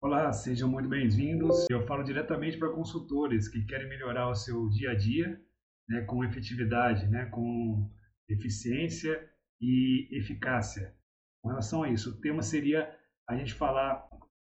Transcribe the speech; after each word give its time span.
Olá, 0.00 0.32
sejam 0.32 0.68
muito 0.70 0.88
bem-vindos. 0.88 1.66
Eu 1.68 1.84
falo 1.84 2.04
diretamente 2.04 2.56
para 2.56 2.70
consultores 2.70 3.48
que 3.48 3.64
querem 3.64 3.88
melhorar 3.88 4.30
o 4.30 4.34
seu 4.34 4.68
dia 4.68 4.92
a 4.92 4.94
dia 4.94 5.40
né, 5.88 6.02
com 6.02 6.22
efetividade, 6.22 7.08
né, 7.08 7.26
com 7.26 7.90
eficiência 8.28 9.20
e 9.60 10.08
eficácia. 10.12 10.94
Com 11.42 11.48
relação 11.48 11.82
a 11.82 11.90
isso, 11.90 12.10
o 12.10 12.20
tema 12.20 12.42
seria 12.42 12.88
a 13.28 13.36
gente 13.36 13.52
falar 13.54 14.08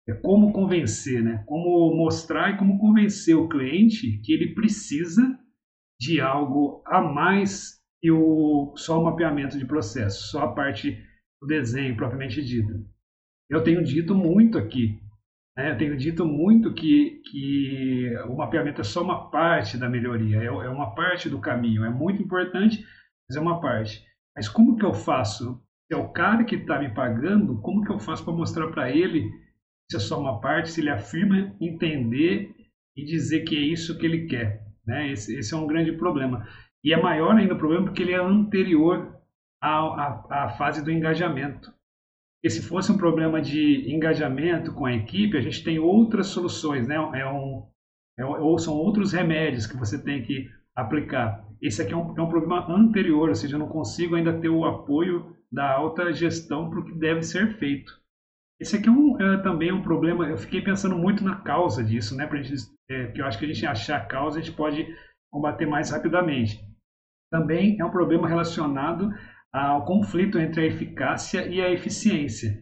é, 0.09 0.15
como 0.15 0.53
convencer, 0.53 1.21
né, 1.21 1.43
como 1.45 1.93
mostrar 1.93 2.55
e 2.55 2.57
como 2.57 2.79
convencer 2.79 3.35
o 3.35 3.49
cliente 3.49 4.19
que 4.19 4.33
ele 4.33 4.55
precisa 4.55 5.23
de 6.01 6.21
algo 6.21 6.85
a 6.87 7.03
mais 7.03 7.83
que 8.01 8.13
o, 8.13 8.75
só 8.77 9.01
o 9.01 9.05
mapeamento 9.05 9.59
de 9.59 9.67
processo, 9.67 10.29
só 10.29 10.45
a 10.45 10.55
parte 10.55 10.97
do 11.41 11.49
desenho 11.49 11.97
propriamente 11.97 12.41
dita. 12.45 12.81
Eu 13.51 13.65
tenho 13.65 13.83
dito 13.83 14.15
muito 14.15 14.57
aqui? 14.57 15.03
Eu 15.57 15.77
tenho 15.77 15.97
dito 15.97 16.25
muito 16.25 16.73
que, 16.73 17.21
que 17.31 18.17
o 18.27 18.37
mapeamento 18.37 18.81
é 18.81 18.85
só 18.85 19.03
uma 19.03 19.31
parte 19.31 19.77
da 19.77 19.89
melhoria, 19.89 20.39
é, 20.39 20.47
é 20.47 20.69
uma 20.69 20.95
parte 20.95 21.29
do 21.29 21.41
caminho. 21.41 21.85
É 21.85 21.91
muito 21.91 22.23
importante, 22.23 22.85
mas 23.29 23.37
é 23.37 23.41
uma 23.41 23.61
parte. 23.61 24.03
Mas 24.35 24.49
como 24.49 24.77
que 24.77 24.85
eu 24.85 24.95
faço? 24.95 25.63
Se 25.87 25.95
é 25.95 25.97
o 25.97 26.09
cara 26.09 26.45
que 26.45 26.57
está 26.57 26.79
me 26.79 26.95
pagando, 26.95 27.61
como 27.61 27.85
que 27.85 27.93
eu 27.93 27.99
faço 27.99 28.25
para 28.25 28.33
mostrar 28.33 28.69
para 28.69 28.91
ele 28.91 29.31
se 29.91 29.97
é 29.99 30.01
só 30.01 30.19
uma 30.19 30.41
parte, 30.41 30.71
se 30.71 30.81
ele 30.81 30.89
afirma 30.89 31.55
entender 31.61 32.55
e 32.97 33.05
dizer 33.05 33.41
que 33.41 33.55
é 33.55 33.61
isso 33.61 33.99
que 33.99 34.07
ele 34.07 34.27
quer? 34.27 34.65
Né? 34.87 35.13
Esse, 35.13 35.37
esse 35.39 35.53
é 35.53 35.57
um 35.57 35.67
grande 35.67 35.93
problema. 35.93 36.49
E 36.83 36.95
é 36.95 37.01
maior 37.01 37.37
ainda 37.37 37.53
o 37.53 37.59
problema 37.59 37.85
porque 37.85 38.03
ele 38.03 38.13
é 38.13 38.17
anterior 38.17 39.21
à, 39.61 39.79
à, 39.79 40.45
à 40.45 40.49
fase 40.49 40.83
do 40.83 40.91
engajamento. 40.91 41.71
E 42.45 42.51
se 42.51 42.61
fosse 42.61 42.91
um 42.91 42.99
problema 42.99 43.41
de 43.41 43.93
engajamento 43.93 44.73
com 44.73 44.85
a 44.85 44.93
equipe, 44.93 45.37
a 45.37 45.41
gente 45.41 45.63
tem 45.63 45.79
outras 45.79 46.27
soluções, 46.27 46.89
né? 46.89 46.97
É 46.97 47.27
um, 47.27 47.65
é, 48.19 48.25
ou 48.25 48.59
são 48.59 48.75
outros 48.75 49.13
remédios 49.13 49.67
que 49.67 49.77
você 49.77 50.03
tem 50.03 50.23
que 50.23 50.51
aplicar. 50.75 51.47
Esse 51.61 51.83
aqui 51.83 51.93
é 51.93 51.97
um, 51.97 52.19
é 52.19 52.23
um 52.23 52.29
problema 52.29 52.67
anterior, 52.69 53.29
ou 53.29 53.35
seja, 53.35 53.55
eu 53.55 53.61
não 53.61 53.69
consigo 53.69 54.17
ainda 54.17 54.39
ter 54.41 54.49
o 54.49 54.65
apoio 54.65 55.37
da 55.51 55.71
alta 55.71 56.13
gestão 56.13 56.69
para 56.69 56.81
o 56.81 56.85
que 56.85 56.93
deve 56.93 57.23
ser 57.23 57.59
feito. 57.59 57.93
Esse 58.61 58.77
aqui 58.77 58.89
é, 58.89 58.93
um, 58.93 59.21
é 59.21 59.43
também 59.43 59.73
um 59.73 59.83
problema, 59.83 60.29
eu 60.29 60.37
fiquei 60.37 60.63
pensando 60.63 60.97
muito 60.97 61.23
na 61.23 61.37
causa 61.37 61.83
disso, 61.83 62.17
né? 62.17 62.27
Pra 62.27 62.43
gente, 62.43 62.63
é, 62.91 63.07
que 63.09 63.21
eu 63.21 63.27
acho 63.27 63.39
que 63.39 63.45
a 63.45 63.49
gente 63.49 63.67
achar 63.67 63.99
a 63.99 64.05
causa, 64.05 64.39
a 64.39 64.43
gente 64.43 64.57
pode 64.57 64.87
combater 65.31 65.67
mais 65.67 65.91
rapidamente. 65.91 66.61
Também 67.31 67.81
é 67.81 67.85
um 67.85 67.91
problema 67.91 68.29
relacionado 68.29 69.11
ao 69.53 69.85
conflito 69.85 70.39
entre 70.39 70.63
a 70.63 70.67
eficácia 70.67 71.47
e 71.47 71.61
a 71.61 71.71
eficiência. 71.71 72.59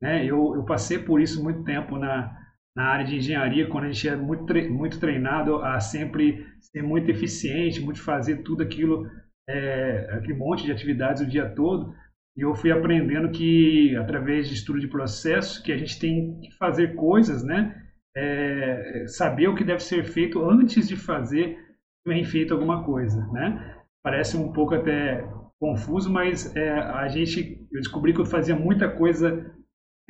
Né? 0.00 0.24
Eu, 0.24 0.54
eu 0.56 0.64
passei 0.64 0.98
por 0.98 1.20
isso 1.20 1.42
muito 1.42 1.62
tempo 1.62 1.96
na, 1.96 2.36
na 2.74 2.84
área 2.84 3.04
de 3.04 3.16
engenharia, 3.16 3.68
quando 3.68 3.84
a 3.84 3.92
gente 3.92 4.08
é 4.08 4.16
muito, 4.16 4.44
tre 4.46 4.68
muito 4.68 4.98
treinado 4.98 5.56
a 5.56 5.78
sempre 5.78 6.44
ser 6.60 6.82
muito 6.82 7.10
eficiente, 7.10 7.80
muito 7.80 8.02
fazer 8.02 8.38
tudo 8.38 8.62
aquilo, 8.62 9.08
é, 9.48 10.08
aquele 10.12 10.34
monte 10.34 10.64
de 10.64 10.72
atividades 10.72 11.22
o 11.22 11.28
dia 11.28 11.48
todo. 11.48 11.94
E 12.36 12.40
eu 12.40 12.54
fui 12.54 12.72
aprendendo 12.72 13.30
que, 13.30 13.94
através 13.96 14.48
de 14.48 14.54
estudo 14.54 14.80
de 14.80 14.88
processo, 14.88 15.62
que 15.62 15.70
a 15.70 15.76
gente 15.76 15.98
tem 16.00 16.40
que 16.40 16.50
fazer 16.56 16.94
coisas, 16.94 17.44
né? 17.44 17.78
É, 18.16 19.04
saber 19.06 19.48
o 19.48 19.54
que 19.54 19.64
deve 19.64 19.80
ser 19.80 20.04
feito 20.04 20.42
antes 20.42 20.88
de 20.88 20.96
fazer 20.96 21.58
bem 22.06 22.24
feito 22.24 22.52
alguma 22.52 22.84
coisa, 22.84 23.26
né? 23.32 23.76
Parece 24.02 24.36
um 24.36 24.52
pouco 24.52 24.74
até 24.74 25.24
confuso, 25.62 26.12
mas 26.12 26.56
é, 26.56 26.72
a 26.72 27.06
gente, 27.06 27.64
eu 27.70 27.80
descobri 27.80 28.12
que 28.12 28.20
eu 28.20 28.26
fazia 28.26 28.56
muita 28.56 28.90
coisa 28.90 29.54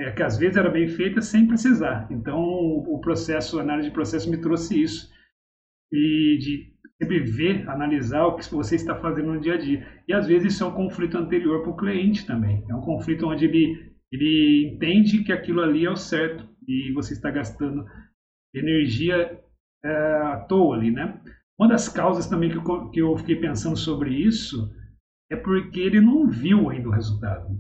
é, 0.00 0.10
que 0.10 0.22
às 0.22 0.38
vezes 0.38 0.56
era 0.56 0.70
bem 0.70 0.88
feita 0.88 1.20
sem 1.20 1.46
precisar. 1.46 2.08
Então, 2.10 2.40
o, 2.40 2.98
processo, 3.02 3.58
a 3.58 3.62
análise 3.62 3.90
de 3.90 3.94
processo 3.94 4.30
me 4.30 4.40
trouxe 4.40 4.82
isso 4.82 5.12
e 5.92 6.38
de 6.40 6.72
sempre 6.98 7.20
ver, 7.20 7.68
analisar 7.68 8.24
o 8.24 8.36
que 8.36 8.50
você 8.50 8.76
está 8.76 8.98
fazendo 8.98 9.34
no 9.34 9.40
dia 9.40 9.54
a 9.54 9.58
dia. 9.58 9.86
E 10.08 10.14
às 10.14 10.26
vezes 10.26 10.54
isso 10.54 10.64
é 10.64 10.66
um 10.66 10.74
conflito 10.74 11.18
anterior 11.18 11.60
para 11.60 11.70
o 11.70 11.76
cliente 11.76 12.26
também. 12.26 12.64
É 12.70 12.74
um 12.74 12.80
conflito 12.80 13.26
onde 13.26 13.44
ele 13.44 13.92
ele 14.10 14.72
entende 14.74 15.24
que 15.24 15.32
aquilo 15.32 15.62
ali 15.62 15.86
é 15.86 15.90
o 15.90 15.96
certo 15.96 16.46
e 16.68 16.92
você 16.92 17.14
está 17.14 17.30
gastando 17.30 17.82
energia 18.54 19.40
é, 19.82 19.88
à 20.32 20.36
toa 20.48 20.76
ali, 20.76 20.90
né? 20.90 21.18
Uma 21.58 21.68
das 21.68 21.88
causas 21.88 22.26
também 22.26 22.50
que 22.50 22.58
eu, 22.58 22.90
que 22.90 23.00
eu 23.00 23.16
fiquei 23.16 23.36
pensando 23.36 23.76
sobre 23.76 24.14
isso 24.14 24.70
é 25.32 25.36
porque 25.36 25.80
ele 25.80 26.00
não 26.00 26.28
viu 26.28 26.68
ainda 26.68 26.88
o 26.88 26.92
resultado, 26.92 27.58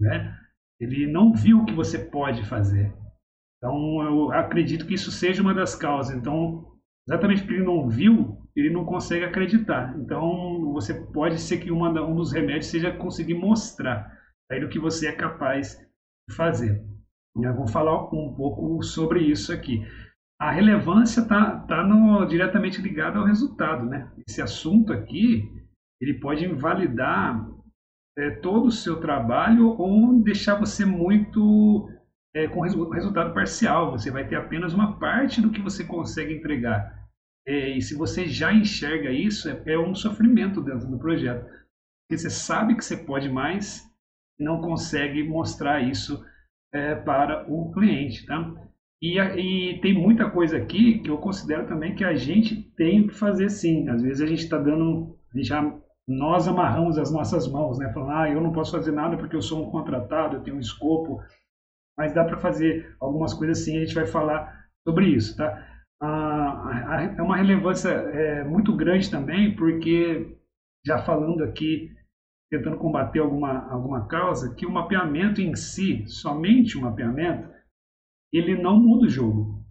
né? 0.00 0.36
Ele 0.80 1.06
não 1.06 1.32
viu 1.32 1.60
o 1.60 1.64
que 1.64 1.72
você 1.72 1.96
pode 1.96 2.44
fazer. 2.44 2.92
Então, 3.58 4.02
eu 4.02 4.32
acredito 4.32 4.84
que 4.84 4.94
isso 4.94 5.12
seja 5.12 5.40
uma 5.40 5.54
das 5.54 5.76
causas. 5.76 6.16
Então, 6.16 6.66
exatamente 7.06 7.42
porque 7.42 7.54
ele 7.54 7.64
não 7.64 7.88
viu, 7.88 8.36
ele 8.56 8.70
não 8.70 8.84
consegue 8.84 9.24
acreditar. 9.24 9.96
Então, 9.96 10.72
você 10.72 10.92
pode 10.92 11.40
ser 11.40 11.58
que 11.58 11.70
uma, 11.70 11.88
um 12.02 12.16
dos 12.16 12.32
remédios 12.32 12.66
seja 12.66 12.90
conseguir 12.90 13.34
mostrar 13.34 14.18
aí 14.50 14.64
o 14.64 14.68
que 14.68 14.80
você 14.80 15.06
é 15.06 15.12
capaz 15.12 15.78
de 16.28 16.34
fazer. 16.34 16.84
Eu 17.36 17.54
vou 17.54 17.68
falar 17.68 18.12
um 18.12 18.34
pouco 18.34 18.82
sobre 18.82 19.20
isso 19.20 19.52
aqui. 19.52 19.86
A 20.40 20.50
relevância 20.50 21.20
está 21.20 21.60
tá, 21.60 21.86
tá 21.86 22.24
diretamente 22.24 22.82
ligada 22.82 23.20
ao 23.20 23.24
resultado, 23.24 23.86
né? 23.86 24.10
Esse 24.26 24.42
assunto 24.42 24.92
aqui, 24.92 25.61
ele 26.02 26.14
pode 26.14 26.44
invalidar 26.44 27.48
é, 28.18 28.30
todo 28.30 28.66
o 28.66 28.72
seu 28.72 29.00
trabalho 29.00 29.68
ou 29.78 30.20
deixar 30.20 30.56
você 30.56 30.84
muito 30.84 31.88
é, 32.34 32.48
com 32.48 32.60
resultado 32.60 33.32
parcial. 33.32 33.92
Você 33.92 34.10
vai 34.10 34.26
ter 34.26 34.34
apenas 34.34 34.74
uma 34.74 34.98
parte 34.98 35.40
do 35.40 35.50
que 35.50 35.60
você 35.60 35.84
consegue 35.84 36.34
entregar. 36.34 37.00
É, 37.46 37.76
e 37.76 37.80
se 37.80 37.94
você 37.94 38.26
já 38.26 38.52
enxerga 38.52 39.10
isso, 39.10 39.48
é, 39.48 39.62
é, 39.66 39.78
um 39.78 39.94
sofrimento 39.94 40.60
dentro 40.60 40.88
do 40.88 40.98
projeto. 40.98 41.44
Porque 41.44 42.18
você 42.18 42.30
sabe 42.30 42.74
que 42.74 42.84
você 42.84 42.96
pode 42.96 43.28
mais 43.28 43.88
e 44.40 44.44
não 44.44 44.60
consegue 44.60 45.22
mostrar 45.22 45.80
isso 45.80 46.24
é, 46.74 46.96
para 46.96 47.48
o 47.48 47.72
cliente. 47.72 48.26
Tá? 48.26 48.52
E, 49.00 49.18
e, 49.18 49.80
tem 49.80 49.94
muita 49.94 50.28
coisa 50.28 50.56
aqui 50.56 50.98
que 50.98 51.10
eu 51.10 51.18
considero 51.18 51.66
também 51.68 51.94
que 51.94 52.04
a 52.04 52.14
gente 52.14 52.56
tem 52.76 53.06
que 53.06 53.14
fazer 53.14 53.50
sim. 53.50 53.88
Às 53.88 54.02
vezes 54.02 54.20
a 54.20 54.26
gente 54.26 54.42
está 54.42 54.58
dando, 54.58 55.16
a 55.32 55.36
gente 55.36 55.48
já 55.48 55.82
nós 56.06 56.48
amarramos 56.48 56.98
as 56.98 57.12
nossas 57.12 57.46
mãos, 57.48 57.78
né? 57.78 57.92
Falando, 57.92 58.12
ah, 58.12 58.30
eu 58.30 58.40
não 58.40 58.52
posso 58.52 58.72
fazer 58.72 58.92
nada 58.92 59.16
porque 59.16 59.36
eu 59.36 59.42
sou 59.42 59.66
um 59.66 59.70
contratado, 59.70 60.36
eu 60.36 60.42
tenho 60.42 60.56
um 60.56 60.60
escopo, 60.60 61.22
mas 61.96 62.12
dá 62.12 62.24
para 62.24 62.38
fazer 62.38 62.96
algumas 63.00 63.32
coisas 63.32 63.58
sim, 63.58 63.76
a 63.76 63.80
gente 63.80 63.94
vai 63.94 64.06
falar 64.06 64.66
sobre 64.86 65.06
isso, 65.06 65.36
tá? 65.36 65.68
Ah, 66.02 67.14
é 67.16 67.22
uma 67.22 67.36
relevância 67.36 67.88
é, 67.90 68.42
muito 68.42 68.74
grande 68.74 69.08
também, 69.08 69.54
porque, 69.54 70.36
já 70.84 70.98
falando 70.98 71.44
aqui, 71.44 71.94
tentando 72.50 72.76
combater 72.76 73.20
alguma, 73.20 73.70
alguma 73.70 74.06
causa, 74.08 74.54
que 74.54 74.66
o 74.66 74.70
mapeamento 74.70 75.40
em 75.40 75.54
si, 75.54 76.04
somente 76.08 76.76
o 76.76 76.82
mapeamento, 76.82 77.48
ele 78.32 78.60
não 78.60 78.80
muda 78.80 79.06
o 79.06 79.08
jogo. 79.08 79.62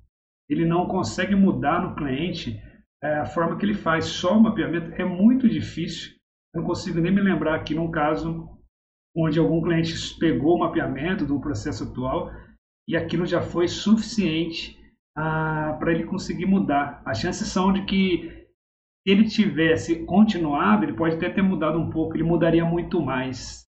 Ele 0.49 0.65
não 0.65 0.87
consegue 0.87 1.35
mudar 1.35 1.81
no 1.81 1.95
cliente 1.95 2.61
é, 3.03 3.19
a 3.19 3.25
forma 3.25 3.57
que 3.57 3.65
ele 3.65 3.73
faz. 3.73 4.05
Só 4.05 4.37
o 4.37 4.41
mapeamento 4.41 4.93
é 5.01 5.05
muito 5.05 5.49
difícil 5.49 6.20
eu 6.53 6.61
não 6.61 6.67
consigo 6.67 6.99
nem 6.99 7.13
me 7.13 7.21
lembrar 7.21 7.55
aqui 7.55 7.73
num 7.73 7.89
caso 7.89 8.49
onde 9.15 9.39
algum 9.39 9.61
cliente 9.61 9.93
pegou 10.19 10.55
o 10.55 10.59
mapeamento 10.59 11.25
do 11.25 11.39
processo 11.39 11.83
atual 11.83 12.31
e 12.87 12.95
aquilo 12.95 13.25
já 13.25 13.41
foi 13.41 13.67
suficiente 13.67 14.79
ah, 15.15 15.75
para 15.79 15.91
ele 15.91 16.05
conseguir 16.05 16.45
mudar. 16.45 17.01
As 17.05 17.19
chances 17.19 17.47
são 17.47 17.71
de 17.71 17.85
que 17.85 18.41
se 19.03 19.11
ele 19.11 19.27
tivesse 19.27 20.05
continuado, 20.05 20.83
ele 20.83 20.93
pode 20.93 21.15
até 21.15 21.29
ter 21.29 21.41
mudado 21.41 21.79
um 21.79 21.89
pouco, 21.89 22.15
ele 22.15 22.23
mudaria 22.23 22.63
muito 22.63 23.01
mais. 23.01 23.65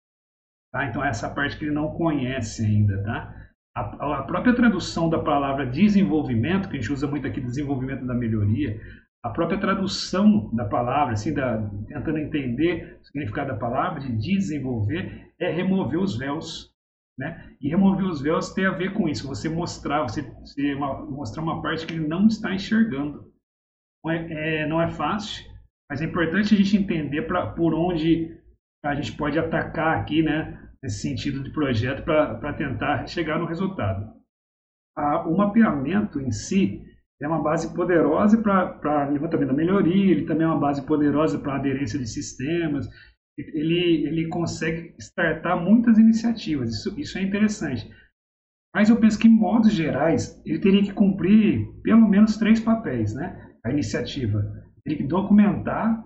Tá? 0.72 0.86
Então, 0.86 1.04
essa 1.04 1.30
parte 1.30 1.58
que 1.58 1.66
ele 1.66 1.74
não 1.74 1.92
conhece 1.92 2.66
ainda. 2.66 3.02
Tá? 3.04 3.50
A, 3.76 4.20
a 4.20 4.24
própria 4.24 4.56
tradução 4.56 5.10
da 5.10 5.20
palavra 5.20 5.66
desenvolvimento, 5.66 6.70
que 6.70 6.78
a 6.78 6.80
gente 6.80 6.92
usa 6.92 7.08
muito 7.08 7.28
aqui, 7.28 7.40
desenvolvimento 7.40 8.06
da 8.06 8.14
melhoria, 8.14 8.80
a 9.24 9.30
própria 9.30 9.60
tradução 9.60 10.50
da 10.54 10.66
palavra, 10.66 11.14
assim, 11.14 11.34
da, 11.34 11.58
tentando 11.88 12.18
entender 12.18 12.98
o 13.00 13.06
significado 13.06 13.52
da 13.52 13.58
palavra, 13.58 14.00
de 14.00 14.12
desenvolver, 14.18 15.32
é 15.40 15.50
remover 15.52 16.00
os 16.00 16.18
véus. 16.18 16.72
Né? 17.18 17.56
E 17.62 17.70
remover 17.70 18.06
os 18.06 18.22
véus 18.22 18.52
tem 18.52 18.66
a 18.66 18.72
ver 18.72 18.94
com 18.94 19.08
isso, 19.08 19.28
você 19.28 19.48
mostrar, 19.48 20.02
você, 20.02 20.24
você 20.24 20.74
uma, 20.74 21.06
mostrar 21.06 21.44
uma 21.44 21.62
parte 21.62 21.86
que 21.86 21.94
ele 21.94 22.08
não 22.08 22.26
está 22.26 22.54
enxergando. 22.54 23.32
Não 24.04 24.12
é, 24.12 24.62
é, 24.64 24.68
não 24.68 24.82
é 24.82 24.90
fácil, 24.90 25.46
mas 25.90 26.02
é 26.02 26.06
importante 26.06 26.56
a 26.56 26.58
gente 26.58 26.76
entender 26.76 27.24
pra, 27.24 27.52
por 27.52 27.76
onde 27.76 28.36
a 28.84 28.96
gente 28.96 29.16
pode 29.16 29.38
atacar 29.38 30.00
aqui, 30.00 30.24
né, 30.24 30.68
nesse 30.82 31.02
sentido 31.02 31.44
de 31.44 31.52
projeto, 31.52 32.04
para 32.04 32.54
tentar 32.54 33.06
chegar 33.06 33.38
no 33.38 33.46
resultado. 33.46 34.12
Ah, 34.98 35.28
o 35.28 35.38
mapeamento 35.38 36.20
em 36.20 36.32
si, 36.32 36.84
é 37.22 37.28
uma 37.28 37.42
base 37.42 37.74
poderosa 37.74 38.38
para 38.42 39.10
levantamento 39.10 39.50
da 39.50 39.54
melhoria, 39.54 40.12
ele 40.12 40.26
também 40.26 40.44
é 40.44 40.50
uma 40.50 40.60
base 40.60 40.82
poderosa 40.86 41.38
para 41.38 41.56
aderência 41.56 42.00
de 42.00 42.08
sistemas, 42.08 42.90
ele, 43.38 44.06
ele 44.08 44.28
consegue 44.28 44.96
startar 45.00 45.62
muitas 45.62 45.98
iniciativas, 45.98 46.70
isso, 46.70 47.00
isso 47.00 47.18
é 47.18 47.22
interessante. 47.22 47.90
Mas 48.74 48.90
eu 48.90 49.00
penso 49.00 49.20
que, 49.20 49.28
em 49.28 49.32
modos 49.32 49.74
gerais, 49.74 50.42
ele 50.46 50.60
teria 50.60 50.82
que 50.82 50.94
cumprir 50.94 51.68
pelo 51.84 52.08
menos 52.08 52.38
três 52.38 52.60
papéis, 52.60 53.14
né? 53.14 53.54
A 53.66 53.70
iniciativa. 53.70 54.42
Teria 54.84 54.98
que 54.98 55.08
documentar, 55.08 56.04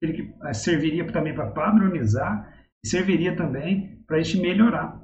teria 0.00 0.16
que, 0.16 0.34
eh, 0.44 0.52
serviria 0.52 1.10
também 1.10 1.34
para 1.34 1.50
padronizar 1.50 2.52
e 2.84 2.88
serviria 2.88 3.34
também 3.34 4.02
para 4.06 4.18
a 4.18 4.22
gente 4.22 4.42
melhorar. 4.42 5.01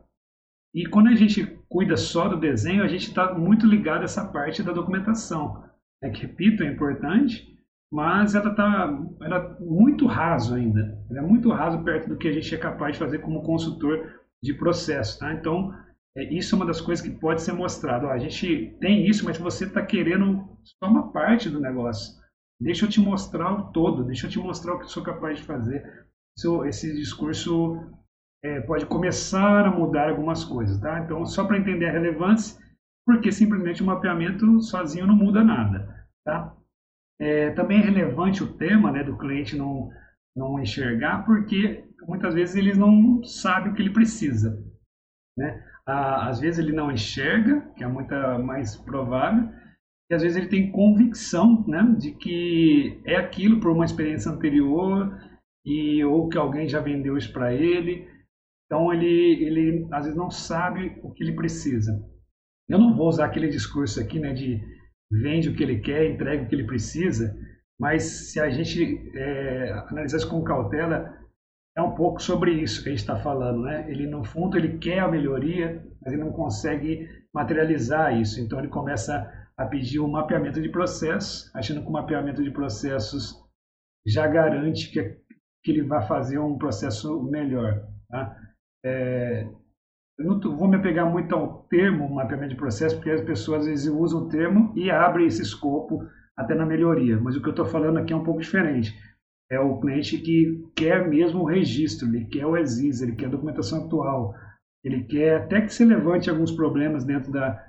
E 0.74 0.86
quando 0.86 1.08
a 1.08 1.14
gente 1.14 1.58
cuida 1.68 1.96
só 1.96 2.28
do 2.28 2.38
desenho, 2.38 2.82
a 2.82 2.88
gente 2.88 3.08
está 3.08 3.34
muito 3.34 3.66
ligado 3.66 4.02
a 4.02 4.04
essa 4.04 4.24
parte 4.24 4.62
da 4.62 4.72
documentação, 4.72 5.64
né? 6.02 6.10
que, 6.10 6.22
repito, 6.22 6.62
é 6.62 6.66
importante, 6.66 7.58
mas 7.90 8.34
ela 8.34 8.50
está 8.50 8.98
ela 9.22 9.36
é 9.36 9.64
muito 9.64 10.06
raso 10.06 10.54
ainda. 10.54 10.98
Ela 11.10 11.20
é 11.20 11.22
muito 11.22 11.50
raso 11.50 11.82
perto 11.82 12.08
do 12.08 12.16
que 12.16 12.28
a 12.28 12.32
gente 12.32 12.54
é 12.54 12.58
capaz 12.58 12.92
de 12.92 12.98
fazer 12.98 13.18
como 13.20 13.42
consultor 13.42 14.20
de 14.42 14.52
processo. 14.54 15.18
Tá? 15.18 15.32
Então, 15.32 15.72
é, 16.16 16.34
isso 16.34 16.54
é 16.54 16.56
uma 16.56 16.66
das 16.66 16.80
coisas 16.80 17.04
que 17.04 17.18
pode 17.18 17.42
ser 17.42 17.52
mostrado. 17.52 18.06
Ó, 18.06 18.10
a 18.10 18.18
gente 18.18 18.76
tem 18.80 19.06
isso, 19.06 19.24
mas 19.24 19.38
você 19.38 19.64
está 19.64 19.80
querendo 19.84 20.44
só 20.64 20.90
uma 20.90 21.10
parte 21.12 21.48
do 21.48 21.60
negócio. 21.60 22.18
Deixa 22.60 22.84
eu 22.84 22.90
te 22.90 23.00
mostrar 23.00 23.52
o 23.52 23.72
todo, 23.72 24.04
deixa 24.04 24.26
eu 24.26 24.30
te 24.30 24.38
mostrar 24.38 24.74
o 24.74 24.78
que 24.78 24.84
eu 24.84 24.88
sou 24.88 25.02
capaz 25.02 25.38
de 25.38 25.44
fazer. 25.44 25.82
Esse 26.66 26.94
discurso 26.94 27.80
é, 28.44 28.60
pode 28.60 28.86
começar 28.86 29.66
a 29.66 29.70
mudar 29.70 30.10
algumas 30.10 30.44
coisas. 30.44 30.80
Tá? 30.80 31.00
Então, 31.00 31.24
só 31.26 31.44
para 31.44 31.58
entender 31.58 31.86
a 31.86 31.92
relevância, 31.92 32.58
porque 33.06 33.32
simplesmente 33.32 33.82
o 33.82 33.86
mapeamento 33.86 34.60
sozinho 34.60 35.06
não 35.06 35.16
muda 35.16 35.42
nada. 35.42 36.06
Tá? 36.24 36.54
É, 37.20 37.50
também 37.50 37.80
é 37.80 37.84
relevante 37.84 38.42
o 38.44 38.52
tema 38.52 38.92
né, 38.92 39.02
do 39.02 39.16
cliente 39.16 39.56
não, 39.56 39.90
não 40.36 40.60
enxergar, 40.60 41.24
porque 41.24 41.84
muitas 42.06 42.34
vezes 42.34 42.54
ele 42.54 42.74
não 42.74 43.22
sabe 43.24 43.70
o 43.70 43.74
que 43.74 43.82
ele 43.82 43.92
precisa. 43.92 44.64
Né? 45.36 45.64
às 45.86 46.38
vezes 46.38 46.58
ele 46.58 46.72
não 46.72 46.92
enxerga, 46.92 47.62
que 47.74 47.82
é 47.82 47.86
muito 47.86 48.12
mais 48.44 48.76
provável, 48.76 49.48
e 50.10 50.14
às 50.14 50.22
vezes 50.22 50.36
ele 50.36 50.48
tem 50.48 50.70
convicção 50.70 51.64
né, 51.66 51.82
de 51.98 52.12
que 52.12 53.00
é 53.06 53.16
aquilo 53.16 53.58
por 53.58 53.70
uma 53.70 53.86
experiência 53.86 54.30
anterior 54.30 55.18
e 55.64 56.04
ou 56.04 56.28
que 56.28 56.36
alguém 56.36 56.68
já 56.68 56.80
vendeu 56.80 57.16
isso 57.16 57.32
para 57.32 57.54
ele. 57.54 58.06
Então 58.68 58.92
ele, 58.92 59.42
ele 59.42 59.88
às 59.90 60.04
vezes 60.04 60.16
não 60.16 60.30
sabe 60.30 61.00
o 61.02 61.10
que 61.10 61.24
ele 61.24 61.34
precisa. 61.34 62.04
Eu 62.68 62.78
não 62.78 62.94
vou 62.94 63.08
usar 63.08 63.24
aquele 63.24 63.48
discurso 63.48 63.98
aqui 63.98 64.20
né, 64.20 64.34
de 64.34 64.60
vende 65.10 65.48
o 65.48 65.56
que 65.56 65.62
ele 65.62 65.80
quer, 65.80 66.10
entrega 66.10 66.44
o 66.44 66.48
que 66.48 66.54
ele 66.54 66.66
precisa, 66.66 67.34
mas 67.80 68.02
se 68.30 68.38
a 68.38 68.50
gente 68.50 69.10
é, 69.16 69.72
analisar 69.88 70.18
isso 70.18 70.28
com 70.28 70.44
cautela, 70.44 71.16
é 71.74 71.80
um 71.80 71.94
pouco 71.94 72.20
sobre 72.20 72.52
isso 72.52 72.82
que 72.82 72.88
a 72.88 72.92
gente 72.92 73.00
está 73.00 73.16
falando, 73.16 73.62
né? 73.62 73.90
Ele 73.90 74.06
no 74.06 74.22
fundo 74.22 74.58
ele 74.58 74.78
quer 74.78 74.98
a 74.98 75.08
melhoria, 75.08 75.82
mas 76.02 76.12
ele 76.12 76.22
não 76.22 76.32
consegue 76.32 77.08
materializar 77.32 78.20
isso. 78.20 78.40
Então 78.40 78.58
ele 78.58 78.68
começa 78.68 79.32
a 79.56 79.64
pedir 79.64 80.00
um 80.00 80.10
mapeamento 80.10 80.60
de 80.60 80.68
processos, 80.68 81.50
achando 81.54 81.80
que 81.80 81.88
o 81.88 81.92
mapeamento 81.92 82.42
de 82.42 82.50
processos 82.50 83.34
já 84.06 84.26
garante 84.26 84.90
que, 84.90 85.16
que 85.64 85.70
ele 85.70 85.82
vai 85.82 86.06
fazer 86.06 86.38
um 86.38 86.58
processo 86.58 87.22
melhor. 87.22 87.86
Tá? 88.08 88.36
É, 88.84 89.48
eu 90.18 90.24
não 90.24 90.40
vou 90.56 90.68
me 90.68 90.76
apegar 90.76 91.10
muito 91.10 91.34
ao 91.34 91.62
termo 91.64 92.12
mapeamento 92.14 92.50
de 92.50 92.56
processo, 92.56 92.96
porque 92.96 93.10
as 93.10 93.22
pessoas 93.22 93.60
às 93.62 93.66
vezes 93.66 93.92
usam 93.92 94.22
o 94.22 94.28
termo 94.28 94.72
e 94.76 94.90
abrem 94.90 95.26
esse 95.26 95.42
escopo 95.42 96.00
até 96.36 96.54
na 96.54 96.66
melhoria. 96.66 97.20
Mas 97.20 97.36
o 97.36 97.40
que 97.40 97.48
eu 97.48 97.52
estou 97.52 97.66
falando 97.66 97.98
aqui 97.98 98.12
é 98.12 98.16
um 98.16 98.24
pouco 98.24 98.40
diferente 98.40 98.92
é 99.50 99.58
o 99.58 99.80
cliente 99.80 100.18
que 100.18 100.70
quer 100.76 101.08
mesmo 101.08 101.42
o 101.42 101.46
registro, 101.46 102.06
ele 102.08 102.26
quer 102.26 102.46
o 102.46 102.56
ESIS, 102.56 103.00
ele 103.00 103.16
quer 103.16 103.26
a 103.26 103.30
documentação 103.30 103.86
atual, 103.86 104.34
ele 104.84 105.04
quer 105.04 105.42
até 105.42 105.62
que 105.62 105.72
se 105.72 105.84
levante 105.84 106.28
alguns 106.28 106.52
problemas 106.52 107.04
dentro 107.04 107.32
da, 107.32 107.64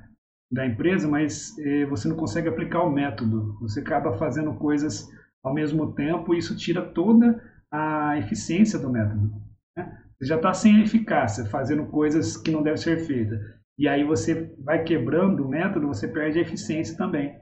da 0.52 0.66
empresa, 0.66 1.08
mas 1.08 1.58
eh, 1.60 1.86
você 1.86 2.08
não 2.08 2.18
consegue 2.18 2.50
aplicar 2.50 2.84
o 2.84 2.92
método, 2.92 3.58
você 3.62 3.80
acaba 3.80 4.18
fazendo 4.18 4.54
coisas 4.56 5.08
ao 5.44 5.54
mesmo 5.54 5.94
tempo 5.94 6.34
e 6.34 6.40
isso 6.40 6.58
tira 6.58 6.82
toda 6.82 7.42
a 7.72 8.18
eficiência 8.18 8.78
do 8.78 8.92
método. 8.92 9.32
Né? 9.78 10.04
Já 10.22 10.36
está 10.36 10.54
sem 10.54 10.82
eficácia, 10.82 11.46
fazendo 11.46 11.86
coisas 11.88 12.36
que 12.36 12.52
não 12.52 12.62
devem 12.62 12.78
ser 12.78 13.06
feitas. 13.06 13.40
E 13.78 13.88
aí 13.88 14.04
você 14.04 14.54
vai 14.60 14.84
quebrando 14.84 15.46
o 15.46 15.48
método, 15.48 15.88
você 15.88 16.08
perde 16.08 16.40
a 16.40 16.42
eficiência 16.42 16.98
também. 16.98 17.40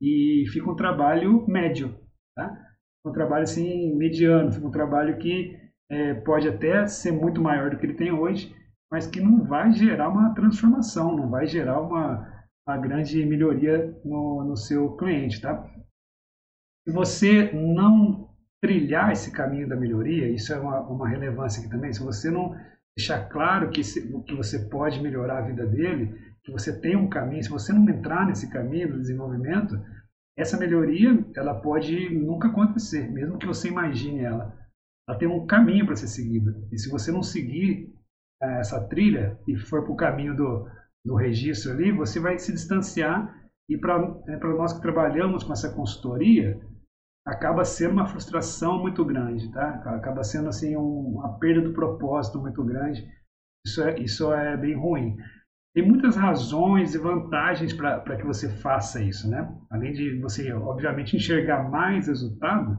E 0.00 0.44
fica 0.52 0.70
um 0.70 0.76
trabalho 0.76 1.46
médio. 1.46 1.94
Tá? 2.34 2.66
um 3.08 3.12
trabalho 3.12 3.44
assim 3.44 3.94
mediano, 3.94 4.50
um 4.66 4.70
trabalho 4.70 5.16
que 5.18 5.56
é, 5.88 6.14
pode 6.14 6.48
até 6.48 6.86
ser 6.86 7.12
muito 7.12 7.40
maior 7.40 7.70
do 7.70 7.78
que 7.78 7.86
ele 7.86 7.94
tem 7.94 8.12
hoje, 8.12 8.54
mas 8.90 9.06
que 9.06 9.20
não 9.20 9.44
vai 9.44 9.72
gerar 9.72 10.08
uma 10.08 10.34
transformação, 10.34 11.16
não 11.16 11.30
vai 11.30 11.46
gerar 11.46 11.80
uma, 11.80 12.46
uma 12.66 12.78
grande 12.78 13.24
melhoria 13.24 13.96
no, 14.04 14.44
no 14.44 14.56
seu 14.56 14.96
cliente, 14.96 15.40
tá? 15.40 15.64
Se 16.86 16.92
você 16.92 17.52
não 17.52 18.25
trilhar 18.66 19.12
esse 19.12 19.30
caminho 19.30 19.68
da 19.68 19.76
melhoria, 19.76 20.28
isso 20.28 20.52
é 20.52 20.58
uma, 20.58 20.80
uma 20.80 21.08
relevância 21.08 21.60
aqui 21.60 21.70
também, 21.70 21.92
se 21.92 22.02
você 22.02 22.28
não 22.28 22.56
deixar 22.98 23.28
claro 23.28 23.70
que, 23.70 23.84
se, 23.84 24.02
que 24.24 24.34
você 24.34 24.58
pode 24.58 25.00
melhorar 25.00 25.38
a 25.38 25.46
vida 25.46 25.64
dele, 25.64 26.18
que 26.42 26.50
você 26.50 26.76
tem 26.80 26.96
um 26.96 27.08
caminho, 27.08 27.44
se 27.44 27.48
você 27.48 27.72
não 27.72 27.88
entrar 27.88 28.26
nesse 28.26 28.50
caminho 28.50 28.92
do 28.92 29.00
desenvolvimento, 29.00 29.80
essa 30.36 30.56
melhoria 30.56 31.24
ela 31.36 31.54
pode 31.54 32.10
nunca 32.10 32.48
acontecer, 32.48 33.08
mesmo 33.08 33.38
que 33.38 33.46
você 33.46 33.68
imagine 33.68 34.24
ela. 34.24 34.52
Ela 35.08 35.16
tem 35.16 35.28
um 35.28 35.46
caminho 35.46 35.86
para 35.86 35.94
ser 35.94 36.08
seguida. 36.08 36.60
E 36.72 36.78
se 36.78 36.90
você 36.90 37.12
não 37.12 37.22
seguir 37.22 37.94
é, 38.42 38.58
essa 38.58 38.80
trilha 38.88 39.38
e 39.46 39.56
for 39.56 39.84
para 39.84 39.92
o 39.92 39.96
caminho 39.96 40.34
do, 40.34 40.68
do 41.04 41.14
registro 41.14 41.70
ali, 41.70 41.92
você 41.92 42.18
vai 42.18 42.36
se 42.36 42.52
distanciar. 42.52 43.32
E 43.68 43.78
para 43.78 43.94
é, 44.26 44.36
nós 44.36 44.72
que 44.72 44.82
trabalhamos 44.82 45.44
com 45.44 45.52
essa 45.52 45.72
consultoria, 45.72 46.60
acaba 47.26 47.64
sendo 47.64 47.92
uma 47.94 48.06
frustração 48.06 48.80
muito 48.80 49.04
grande, 49.04 49.50
tá? 49.50 49.70
Acaba 49.96 50.22
sendo 50.22 50.48
assim 50.48 50.76
um, 50.76 51.16
uma 51.16 51.38
perda 51.38 51.60
do 51.60 51.74
propósito 51.74 52.38
muito 52.38 52.62
grande. 52.62 53.04
Isso 53.66 53.82
é, 53.82 53.98
isso 53.98 54.32
é 54.32 54.56
bem 54.56 54.74
ruim. 54.74 55.16
Tem 55.74 55.86
muitas 55.86 56.16
razões 56.16 56.94
e 56.94 56.98
vantagens 56.98 57.72
para 57.72 58.16
que 58.16 58.24
você 58.24 58.48
faça 58.48 59.02
isso, 59.02 59.28
né? 59.28 59.52
Além 59.68 59.92
de 59.92 60.18
você, 60.20 60.52
obviamente, 60.52 61.16
enxergar 61.16 61.68
mais 61.68 62.06
resultado, 62.06 62.76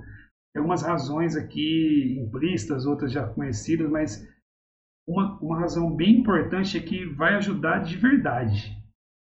tem 0.54 0.62
algumas 0.62 0.82
razões 0.82 1.36
aqui 1.36 2.18
implícitas, 2.18 2.86
outras 2.86 3.12
já 3.12 3.28
conhecidas, 3.28 3.90
mas 3.92 4.28
uma, 5.08 5.38
uma 5.40 5.60
razão 5.60 5.94
bem 5.94 6.22
importante 6.22 6.78
é 6.78 6.82
que 6.82 7.06
vai 7.06 7.36
ajudar 7.36 7.80
de 7.80 7.98
verdade. 7.98 8.76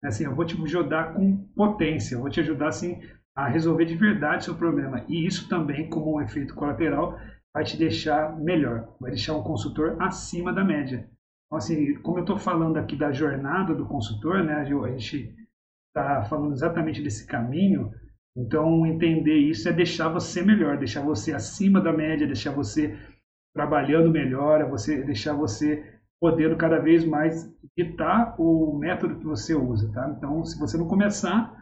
Assim, 0.04 0.24
eu 0.24 0.34
vou 0.34 0.44
te 0.44 0.60
ajudar 0.62 1.14
com 1.14 1.44
potência, 1.56 2.14
eu 2.14 2.20
vou 2.20 2.30
te 2.30 2.38
ajudar 2.40 2.68
assim, 2.68 3.00
a 3.38 3.46
resolver 3.46 3.84
de 3.84 3.94
verdade 3.94 4.38
o 4.38 4.44
seu 4.46 4.56
problema. 4.56 5.04
E 5.06 5.24
isso 5.24 5.48
também, 5.48 5.88
como 5.88 6.16
um 6.16 6.20
efeito 6.20 6.56
colateral, 6.56 7.16
vai 7.54 7.62
te 7.62 7.76
deixar 7.76 8.36
melhor, 8.36 8.96
vai 9.00 9.12
deixar 9.12 9.36
um 9.36 9.44
consultor 9.44 9.96
acima 10.00 10.52
da 10.52 10.64
média. 10.64 11.08
Então, 11.46 11.56
assim, 11.56 11.94
como 12.02 12.18
eu 12.18 12.22
estou 12.22 12.36
falando 12.36 12.78
aqui 12.78 12.96
da 12.96 13.12
jornada 13.12 13.76
do 13.76 13.86
consultor, 13.86 14.42
né, 14.42 14.54
a 14.54 14.64
gente 14.64 15.32
está 15.86 16.24
falando 16.24 16.52
exatamente 16.52 17.00
desse 17.00 17.28
caminho, 17.28 17.92
então 18.36 18.84
entender 18.84 19.36
isso 19.36 19.68
é 19.68 19.72
deixar 19.72 20.08
você 20.08 20.42
melhor, 20.42 20.76
deixar 20.76 21.02
você 21.02 21.32
acima 21.32 21.80
da 21.80 21.92
média, 21.92 22.26
deixar 22.26 22.50
você 22.50 22.98
trabalhando 23.54 24.10
melhor, 24.10 24.68
você 24.68 25.04
deixar 25.04 25.32
você 25.32 25.84
podendo 26.20 26.56
cada 26.56 26.80
vez 26.80 27.04
mais 27.04 27.48
ditar 27.76 28.34
o 28.36 28.76
método 28.76 29.14
que 29.14 29.24
você 29.24 29.54
usa, 29.54 29.92
tá? 29.92 30.12
Então, 30.16 30.44
se 30.44 30.58
você 30.58 30.76
não 30.76 30.88
começar, 30.88 31.56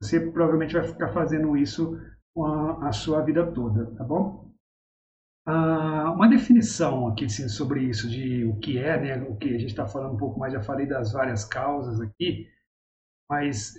você 0.00 0.20
provavelmente 0.20 0.74
vai 0.74 0.84
ficar 0.84 1.12
fazendo 1.12 1.56
isso 1.56 1.98
a, 2.38 2.88
a 2.88 2.92
sua 2.92 3.22
vida 3.22 3.50
toda, 3.52 3.86
tá 3.96 4.04
bom? 4.04 4.52
Ah, 5.46 6.12
uma 6.12 6.28
definição 6.28 7.08
aqui 7.08 7.26
assim, 7.26 7.48
sobre 7.48 7.82
isso, 7.82 8.08
de 8.08 8.44
o 8.44 8.58
que 8.58 8.78
é, 8.78 9.00
né, 9.00 9.22
o 9.28 9.36
que 9.36 9.54
a 9.54 9.58
gente 9.58 9.70
está 9.70 9.86
falando 9.86 10.14
um 10.14 10.18
pouco 10.18 10.38
mais, 10.38 10.52
já 10.52 10.62
falei 10.62 10.86
das 10.86 11.12
várias 11.12 11.44
causas 11.44 12.00
aqui, 12.00 12.48
mas 13.30 13.74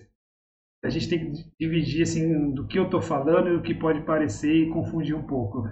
a 0.83 0.89
gente 0.89 1.09
tem 1.09 1.31
que 1.31 1.51
dividir 1.59 2.03
assim, 2.03 2.53
do 2.53 2.67
que 2.67 2.77
eu 2.77 2.85
estou 2.85 3.01
falando 3.01 3.49
e 3.49 3.55
o 3.55 3.61
que 3.63 3.73
pode 3.73 4.01
parecer 4.05 4.53
e 4.53 4.69
confundir 4.69 5.15
um 5.15 5.25
pouco. 5.25 5.67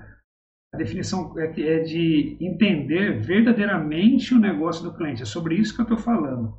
A 0.73 0.77
definição 0.77 1.37
é, 1.37 1.45
é 1.45 1.79
de 1.81 2.35
entender 2.41 3.21
verdadeiramente 3.21 4.33
o 4.33 4.39
negócio 4.39 4.83
do 4.83 4.97
cliente. 4.97 5.21
É 5.21 5.25
sobre 5.25 5.55
isso 5.55 5.75
que 5.75 5.81
eu 5.81 5.83
estou 5.83 5.97
falando. 5.97 6.57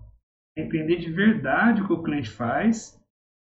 É 0.56 0.62
entender 0.62 0.98
de 0.98 1.10
verdade 1.10 1.82
o 1.82 1.86
que 1.88 1.92
o 1.92 2.02
cliente 2.02 2.30
faz 2.30 2.96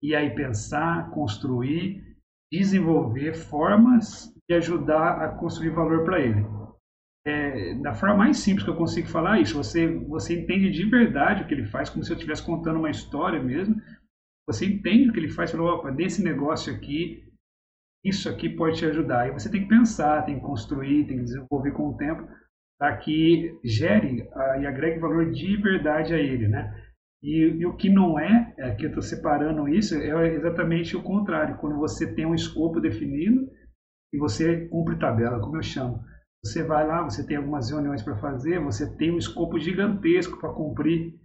e 0.04 0.14
aí 0.14 0.36
pensar, 0.36 1.10
construir, 1.12 2.04
desenvolver 2.52 3.34
formas 3.34 4.32
de 4.48 4.56
ajudar 4.56 5.24
a 5.24 5.30
construir 5.30 5.70
valor 5.70 6.04
para 6.04 6.20
ele. 6.20 6.46
É, 7.26 7.76
da 7.76 7.94
forma 7.94 8.18
mais 8.18 8.38
simples 8.40 8.66
que 8.66 8.70
eu 8.70 8.76
consigo 8.76 9.08
falar 9.08 9.40
isso, 9.40 9.56
você, 9.56 9.88
você 9.88 10.42
entende 10.42 10.70
de 10.70 10.86
verdade 10.90 11.44
o 11.44 11.48
que 11.48 11.54
ele 11.54 11.66
faz, 11.66 11.90
como 11.90 12.04
se 12.04 12.12
eu 12.12 12.16
estivesse 12.16 12.46
contando 12.46 12.80
uma 12.80 12.92
história 12.92 13.42
mesmo. 13.42 13.82
Você 14.46 14.66
entende 14.66 15.10
o 15.10 15.14
que 15.14 15.20
ele 15.20 15.30
faz, 15.30 15.52
falou, 15.52 15.74
opa, 15.74 15.90
desse 15.90 16.22
negócio 16.22 16.76
aqui, 16.76 17.24
isso 18.04 18.28
aqui 18.28 18.50
pode 18.50 18.80
te 18.80 18.86
ajudar. 18.86 19.30
E 19.30 19.32
você 19.32 19.50
tem 19.50 19.62
que 19.62 19.70
pensar, 19.70 20.26
tem 20.26 20.36
que 20.36 20.46
construir, 20.46 21.08
tem 21.08 21.20
que 21.20 21.24
desenvolver 21.24 21.72
com 21.72 21.88
o 21.88 21.98
tempo, 21.98 22.28
para 22.78 22.98
que 22.98 23.58
gere 23.64 24.28
a, 24.34 24.58
e 24.58 24.68
agregue 24.68 25.00
valor 25.00 25.32
de 25.32 25.56
verdade 25.56 26.14
a 26.14 26.20
ele, 26.20 26.50
né? 26.50 26.93
E, 27.24 27.40
e, 27.60 27.66
o 27.66 27.78
que 27.78 27.90
não 27.90 28.20
é, 28.20 28.54
é 28.58 28.76
que 28.76 28.84
eu 28.84 28.90
estou 28.90 29.02
separando 29.02 29.70
isso, 29.70 29.96
é 29.96 30.28
exatamente 30.34 30.98
o 30.98 31.02
contrário. 31.02 31.58
Quando 31.58 31.78
você 31.78 32.14
tem 32.14 32.26
um 32.26 32.36
escopo 32.36 32.82
definido 32.82 33.50
e 34.14 34.18
você 34.18 34.68
cumpre 34.68 35.00
tabela, 35.00 35.40
como 35.40 35.56
eu 35.56 35.64
chamo. 35.64 36.04
Você 36.44 36.62
vai 36.62 36.86
lá, 36.86 37.02
você 37.02 37.26
tem 37.26 37.38
algumas 37.38 37.70
reuniões 37.72 38.04
para 38.04 38.18
fazer, 38.18 38.60
você 38.60 38.94
tem 38.98 39.10
um 39.10 39.18
escopo 39.18 39.58
gigantesco 39.58 40.38
para 40.38 40.54
cumprir, 40.54 41.18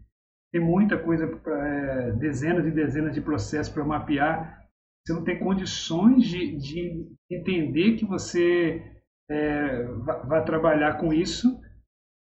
tem 0.53 0.61
muita 0.61 0.97
coisa, 0.97 1.25
é, 1.25 2.13
dezenas 2.13 2.65
e 2.65 2.71
dezenas 2.71 3.13
de 3.13 3.21
processos 3.21 3.73
para 3.73 3.85
mapear. 3.85 4.65
Você 5.05 5.13
não 5.13 5.25
tem 5.25 5.41
condições 5.41 6.25
de, 6.25 6.57
de 6.59 7.09
entender 7.29 7.97
que 7.97 8.07
você 8.07 8.81
é, 9.29 9.83
vai, 10.05 10.27
vai 10.27 10.45
trabalhar 10.45 10.99
com 10.99 11.13
isso. 11.13 11.61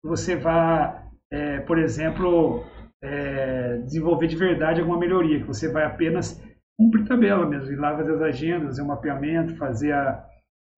Você 0.03 0.35
vai, 0.35 1.03
é, 1.31 1.59
por 1.61 1.79
exemplo, 1.79 2.63
é, 3.03 3.77
desenvolver 3.79 4.27
de 4.27 4.37
verdade 4.37 4.79
alguma 4.79 4.97
melhoria, 4.97 5.41
que 5.41 5.47
você 5.47 5.69
vai 5.69 5.83
apenas 5.83 6.41
cumprir 6.79 7.05
tabela 7.05 7.45
mesmo, 7.45 7.71
ir 7.71 7.75
lá 7.75 7.95
fazer 7.95 8.13
as 8.15 8.21
agendas, 8.21 8.67
fazer 8.67 8.81
o 8.81 8.87
mapeamento, 8.87 9.57
fazer 9.57 9.91
a, 9.91 10.25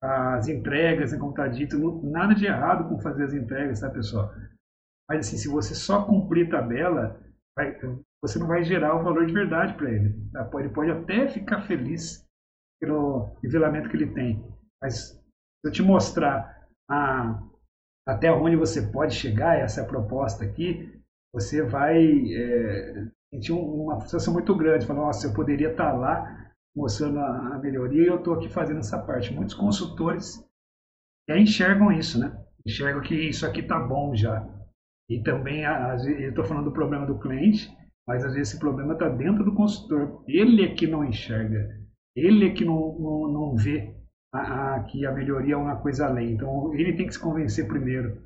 as 0.02 0.48
entregas, 0.48 1.12
né, 1.12 1.18
como 1.18 1.30
está 1.30 1.46
dito, 1.46 1.78
nada 2.02 2.34
de 2.34 2.46
errado 2.46 2.88
com 2.88 3.00
fazer 3.00 3.24
as 3.24 3.32
entregas, 3.32 3.80
tá 3.80 3.88
pessoal? 3.88 4.30
Mas 5.08 5.20
assim, 5.20 5.36
se 5.36 5.48
você 5.48 5.74
só 5.74 6.04
cumprir 6.04 6.50
tabela, 6.50 7.20
vai, 7.56 7.78
você 8.20 8.40
não 8.40 8.48
vai 8.48 8.64
gerar 8.64 8.96
o 8.96 9.04
valor 9.04 9.24
de 9.24 9.32
verdade 9.32 9.74
para 9.74 9.90
ele. 9.90 10.12
Tá? 10.32 10.50
Ele 10.54 10.68
pode 10.70 10.90
até 10.90 11.28
ficar 11.28 11.62
feliz 11.62 12.26
pelo 12.80 13.36
nivelamento 13.42 13.88
que 13.88 13.96
ele 13.96 14.12
tem, 14.12 14.44
mas 14.82 15.12
se 15.12 15.20
eu 15.64 15.72
te 15.72 15.82
mostrar 15.82 16.66
a, 16.90 17.40
até 18.06 18.30
onde 18.32 18.56
você 18.56 18.82
pode 18.82 19.14
chegar, 19.14 19.58
essa 19.58 19.80
é 19.80 19.84
a 19.84 19.86
proposta 19.86 20.44
aqui, 20.44 20.92
você 21.36 21.62
vai 21.62 22.02
é, 22.32 23.08
sentir 23.30 23.52
uma 23.52 23.98
frustração 23.98 24.32
muito 24.32 24.54
grande. 24.56 24.86
Falar, 24.86 25.00
nossa, 25.00 25.26
eu 25.26 25.34
poderia 25.34 25.70
estar 25.70 25.92
lá 25.92 26.50
mostrando 26.74 27.18
a, 27.18 27.58
melhoria 27.58 28.04
e 28.04 28.06
eu 28.06 28.16
estou 28.16 28.32
aqui 28.32 28.48
fazendo 28.48 28.78
essa 28.78 28.98
parte. 28.98 29.34
Muitos 29.34 29.54
consultores 29.54 30.42
enxergam 31.28 31.92
isso, 31.92 32.18
né? 32.18 32.34
Enxergam 32.66 33.02
que 33.02 33.14
isso 33.14 33.44
aqui 33.44 33.60
está 33.60 33.78
bom 33.78 34.14
já. 34.14 34.48
E 35.10 35.22
também, 35.22 35.64
eu 35.64 36.30
estou 36.30 36.44
falando 36.44 36.64
do 36.64 36.72
problema 36.72 37.06
do 37.06 37.18
cliente, 37.18 37.70
mas 38.08 38.24
às 38.24 38.32
vezes 38.32 38.52
esse 38.52 38.58
problema 38.58 38.94
está 38.94 39.08
dentro 39.10 39.44
do 39.44 39.54
consultor. 39.54 40.24
Ele 40.26 40.64
é 40.64 40.74
que 40.74 40.86
não 40.86 41.04
enxerga. 41.04 41.78
Ele 42.16 42.46
é 42.46 42.54
que 42.54 42.64
não, 42.64 42.98
não, 42.98 43.28
não 43.28 43.56
vê 43.56 43.94
a, 44.32 44.76
a, 44.76 44.84
que 44.84 45.04
a 45.04 45.12
melhoria 45.12 45.52
é 45.52 45.58
uma 45.58 45.76
coisa 45.76 46.06
além. 46.06 46.32
Então, 46.32 46.72
ele 46.74 46.96
tem 46.96 47.06
que 47.06 47.12
se 47.12 47.20
convencer 47.20 47.68
primeiro 47.68 48.22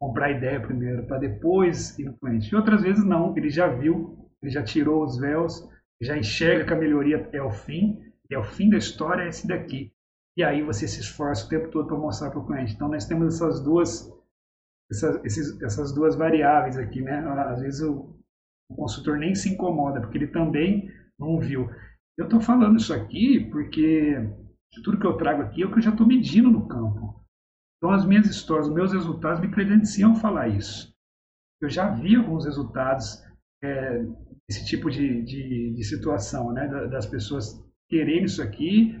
comprar 0.00 0.30
ideia 0.30 0.60
primeiro, 0.60 1.06
para 1.06 1.18
depois 1.18 1.98
ir 1.98 2.04
no 2.04 2.16
cliente. 2.18 2.52
E 2.52 2.56
outras 2.56 2.82
vezes 2.82 3.04
não, 3.04 3.36
ele 3.36 3.48
já 3.48 3.68
viu, 3.68 4.28
ele 4.42 4.50
já 4.50 4.62
tirou 4.62 5.02
os 5.02 5.18
véus, 5.18 5.68
já 6.00 6.16
enxerga 6.16 6.64
que 6.64 6.72
a 6.72 6.76
melhoria 6.76 7.28
é 7.32 7.42
o 7.42 7.50
fim, 7.50 7.98
é 8.30 8.38
o 8.38 8.44
fim 8.44 8.68
da 8.68 8.76
história, 8.76 9.22
é 9.22 9.28
esse 9.28 9.46
daqui. 9.46 9.92
E 10.36 10.42
aí 10.42 10.62
você 10.62 10.86
se 10.88 11.00
esforça 11.00 11.46
o 11.46 11.48
tempo 11.48 11.70
todo 11.70 11.86
para 11.86 11.96
mostrar 11.96 12.30
para 12.30 12.40
o 12.40 12.46
cliente. 12.46 12.74
Então 12.74 12.88
nós 12.88 13.06
temos 13.06 13.34
essas 13.34 13.62
duas, 13.62 14.12
essas, 14.90 15.24
esses, 15.24 15.62
essas 15.62 15.94
duas 15.94 16.16
variáveis 16.16 16.76
aqui, 16.76 17.00
né? 17.00 17.18
Às 17.48 17.60
vezes 17.60 17.82
o, 17.82 18.18
o 18.68 18.74
consultor 18.74 19.16
nem 19.16 19.34
se 19.34 19.50
incomoda, 19.50 20.00
porque 20.00 20.18
ele 20.18 20.26
também 20.26 20.90
não 21.18 21.38
viu. 21.38 21.70
Eu 22.18 22.24
estou 22.24 22.40
falando 22.40 22.78
isso 22.78 22.92
aqui 22.92 23.48
porque 23.50 24.16
tudo 24.82 24.98
que 24.98 25.06
eu 25.06 25.16
trago 25.16 25.42
aqui 25.42 25.62
é 25.62 25.66
o 25.66 25.70
que 25.70 25.78
eu 25.78 25.82
já 25.82 25.90
estou 25.90 26.06
medindo 26.06 26.50
no 26.50 26.66
campo. 26.66 27.23
Então, 27.76 27.90
as 27.90 28.06
minhas 28.06 28.26
histórias, 28.26 28.68
os 28.68 28.74
meus 28.74 28.92
resultados 28.92 29.40
me 29.40 29.50
credenciam 29.50 30.12
a 30.12 30.16
falar 30.16 30.48
isso. 30.48 30.94
Eu 31.60 31.68
já 31.68 31.90
vi 31.90 32.16
alguns 32.16 32.44
resultados 32.44 33.22
é, 33.62 34.04
desse 34.48 34.64
tipo 34.66 34.90
de, 34.90 35.22
de, 35.22 35.74
de 35.74 35.84
situação, 35.84 36.52
né? 36.52 36.66
das 36.88 37.06
pessoas 37.06 37.62
quererem 37.88 38.24
isso 38.24 38.42
aqui 38.42 38.98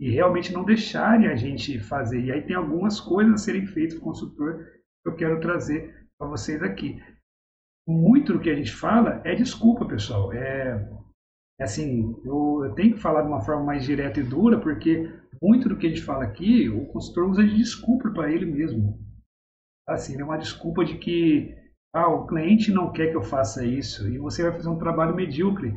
e 0.00 0.10
realmente 0.10 0.52
não 0.52 0.64
deixarem 0.64 1.28
a 1.28 1.36
gente 1.36 1.78
fazer. 1.78 2.24
E 2.24 2.32
aí 2.32 2.42
tem 2.42 2.56
algumas 2.56 3.00
coisas 3.00 3.34
a 3.34 3.38
serem 3.38 3.66
feitas 3.66 3.98
o 3.98 4.02
consultor 4.02 4.64
que 5.02 5.08
eu 5.08 5.16
quero 5.16 5.40
trazer 5.40 6.06
para 6.18 6.28
vocês 6.28 6.62
aqui. 6.62 7.02
Muito 7.86 8.34
do 8.34 8.40
que 8.40 8.50
a 8.50 8.54
gente 8.54 8.72
fala 8.72 9.20
é 9.24 9.34
desculpa, 9.34 9.86
pessoal. 9.86 10.32
É 10.32 10.88
assim, 11.60 12.14
eu, 12.24 12.64
eu 12.64 12.74
tenho 12.74 12.94
que 12.94 13.00
falar 13.00 13.22
de 13.22 13.28
uma 13.28 13.40
forma 13.40 13.64
mais 13.64 13.84
direta 13.84 14.20
e 14.20 14.22
dura, 14.22 14.60
porque 14.60 15.10
muito 15.42 15.68
do 15.68 15.76
que 15.76 15.86
a 15.86 15.88
gente 15.88 16.02
fala 16.02 16.24
aqui, 16.24 16.68
o 16.68 16.86
consultor 16.86 17.28
usa 17.28 17.44
de 17.44 17.56
desculpa 17.56 18.10
para 18.10 18.30
ele 18.32 18.46
mesmo. 18.46 18.98
Assim, 19.88 20.20
é 20.20 20.24
uma 20.24 20.36
desculpa 20.36 20.84
de 20.84 20.98
que 20.98 21.56
ah, 21.94 22.08
o 22.08 22.26
cliente 22.26 22.70
não 22.70 22.92
quer 22.92 23.10
que 23.10 23.16
eu 23.16 23.22
faça 23.22 23.64
isso 23.64 24.08
e 24.08 24.18
você 24.18 24.42
vai 24.42 24.52
fazer 24.52 24.68
um 24.68 24.78
trabalho 24.78 25.14
medíocre. 25.14 25.72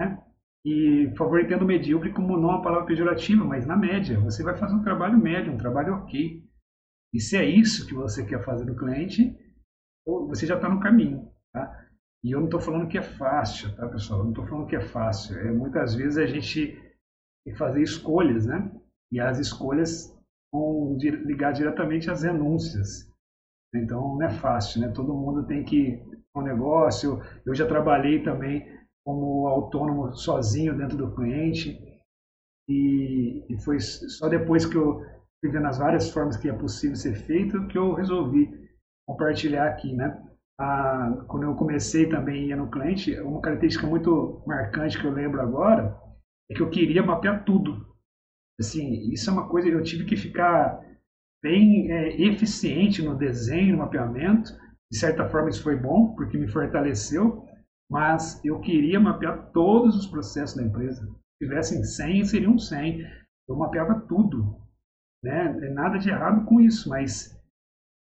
Né? 0.00 0.22
E, 0.64 1.08
por 1.10 1.18
favor, 1.18 1.40
entenda 1.40 1.64
medíocre 1.64 2.12
como 2.12 2.36
não 2.36 2.50
uma 2.50 2.62
palavra 2.62 2.86
pejorativa, 2.86 3.44
mas 3.44 3.66
na 3.66 3.76
média. 3.76 4.18
Você 4.20 4.42
vai 4.42 4.56
fazer 4.56 4.74
um 4.74 4.82
trabalho 4.82 5.18
médio, 5.18 5.52
um 5.52 5.58
trabalho 5.58 5.94
ok. 5.94 6.42
E 7.12 7.20
se 7.20 7.36
é 7.36 7.44
isso 7.44 7.86
que 7.86 7.94
você 7.94 8.24
quer 8.24 8.42
fazer 8.44 8.64
do 8.64 8.76
cliente, 8.76 9.36
você 10.06 10.46
já 10.46 10.56
está 10.56 10.68
no 10.68 10.80
caminho. 10.80 11.30
Tá? 11.52 11.81
E 12.24 12.30
eu 12.30 12.38
não 12.38 12.46
estou 12.46 12.60
falando 12.60 12.88
que 12.88 12.98
é 12.98 13.02
fácil, 13.02 13.74
tá, 13.74 13.88
pessoal? 13.88 14.20
Eu 14.20 14.24
não 14.24 14.30
estou 14.32 14.46
falando 14.46 14.68
que 14.68 14.76
é 14.76 14.80
fácil. 14.80 15.36
É, 15.38 15.50
muitas 15.50 15.94
vezes 15.94 16.18
a 16.18 16.26
gente 16.26 16.80
e 17.46 17.52
fazer 17.54 17.82
escolhas, 17.82 18.46
né? 18.46 18.70
E 19.10 19.20
as 19.20 19.38
escolhas 19.38 20.16
vão 20.52 20.96
ligar 20.98 21.52
diretamente 21.52 22.10
às 22.10 22.22
renúncias. 22.22 23.10
Então 23.74 24.16
não 24.16 24.22
é 24.22 24.30
fácil, 24.30 24.80
né? 24.80 24.88
Todo 24.88 25.14
mundo 25.14 25.46
tem 25.46 25.64
que 25.64 26.00
um 26.36 26.42
negócio. 26.42 27.20
Eu 27.44 27.54
já 27.54 27.66
trabalhei 27.66 28.22
também 28.22 28.64
como 29.04 29.48
autônomo 29.48 30.14
sozinho 30.14 30.76
dentro 30.76 30.96
do 30.96 31.14
cliente 31.14 31.78
e, 32.68 33.44
e 33.48 33.58
foi 33.62 33.80
só 33.80 34.28
depois 34.28 34.64
que 34.64 34.76
eu 34.76 35.00
fui 35.40 35.50
vendo 35.50 35.66
as 35.66 35.78
várias 35.78 36.10
formas 36.10 36.36
que 36.36 36.48
é 36.48 36.52
possível 36.52 36.96
ser 36.96 37.16
feito 37.16 37.66
que 37.66 37.76
eu 37.76 37.94
resolvi 37.94 38.48
compartilhar 39.06 39.66
aqui, 39.66 39.92
né? 39.92 40.22
Ah, 40.64 41.24
quando 41.26 41.42
eu 41.42 41.56
comecei 41.56 42.08
também 42.08 42.46
ia 42.46 42.56
no 42.56 42.70
cliente, 42.70 43.18
uma 43.18 43.40
característica 43.40 43.84
muito 43.84 44.40
marcante 44.46 44.96
que 44.96 45.04
eu 45.04 45.10
lembro 45.10 45.40
agora 45.40 45.98
é 46.48 46.54
que 46.54 46.62
eu 46.62 46.70
queria 46.70 47.02
mapear 47.02 47.44
tudo. 47.44 47.84
Assim, 48.60 49.10
isso 49.12 49.28
é 49.28 49.32
uma 49.32 49.48
coisa 49.48 49.68
que 49.68 49.74
eu 49.74 49.82
tive 49.82 50.04
que 50.04 50.14
ficar 50.14 50.80
bem 51.42 51.90
é, 51.90 52.16
eficiente 52.22 53.02
no 53.02 53.18
desenho, 53.18 53.72
no 53.72 53.82
mapeamento. 53.82 54.52
De 54.88 54.96
certa 54.96 55.28
forma 55.28 55.50
isso 55.50 55.64
foi 55.64 55.74
bom, 55.74 56.14
porque 56.14 56.38
me 56.38 56.46
fortaleceu, 56.46 57.44
mas 57.90 58.40
eu 58.44 58.60
queria 58.60 59.00
mapear 59.00 59.50
todos 59.50 59.96
os 59.96 60.06
processos 60.06 60.54
da 60.54 60.62
empresa. 60.62 61.04
Se 61.04 61.44
tivessem 61.44 61.82
100, 61.82 62.24
seriam 62.26 62.56
100. 62.56 63.04
Eu 63.48 63.56
mapeava 63.56 63.98
tudo. 64.08 64.56
Né? 65.24 65.70
Nada 65.72 65.98
de 65.98 66.08
errado 66.08 66.44
com 66.44 66.60
isso, 66.60 66.88
mas 66.88 67.36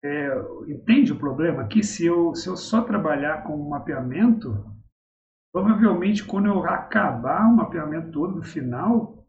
é, 0.04 0.28
entende 0.68 1.12
o 1.12 1.18
problema? 1.18 1.66
Que 1.66 1.82
se 1.82 2.06
eu, 2.06 2.34
se 2.34 2.48
eu 2.48 2.56
só 2.56 2.82
trabalhar 2.82 3.44
com 3.44 3.56
mapeamento, 3.68 4.72
Provavelmente, 5.52 6.24
quando 6.24 6.46
eu 6.46 6.64
acabar 6.64 7.46
o 7.46 7.54
mapeamento 7.54 8.10
todo 8.10 8.36
no 8.36 8.42
final, 8.42 9.26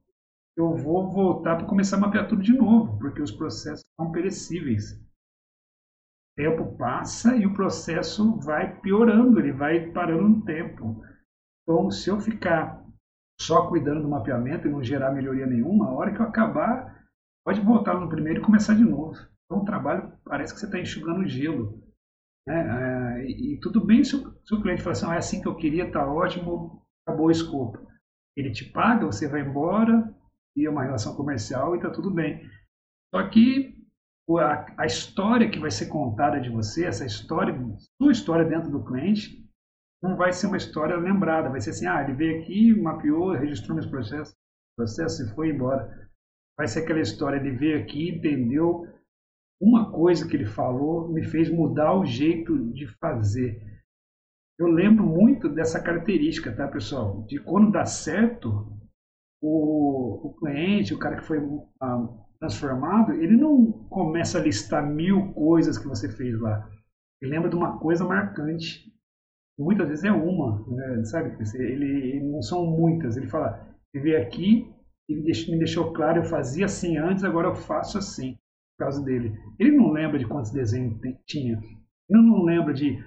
eu 0.56 0.74
vou 0.74 1.12
voltar 1.12 1.58
para 1.58 1.68
começar 1.68 1.98
a 1.98 2.00
mapear 2.00 2.30
tudo 2.30 2.42
de 2.42 2.54
novo, 2.54 2.98
porque 2.98 3.22
os 3.22 3.32
processos 3.32 3.84
são 4.00 4.10
perecíveis. 4.12 4.94
O 4.94 6.36
tempo 6.38 6.78
passa 6.78 7.36
e 7.36 7.46
o 7.46 7.54
processo 7.54 8.40
vai 8.40 8.80
piorando, 8.80 9.38
ele 9.38 9.52
vai 9.52 9.92
parando 9.92 10.30
no 10.30 10.46
tempo. 10.46 11.04
Então, 11.62 11.92
se 11.92 12.10
eu 12.10 12.20
ficar 12.22 12.82
só 13.40 13.68
cuidando 13.68 14.04
do 14.04 14.10
mapeamento 14.10 14.68
e 14.68 14.72
não 14.72 14.82
gerar 14.82 15.12
melhoria 15.12 15.46
nenhuma, 15.46 15.88
a 15.88 15.94
hora 15.94 16.14
que 16.14 16.22
eu 16.22 16.26
acabar, 16.26 17.04
pode 17.46 17.60
voltar 17.60 18.00
no 18.00 18.08
primeiro 18.08 18.40
e 18.40 18.44
começar 18.44 18.76
de 18.76 18.86
novo. 18.86 19.18
Então, 19.46 19.62
o 19.62 19.66
trabalho 19.66 20.14
parece 20.24 20.54
que 20.54 20.60
você 20.60 20.66
está 20.66 20.80
enxugando 20.80 21.28
gelo. 21.28 21.84
Né? 22.48 23.20
É, 23.20 23.26
e, 23.26 23.54
e, 23.54 23.60
tudo 23.60 23.86
bem 23.86 24.04
se 24.04 24.16
o, 24.16 24.38
se 24.44 24.54
o 24.54 24.62
cliente 24.62 24.82
falar 24.82 24.94
assim, 24.94 25.06
ah, 25.08 25.16
é 25.16 25.18
assim 25.18 25.42
que 25.42 25.48
eu 25.48 25.56
queria, 25.56 25.86
está 25.86 26.06
ótimo, 26.06 26.82
acabou 27.06 27.28
o 27.28 27.32
escopo. 27.32 27.80
Ele 28.36 28.52
te 28.52 28.66
paga, 28.66 29.06
você 29.06 29.28
vai 29.28 29.42
embora, 29.42 30.14
e 30.56 30.66
é 30.66 30.70
uma 30.70 30.84
relação 30.84 31.16
comercial 31.16 31.74
e 31.74 31.78
está 31.78 31.90
tudo 31.90 32.12
bem. 32.12 32.50
Só 33.14 33.28
que 33.30 33.76
a, 34.40 34.84
a, 34.84 34.86
história 34.86 35.50
que 35.50 35.60
vai 35.60 35.72
ser 35.72 35.88
contada 35.88 36.40
de 36.40 36.50
você, 36.50 36.86
essa 36.86 37.06
história, 37.06 37.54
sua 38.02 38.12
história 38.12 38.46
dentro 38.46 38.72
do 38.72 38.84
cliente, 38.84 39.44
não 40.02 40.16
vai 40.16 40.34
ser 40.34 40.48
uma 40.48 40.58
história 40.58 40.96
lembrada. 40.96 41.50
Vai 41.50 41.62
ser 41.62 41.72
assim, 41.72 41.86
ah, 41.86 42.02
ele 42.04 42.14
veio 42.14 42.42
aqui, 42.42 42.74
mapeou, 42.74 43.32
registrou 43.32 43.76
meus 43.76 43.88
processos, 43.88 44.36
processo 44.76 45.24
e 45.24 45.36
foi 45.36 45.50
embora. 45.50 46.10
Vai 46.58 46.68
ser 46.68 46.84
aquela 46.84 47.00
história, 47.00 47.38
ele 47.38 47.52
veio 47.52 47.82
aqui, 47.82 48.10
entendeu, 48.10 48.88
uma 49.64 49.90
coisa 49.90 50.28
que 50.28 50.36
ele 50.36 50.46
falou 50.46 51.08
me 51.08 51.24
fez 51.24 51.50
mudar 51.50 51.98
o 51.98 52.06
jeito 52.06 52.58
de 52.74 52.86
fazer. 53.00 53.62
Eu 54.60 54.68
lembro 54.68 55.06
muito 55.06 55.48
dessa 55.48 55.82
característica, 55.82 56.54
tá, 56.54 56.68
pessoal? 56.68 57.24
De 57.28 57.40
quando 57.40 57.72
dá 57.72 57.86
certo, 57.86 58.68
o, 59.42 60.28
o 60.28 60.34
cliente, 60.36 60.94
o 60.94 61.00
cara 61.00 61.16
que 61.16 61.26
foi 61.26 61.40
ah, 61.82 62.08
transformado, 62.40 63.14
ele 63.14 63.38
não 63.38 63.72
começa 63.90 64.38
a 64.38 64.42
listar 64.42 64.86
mil 64.86 65.32
coisas 65.34 65.78
que 65.78 65.88
você 65.88 66.10
fez 66.10 66.38
lá. 66.40 66.70
Ele 67.22 67.32
lembra 67.32 67.50
de 67.50 67.56
uma 67.56 67.80
coisa 67.80 68.06
marcante. 68.06 68.92
muitas 69.58 69.88
vezes 69.88 70.04
é 70.04 70.12
uma, 70.12 70.66
né? 70.68 71.06
sabe? 71.06 71.38
Ele, 71.56 71.86
ele, 71.86 72.30
não 72.30 72.42
são 72.42 72.66
muitas. 72.66 73.16
Ele 73.16 73.28
fala, 73.28 73.66
ele 73.94 74.04
veio 74.04 74.22
aqui, 74.22 74.70
ele 75.08 75.22
me 75.22 75.58
deixou 75.58 75.94
claro, 75.94 76.20
eu 76.20 76.26
fazia 76.26 76.66
assim 76.66 76.98
antes, 76.98 77.24
agora 77.24 77.48
eu 77.48 77.56
faço 77.56 77.98
assim, 77.98 78.38
causa 78.78 79.04
dele. 79.04 79.38
Ele 79.60 79.72
não 79.72 79.92
lembra 79.92 80.20
de 80.20 80.26
quantos 80.26 80.52
desenhos 80.52 81.00
tinha. 81.26 81.60
Ele 82.10 82.22
não 82.22 82.44
lembra 82.44 82.74
de, 82.74 83.04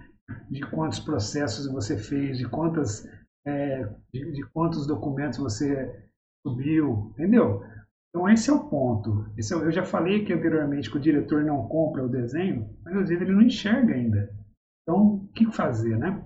de 0.51 0.61
quantos 0.71 0.99
processos 1.01 1.71
você 1.71 1.97
fez, 1.97 2.39
de 2.39 2.49
quantas 2.49 3.09
é, 3.47 3.85
de, 4.13 4.33
de, 4.33 4.43
quantos 4.53 4.87
documentos 4.87 5.39
você 5.39 6.05
subiu, 6.45 7.13
entendeu? 7.13 7.63
Então 8.09 8.29
esse 8.29 8.51
é 8.51 8.53
o 8.53 8.69
ponto. 8.69 9.31
Esse 9.37 9.55
é, 9.55 9.57
eu 9.57 9.71
já 9.71 9.85
falei 9.85 10.23
aqui 10.23 10.33
anteriormente 10.33 10.91
que 10.91 10.97
o 10.97 11.01
diretor 11.01 11.45
não 11.45 11.69
compra 11.69 12.05
o 12.05 12.09
desenho, 12.09 12.69
mas 12.85 12.97
às 12.97 13.09
vezes 13.09 13.23
ele 13.23 13.33
não 13.33 13.43
enxerga 13.43 13.95
ainda. 13.95 14.35
Então, 14.83 15.17
o 15.17 15.29
que 15.29 15.51
fazer, 15.53 15.99
né? 15.99 16.25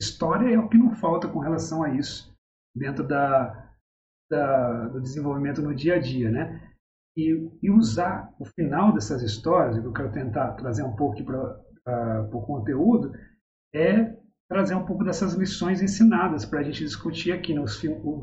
História 0.00 0.54
é 0.54 0.58
o 0.58 0.68
que 0.68 0.76
não 0.76 0.94
falta 0.94 1.28
com 1.28 1.38
relação 1.38 1.82
a 1.82 1.90
isso 1.90 2.34
dentro 2.74 3.06
da, 3.06 3.70
da 4.30 4.88
do 4.88 5.00
desenvolvimento 5.00 5.62
no 5.62 5.74
dia 5.74 5.94
a 5.94 5.98
dia, 5.98 6.30
né? 6.30 6.65
E, 7.16 7.50
e, 7.62 7.70
usar 7.70 8.30
o 8.38 8.44
final 8.44 8.92
dessas 8.92 9.22
histórias, 9.22 9.78
que 9.78 9.86
eu 9.86 9.92
quero 9.92 10.12
tentar 10.12 10.52
trazer 10.52 10.82
um 10.82 10.94
pouco 10.94 11.22
para 11.24 12.28
o 12.32 12.42
conteúdo, 12.42 13.12
é 13.74 14.14
trazer 14.48 14.74
um 14.74 14.84
pouco 14.84 15.02
dessas 15.02 15.34
lições 15.34 15.80
ensinadas 15.80 16.44
para 16.44 16.60
a 16.60 16.62
gente 16.62 16.84
discutir 16.84 17.32
aqui 17.32 17.54
no, 17.54 17.66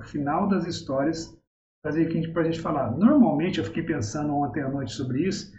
final 0.03 0.47
das 0.47 0.67
histórias, 0.67 1.35
trazer 1.83 2.05
aqui 2.05 2.27
para 2.27 2.43
a 2.43 2.45
gente 2.45 2.61
falar. 2.61 2.91
Normalmente, 2.91 3.57
eu 3.57 3.65
fiquei 3.65 3.83
pensando 3.83 4.33
ontem 4.35 4.61
à 4.61 4.69
noite 4.69 4.93
sobre 4.93 5.27
isso, 5.27 5.51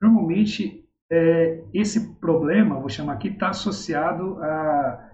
normalmente 0.00 0.86
é, 1.10 1.64
esse 1.72 2.14
problema, 2.16 2.78
vou 2.78 2.88
chamar 2.88 3.14
aqui, 3.14 3.28
está 3.28 3.48
associado 3.48 4.42
a 4.42 5.12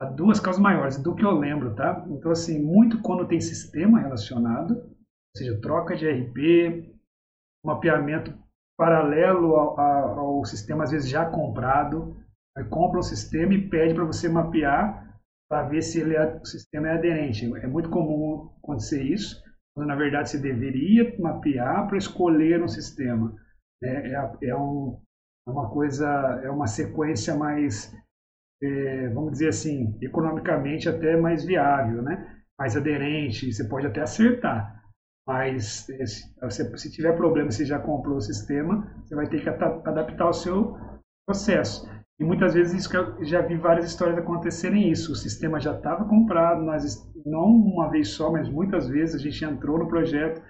a 0.00 0.06
duas 0.06 0.40
causas 0.40 0.60
maiores, 0.60 0.96
do 0.96 1.14
que 1.14 1.24
eu 1.24 1.30
lembro, 1.32 1.74
tá? 1.74 2.04
Então, 2.08 2.30
assim, 2.30 2.62
muito 2.62 3.00
quando 3.00 3.26
tem 3.26 3.40
sistema 3.40 4.00
relacionado, 4.00 4.93
seja, 5.36 5.60
troca 5.60 5.96
de 5.96 6.08
RP, 6.08 6.94
mapeamento 7.64 8.32
paralelo 8.76 9.54
ao, 9.54 10.18
ao 10.18 10.44
sistema, 10.44 10.84
às 10.84 10.90
vezes 10.90 11.08
já 11.08 11.24
comprado, 11.26 12.16
aí 12.56 12.64
compra 12.64 12.98
um 12.98 13.02
sistema 13.02 13.54
e 13.54 13.68
pede 13.68 13.94
para 13.94 14.04
você 14.04 14.28
mapear 14.28 15.04
para 15.48 15.68
ver 15.68 15.82
se 15.82 16.00
ele 16.00 16.16
é, 16.16 16.36
o 16.36 16.44
sistema 16.44 16.88
é 16.88 16.92
aderente. 16.94 17.44
É 17.56 17.66
muito 17.66 17.90
comum 17.90 18.50
acontecer 18.62 19.02
isso, 19.02 19.42
quando 19.74 19.88
na 19.88 19.94
verdade 19.94 20.30
você 20.30 20.38
deveria 20.38 21.14
mapear 21.20 21.86
para 21.86 21.98
escolher 21.98 22.62
um 22.62 22.68
sistema. 22.68 23.34
É, 23.82 24.12
é, 24.12 24.30
é, 24.48 24.56
um, 24.56 25.00
é 25.46 25.50
uma 25.50 25.70
coisa, 25.70 26.08
é 26.42 26.50
uma 26.50 26.66
sequência 26.66 27.36
mais 27.36 27.94
é, 28.62 29.08
vamos 29.08 29.32
dizer 29.32 29.48
assim, 29.48 29.96
economicamente 30.00 30.88
até 30.88 31.16
mais 31.16 31.44
viável, 31.44 32.02
né? 32.02 32.42
mais 32.58 32.76
aderente, 32.76 33.52
você 33.52 33.64
pode 33.68 33.86
até 33.86 34.00
acertar. 34.00 34.83
Mas 35.26 35.86
se, 35.86 36.78
se 36.78 36.90
tiver 36.90 37.16
problema, 37.16 37.50
você 37.50 37.64
já 37.64 37.78
comprou 37.78 38.16
o 38.16 38.20
sistema, 38.20 38.86
você 39.02 39.14
vai 39.14 39.26
ter 39.26 39.42
que 39.42 39.48
adaptar 39.48 40.28
o 40.28 40.32
seu 40.32 40.76
processo. 41.26 41.88
E 42.20 42.24
muitas 42.24 42.54
vezes 42.54 42.74
isso 42.74 42.96
eu 42.96 43.24
já 43.24 43.40
vi 43.40 43.56
várias 43.56 43.86
histórias 43.86 44.18
acontecerem 44.18 44.90
isso. 44.90 45.12
O 45.12 45.16
sistema 45.16 45.58
já 45.58 45.74
estava 45.74 46.04
comprado, 46.04 46.62
nós 46.62 47.10
não 47.26 47.46
uma 47.46 47.90
vez 47.90 48.10
só, 48.10 48.30
mas 48.30 48.48
muitas 48.48 48.88
vezes 48.88 49.16
a 49.16 49.18
gente 49.18 49.44
entrou 49.44 49.78
no 49.78 49.88
projeto 49.88 50.42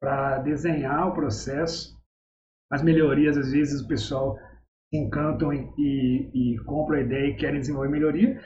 para 0.00 0.38
desenhar 0.38 1.08
o 1.08 1.14
processo. 1.14 1.96
As 2.72 2.82
melhorias, 2.82 3.36
às 3.36 3.52
vezes 3.52 3.82
o 3.82 3.86
pessoal 3.86 4.36
encantam 4.92 5.52
e, 5.52 5.72
e, 5.78 6.54
e 6.54 6.58
compram 6.64 6.98
a 6.98 7.02
ideia 7.02 7.28
e 7.28 7.36
querem 7.36 7.60
desenvolver 7.60 7.88
melhoria. 7.88 8.40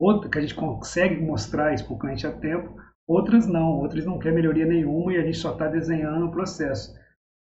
Outra 0.00 0.30
que 0.30 0.38
a 0.38 0.40
gente 0.40 0.54
consegue 0.54 1.20
mostrar 1.20 1.74
isso 1.74 1.84
para 1.86 1.94
o 1.94 1.98
cliente 1.98 2.26
a 2.26 2.32
tempo, 2.32 2.74
outras 3.08 3.46
não, 3.46 3.78
outras 3.78 4.04
não 4.04 4.18
querem 4.18 4.36
melhoria 4.36 4.66
nenhuma 4.66 5.12
e 5.12 5.16
a 5.16 5.22
gente 5.22 5.38
só 5.38 5.52
está 5.52 5.66
desenhando 5.66 6.26
o 6.26 6.30
processo. 6.30 6.94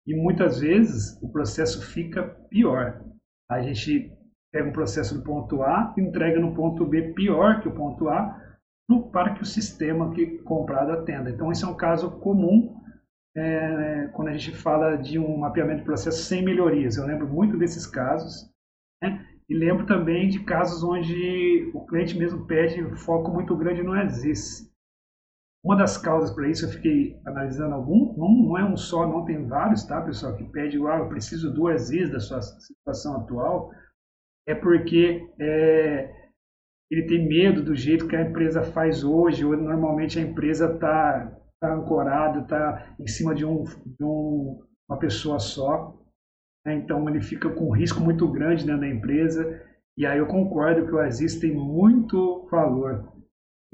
E 0.05 0.13
muitas 0.13 0.59
vezes 0.59 1.19
o 1.23 1.31
processo 1.31 1.81
fica 1.81 2.23
pior. 2.49 3.01
A 3.49 3.61
gente 3.61 4.11
pega 4.51 4.69
um 4.69 4.73
processo 4.73 5.15
do 5.15 5.23
ponto 5.23 5.63
A 5.63 5.93
entrega 5.97 6.39
no 6.39 6.53
ponto 6.53 6.85
B 6.85 7.13
pior 7.13 7.61
que 7.61 7.67
o 7.67 7.73
ponto 7.73 8.09
A 8.09 8.41
para 9.11 9.33
que 9.33 9.41
o 9.41 9.45
sistema 9.45 10.13
que 10.13 10.37
comprado 10.43 10.91
atenda. 10.91 11.29
Então, 11.29 11.51
esse 11.51 11.63
é 11.63 11.67
um 11.67 11.75
caso 11.75 12.19
comum 12.19 12.79
é, 13.35 14.09
quando 14.13 14.27
a 14.27 14.33
gente 14.33 14.55
fala 14.55 14.95
de 14.95 15.17
um 15.17 15.37
mapeamento 15.37 15.79
de 15.79 15.85
processo 15.85 16.23
sem 16.23 16.43
melhorias. 16.43 16.97
Eu 16.97 17.05
lembro 17.05 17.27
muito 17.27 17.57
desses 17.57 17.87
casos. 17.87 18.49
Né? 19.01 19.25
E 19.49 19.55
lembro 19.55 19.85
também 19.85 20.29
de 20.29 20.39
casos 20.43 20.83
onde 20.83 21.71
o 21.73 21.85
cliente 21.85 22.17
mesmo 22.17 22.45
pede 22.45 22.95
foco 22.97 23.31
muito 23.31 23.55
grande 23.55 23.83
no 23.83 23.99
ESIS. 23.99 24.71
Uma 25.65 25.75
das 25.75 25.97
causas 25.97 26.31
para 26.31 26.47
isso, 26.47 26.65
eu 26.65 26.69
fiquei 26.69 27.19
analisando 27.25 27.73
algum, 27.73 28.15
não, 28.15 28.29
não, 28.29 28.57
é 28.57 28.63
um 28.63 28.77
só, 28.77 29.07
não 29.07 29.25
tem 29.25 29.47
vários, 29.47 29.83
tá, 29.83 29.99
pessoal, 29.99 30.35
que 30.35 30.43
pede, 30.43 30.77
ah, 30.87 30.99
eu 30.99 31.09
preciso 31.09 31.51
do 31.51 31.71
ESIS 31.71 32.11
da 32.11 32.19
sua 32.19 32.39
situação 32.41 33.17
atual, 33.17 33.71
é 34.47 34.53
porque 34.53 35.27
é, 35.39 36.13
ele 36.91 37.07
tem 37.07 37.27
medo 37.27 37.63
do 37.63 37.75
jeito 37.75 38.07
que 38.07 38.15
a 38.15 38.21
empresa 38.21 38.61
faz 38.61 39.03
hoje, 39.03 39.43
ou 39.43 39.57
normalmente 39.57 40.19
a 40.19 40.21
empresa 40.21 40.71
está 40.71 41.35
está 41.55 41.73
ancorado, 41.73 42.41
está 42.41 42.95
em 42.99 43.07
cima 43.07 43.33
de, 43.33 43.45
um, 43.45 43.63
de 43.63 44.03
um, 44.03 44.63
uma 44.87 44.99
pessoa 44.99 45.39
só. 45.39 45.97
Né? 46.65 46.75
Então 46.75 47.09
ele 47.09 47.21
fica 47.21 47.49
com 47.49 47.69
um 47.69 47.75
risco 47.75 47.99
muito 47.99 48.27
grande 48.31 48.65
da 48.65 48.87
empresa. 48.87 49.61
E 49.97 50.05
aí 50.05 50.19
eu 50.19 50.27
concordo 50.27 50.85
que 50.85 50.93
o 50.93 50.99
Aziz 50.99 51.39
tem 51.39 51.53
muito 51.53 52.47
valor. 52.51 53.11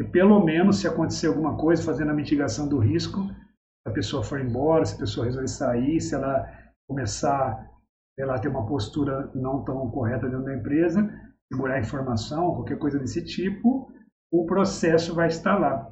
E 0.01 0.03
pelo 0.03 0.43
menos 0.43 0.79
se 0.79 0.87
acontecer 0.87 1.27
alguma 1.27 1.55
coisa, 1.55 1.83
fazendo 1.83 2.09
a 2.09 2.15
mitigação 2.15 2.67
do 2.67 2.79
risco, 2.79 3.21
se 3.23 3.87
a 3.87 3.91
pessoa 3.91 4.23
for 4.23 4.41
embora, 4.41 4.83
se 4.83 4.95
a 4.95 4.99
pessoa 4.99 5.27
resolver 5.27 5.47
sair, 5.47 6.01
se 6.01 6.15
ela 6.15 6.49
começar 6.89 7.69
ela 8.17 8.39
ter 8.39 8.49
uma 8.49 8.65
postura 8.67 9.31
não 9.33 9.63
tão 9.63 9.89
correta 9.89 10.27
dentro 10.27 10.45
da 10.45 10.55
empresa, 10.55 11.09
segurar 11.51 11.79
informação, 11.79 12.55
qualquer 12.55 12.77
coisa 12.77 12.99
desse 12.99 13.23
tipo, 13.23 13.91
o 14.31 14.45
processo 14.45 15.15
vai 15.15 15.27
estar 15.27 15.57
lá. 15.57 15.91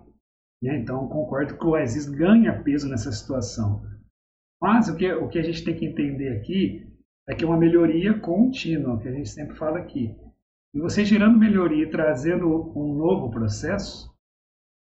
Né? 0.61 0.77
Então, 0.77 1.07
concordo 1.07 1.57
que 1.57 1.65
o 1.65 1.69
Oasis 1.69 2.07
ganha 2.07 2.61
peso 2.63 2.89
nessa 2.89 3.11
situação. 3.11 3.83
Mas 4.61 4.89
o 4.89 4.95
que, 4.95 5.11
o 5.13 5.29
que 5.29 5.39
a 5.39 5.43
gente 5.43 5.63
tem 5.63 5.75
que 5.75 5.85
entender 5.85 6.37
aqui 6.37 6.85
é 7.27 7.35
que 7.35 7.43
é 7.43 7.47
uma 7.47 7.57
melhoria 7.57 8.19
contínua, 8.19 8.99
que 8.99 9.07
a 9.07 9.11
gente 9.11 9.29
sempre 9.29 9.55
fala 9.55 9.79
aqui. 9.79 10.15
E 10.73 10.79
você 10.79 11.03
gerando 11.03 11.37
melhoria 11.37 11.83
e 11.83 11.89
trazendo 11.89 12.47
um 12.77 12.93
novo 12.95 13.31
processo, 13.31 14.09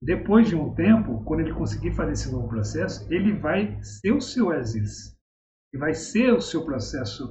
depois 0.02 0.48
de 0.48 0.54
um 0.54 0.74
tempo, 0.74 1.24
quando 1.24 1.40
ele 1.40 1.54
conseguir 1.54 1.92
fazer 1.92 2.12
esse 2.12 2.30
novo 2.30 2.48
processo, 2.48 3.12
ele 3.12 3.32
vai 3.32 3.82
ser 3.82 4.12
o 4.12 4.20
seu 4.20 4.52
ESIS. 4.52 5.16
E 5.74 5.78
vai 5.78 5.94
ser 5.94 6.32
o 6.32 6.40
seu 6.40 6.64
processo 6.64 7.28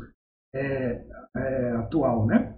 é, 0.53 1.05
é, 1.35 1.71
atual, 1.77 2.25
né? 2.25 2.55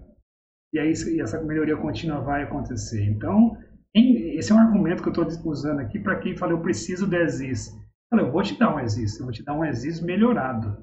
E 0.73 0.79
aí 0.79 0.91
essa 0.91 1.41
melhoria 1.43 1.77
contínua 1.77 2.21
vai 2.21 2.43
acontecer. 2.43 3.03
Então, 3.05 3.57
esse 3.93 4.51
é 4.51 4.55
um 4.55 4.59
argumento 4.59 5.01
que 5.01 5.09
eu 5.09 5.27
estou 5.27 5.51
usando 5.51 5.79
aqui 5.79 5.99
para 5.99 6.19
quem 6.19 6.37
fala, 6.37 6.53
eu 6.53 6.61
preciso 6.61 7.07
de 7.07 7.17
ESIS. 7.17 7.69
Fala, 8.09 8.23
eu 8.23 8.31
vou 8.31 8.41
te 8.41 8.57
dar 8.57 8.75
um 8.75 8.79
ESIS, 8.79 9.19
eu 9.19 9.25
vou 9.25 9.33
te 9.33 9.43
dar 9.43 9.53
um 9.53 9.65
ESIS 9.65 10.01
melhorado. 10.01 10.77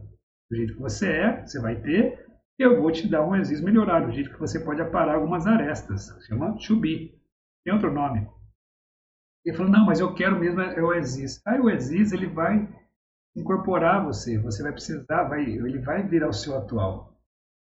Do 0.50 0.56
jeito 0.56 0.74
que 0.74 0.80
você 0.80 1.08
é, 1.08 1.44
você 1.44 1.60
vai 1.60 1.80
ter, 1.80 2.25
eu 2.58 2.80
vou 2.80 2.90
te 2.90 3.08
dar 3.08 3.26
um 3.26 3.36
ESIS 3.36 3.60
melhorado, 3.60 4.06
do 4.06 4.12
jeito 4.12 4.32
que 4.32 4.40
você 4.40 4.58
pode 4.58 4.80
aparar 4.80 5.16
algumas 5.16 5.46
arestas. 5.46 6.08
Chama 6.26 6.56
be. 6.80 7.14
Tem 7.64 7.74
outro 7.74 7.92
nome. 7.92 8.28
Ele 9.44 9.56
falou, 9.56 9.70
não, 9.70 9.86
mas 9.86 10.00
eu 10.00 10.14
quero 10.14 10.38
mesmo 10.38 10.60
é 10.60 10.82
o 10.82 10.92
ESIS. 10.94 11.40
Aí 11.46 11.60
o 11.60 11.70
ESIS, 11.70 12.12
ele 12.12 12.26
vai 12.26 12.68
incorporar 13.36 14.04
você, 14.04 14.38
você 14.38 14.62
vai 14.62 14.72
precisar, 14.72 15.24
vai, 15.24 15.44
ele 15.44 15.78
vai 15.78 16.02
virar 16.02 16.28
o 16.28 16.32
seu 16.32 16.56
atual. 16.56 17.14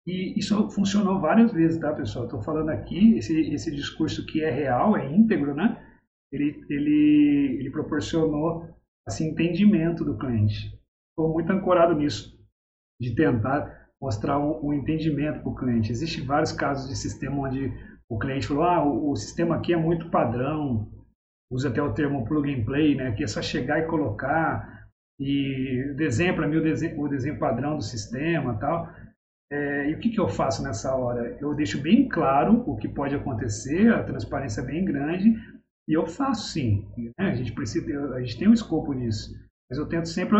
E 0.05 0.37
isso 0.37 0.69
funcionou 0.71 1.21
várias 1.21 1.53
vezes, 1.53 1.79
tá, 1.79 1.93
pessoal? 1.93 2.25
Estou 2.25 2.41
falando 2.41 2.69
aqui, 2.69 3.17
esse, 3.17 3.39
esse 3.53 3.69
discurso 3.69 4.25
que 4.25 4.43
é 4.43 4.49
real, 4.49 4.97
é 4.97 5.07
íntegro, 5.07 5.53
né? 5.53 5.87
Ele, 6.31 6.65
ele, 6.69 7.57
ele 7.59 7.69
proporcionou 7.69 8.67
assim, 9.07 9.29
entendimento 9.29 10.03
do 10.03 10.17
cliente. 10.17 10.77
Estou 11.11 11.31
muito 11.31 11.51
ancorado 11.51 11.93
nisso, 11.93 12.39
de 12.99 13.13
tentar 13.13 13.80
mostrar 14.01 14.39
um, 14.39 14.67
um 14.67 14.73
entendimento 14.73 15.41
para 15.41 15.49
o 15.49 15.55
cliente. 15.55 15.91
Existem 15.91 16.25
vários 16.25 16.51
casos 16.51 16.89
de 16.89 16.95
sistema 16.95 17.37
onde 17.47 17.71
o 18.09 18.17
cliente 18.17 18.47
falou: 18.47 18.63
ah, 18.63 18.83
o, 18.83 19.11
o, 19.11 19.15
sistema 19.15 19.55
aqui 19.55 19.73
é 19.73 19.77
muito 19.77 20.09
padrão, 20.09 20.89
usa 21.51 21.69
até 21.69 21.81
o 21.81 21.93
termo 21.93 22.25
plug 22.25 22.51
and 22.51 22.65
play, 22.65 22.95
né? 22.95 23.11
Que 23.11 23.23
é 23.23 23.27
só 23.27 23.41
chegar 23.41 23.79
e 23.79 23.87
colocar 23.87 24.81
e 25.19 25.93
desenha 25.95 26.33
para 26.33 26.47
mim 26.47 26.57
o 26.57 26.63
desenho, 26.63 26.99
o 26.99 27.07
desenho 27.07 27.37
padrão 27.37 27.77
do 27.77 27.83
sistema 27.83 28.57
tal. 28.57 28.89
É, 29.51 29.89
e 29.89 29.93
o 29.93 29.99
que, 29.99 30.09
que 30.09 30.19
eu 30.19 30.29
faço 30.29 30.63
nessa 30.63 30.95
hora? 30.95 31.37
Eu 31.39 31.53
deixo 31.53 31.79
bem 31.79 32.07
claro 32.07 32.63
o 32.65 32.77
que 32.77 32.87
pode 32.87 33.13
acontecer, 33.13 33.93
a 33.93 34.01
transparência 34.01 34.61
é 34.61 34.65
bem 34.65 34.83
grande, 34.85 35.35
e 35.87 35.93
eu 35.93 36.07
faço 36.07 36.53
sim. 36.53 36.87
Né? 36.97 37.11
A 37.17 37.35
gente 37.35 37.51
precisa, 37.51 38.15
a 38.15 38.21
gente 38.21 38.39
tem 38.39 38.47
um 38.47 38.53
escopo 38.53 38.93
nisso, 38.93 39.29
mas 39.69 39.77
eu 39.77 39.85
tento 39.87 40.07
sempre, 40.07 40.37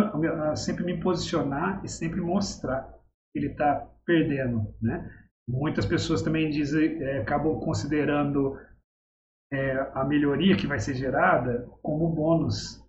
sempre 0.55 0.85
me 0.85 0.97
posicionar 0.97 1.81
e 1.83 1.89
sempre 1.89 2.21
mostrar 2.21 3.00
ele 3.35 3.47
está 3.47 3.87
perdendo, 4.05 4.73
né? 4.81 5.09
Muitas 5.47 5.85
pessoas 5.85 6.21
também 6.21 6.49
dizem, 6.49 7.01
é, 7.03 7.19
acabam 7.19 7.59
considerando 7.59 8.57
é, 9.51 9.71
a 9.93 10.05
melhoria 10.05 10.55
que 10.55 10.67
vai 10.67 10.79
ser 10.79 10.95
gerada 10.95 11.67
como 11.81 12.13
bônus. 12.13 12.81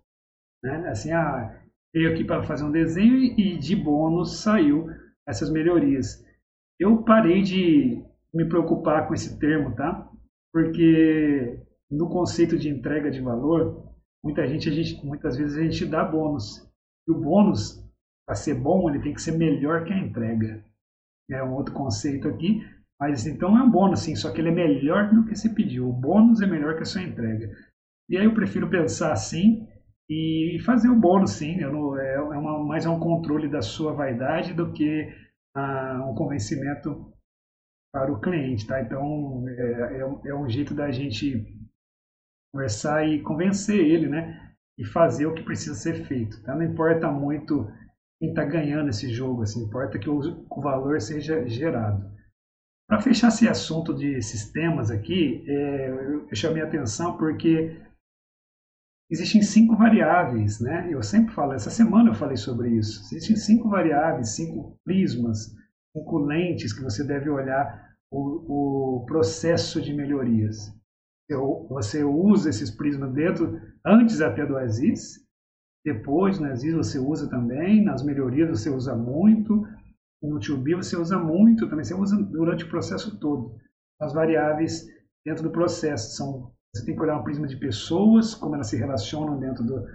Né? 0.63 0.87
Assim, 0.89 1.11
ah, 1.11 1.61
veio 1.93 2.11
aqui 2.11 2.23
para 2.23 2.43
fazer 2.43 2.63
um 2.63 2.71
desenho 2.71 3.17
e 3.17 3.57
de 3.57 3.75
bônus 3.75 4.41
saiu 4.41 4.87
essas 5.27 5.49
melhorias. 5.49 6.23
Eu 6.79 7.03
parei 7.03 7.41
de 7.41 8.01
me 8.33 8.47
preocupar 8.47 9.07
com 9.07 9.13
esse 9.13 9.37
termo, 9.39 9.75
tá? 9.75 10.09
Porque 10.51 11.59
no 11.89 12.09
conceito 12.09 12.57
de 12.57 12.69
entrega 12.69 13.11
de 13.11 13.21
valor, 13.21 13.93
muita 14.23 14.47
gente, 14.47 14.69
a 14.69 14.71
gente 14.71 15.05
muitas 15.05 15.37
vezes 15.37 15.57
a 15.57 15.61
gente 15.61 15.85
dá 15.85 16.03
bônus. 16.03 16.67
E 17.07 17.11
o 17.11 17.19
bônus, 17.19 17.83
para 18.25 18.35
ser 18.35 18.55
bom, 18.55 18.89
ele 18.89 19.01
tem 19.01 19.13
que 19.13 19.21
ser 19.21 19.33
melhor 19.33 19.83
que 19.83 19.93
a 19.93 19.97
entrega. 19.97 20.63
É 21.29 21.43
um 21.43 21.53
outro 21.53 21.73
conceito 21.73 22.27
aqui, 22.27 22.65
mas 22.99 23.25
então 23.25 23.57
é 23.57 23.63
um 23.63 23.69
bônus, 23.69 24.01
sim, 24.01 24.15
só 24.15 24.31
que 24.31 24.39
ele 24.39 24.49
é 24.49 24.53
melhor 24.53 25.09
do 25.13 25.25
que 25.25 25.35
você 25.35 25.49
pediu. 25.49 25.89
O 25.89 25.93
bônus 25.93 26.41
é 26.41 26.47
melhor 26.47 26.75
que 26.75 26.83
a 26.83 26.85
sua 26.85 27.01
entrega. 27.01 27.53
E 28.09 28.17
aí 28.17 28.25
eu 28.25 28.33
prefiro 28.33 28.69
pensar 28.69 29.11
assim 29.11 29.67
e 30.09 30.59
fazer 30.65 30.89
o 30.89 30.99
bônus, 30.99 31.31
sim. 31.31 31.57
Não, 31.57 31.97
é, 31.97 32.15
é 32.15 32.19
uma, 32.19 32.63
mais 32.63 32.85
um 32.85 32.99
controle 32.99 33.47
da 33.49 33.61
sua 33.61 33.93
vaidade 33.93 34.53
do 34.53 34.71
que 34.71 35.13
ah, 35.55 36.05
um 36.09 36.15
convencimento 36.15 37.13
para 37.93 38.11
o 38.11 38.19
cliente, 38.19 38.65
tá? 38.65 38.81
Então 38.81 39.45
é, 39.49 39.99
é, 39.99 40.29
é 40.29 40.35
um 40.35 40.49
jeito 40.49 40.73
da 40.73 40.91
gente 40.91 41.45
conversar 42.53 43.07
e 43.07 43.21
convencer 43.21 43.79
ele, 43.79 44.07
né? 44.07 44.53
E 44.77 44.85
fazer 44.85 45.25
o 45.25 45.33
que 45.33 45.43
precisa 45.43 45.75
ser 45.75 46.05
feito. 46.05 46.41
Tá? 46.43 46.55
Não 46.55 46.63
importa 46.63 47.11
muito 47.11 47.67
quem 48.23 48.29
está 48.29 48.45
ganhando 48.45 48.89
esse 48.89 49.09
jogo, 49.09 49.41
assim, 49.41 49.65
importa 49.65 49.99
que 49.99 50.09
o, 50.09 50.17
o 50.49 50.61
valor 50.61 51.01
seja 51.01 51.45
gerado. 51.45 52.09
Para 52.87 53.01
fechar 53.01 53.27
esse 53.27 53.49
assunto 53.49 53.93
de 53.93 54.21
sistemas 54.21 54.89
aqui, 54.89 55.43
é, 55.45 55.89
eu 55.89 56.33
chamei 56.33 56.63
atenção 56.63 57.17
porque 57.17 57.77
existem 59.11 59.41
cinco 59.41 59.75
variáveis, 59.75 60.61
né? 60.61 60.87
Eu 60.89 61.03
sempre 61.03 61.33
falo, 61.33 61.51
essa 61.51 61.69
semana 61.69 62.11
eu 62.11 62.13
falei 62.13 62.37
sobre 62.37 62.69
isso. 62.69 63.01
Existem 63.13 63.35
cinco 63.35 63.67
variáveis, 63.67 64.29
cinco 64.29 64.79
prismas, 64.85 65.53
cinco 65.91 66.17
lentes 66.19 66.71
que 66.71 66.81
você 66.81 67.05
deve 67.05 67.29
olhar 67.29 67.93
o, 68.09 69.01
o 69.01 69.05
processo 69.05 69.81
de 69.81 69.93
melhorias. 69.93 70.73
Você 71.67 72.05
usa 72.05 72.49
esses 72.49 72.71
prismas 72.71 73.11
dentro, 73.11 73.59
antes 73.85 74.21
até 74.21 74.45
do 74.45 74.55
Aziz, 74.55 75.22
depois 75.85 76.39
no 76.39 76.47
Aziz 76.47 76.73
você 76.73 76.97
usa 76.97 77.29
também, 77.29 77.83
nas 77.83 78.03
melhorias 78.03 78.49
você 78.49 78.69
usa 78.69 78.95
muito, 78.95 79.67
no 80.21 80.39
TUB 80.39 80.75
você 80.75 80.95
usa 80.95 81.19
muito 81.19 81.67
também, 81.67 81.83
você 81.83 81.93
usa 81.93 82.15
durante 82.23 82.63
o 82.63 82.69
processo 82.69 83.19
todo. 83.19 83.55
As 84.01 84.13
variáveis 84.13 84.87
dentro 85.25 85.43
do 85.43 85.51
processo 85.51 86.15
são, 86.15 86.51
você 86.73 86.85
tem 86.85 86.95
que 86.95 87.01
olhar 87.01 87.17
um 87.17 87.23
prisma 87.23 87.47
de 87.47 87.57
pessoas, 87.57 88.33
como 88.33 88.55
elas 88.55 88.67
se 88.67 88.77
relacionam 88.77 89.37
dentro 89.37 89.63
do, 89.63 89.85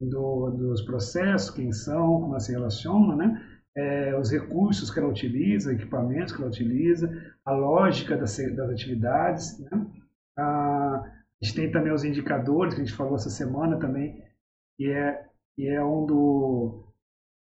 do, 0.00 0.50
dos 0.50 0.82
processos, 0.82 1.50
quem 1.50 1.72
são, 1.72 2.20
como 2.20 2.32
elas 2.32 2.44
se 2.44 2.52
relacionam, 2.52 3.16
né? 3.16 3.42
É, 3.76 4.16
os 4.16 4.30
recursos 4.30 4.88
que 4.88 5.00
ela 5.00 5.08
utiliza, 5.08 5.72
equipamentos 5.72 6.32
que 6.32 6.40
ela 6.40 6.50
utiliza, 6.50 7.10
a 7.44 7.52
lógica 7.52 8.16
das, 8.16 8.36
das 8.54 8.70
atividades, 8.70 9.58
né? 9.58 9.86
Ah, 10.38 11.04
a 11.42 11.44
gente 11.44 11.56
tem 11.56 11.72
também 11.72 11.92
os 11.92 12.04
indicadores 12.04 12.74
que 12.74 12.80
a 12.80 12.84
gente 12.84 12.96
falou 12.96 13.16
essa 13.16 13.30
semana 13.30 13.76
também, 13.78 14.22
que 14.76 14.90
é, 14.90 15.26
que 15.54 15.68
é 15.68 15.84
um 15.84 16.04
do, 16.06 16.84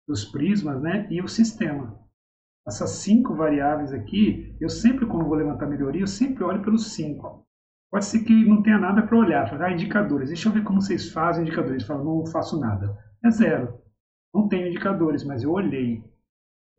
dos 0.07 0.25
prismas, 0.25 0.81
né? 0.81 1.07
E 1.09 1.21
o 1.21 1.27
sistema. 1.27 1.99
Essas 2.67 2.91
cinco 2.91 3.35
variáveis 3.35 3.91
aqui, 3.91 4.55
eu 4.59 4.69
sempre, 4.69 5.05
quando 5.05 5.25
vou 5.25 5.35
levantar 5.35 5.65
melhoria, 5.65 6.01
eu 6.01 6.07
sempre 6.07 6.43
olho 6.43 6.61
pelos 6.61 6.93
cinco. 6.93 7.45
Pode 7.91 8.05
ser 8.05 8.23
que 8.23 8.45
não 8.45 8.61
tenha 8.61 8.77
nada 8.77 9.01
para 9.01 9.17
olhar, 9.17 9.49
falar, 9.49 9.67
ah, 9.67 9.73
indicadores, 9.73 10.29
deixa 10.29 10.47
eu 10.47 10.53
ver 10.53 10.63
como 10.63 10.81
vocês 10.81 11.11
fazem 11.11 11.43
indicadores. 11.43 11.83
Fala, 11.83 12.03
não 12.03 12.25
faço 12.25 12.59
nada. 12.59 12.97
É 13.23 13.29
zero. 13.29 13.81
Não 14.33 14.47
tenho 14.47 14.67
indicadores, 14.67 15.25
mas 15.25 15.43
eu 15.43 15.51
olhei. 15.51 16.03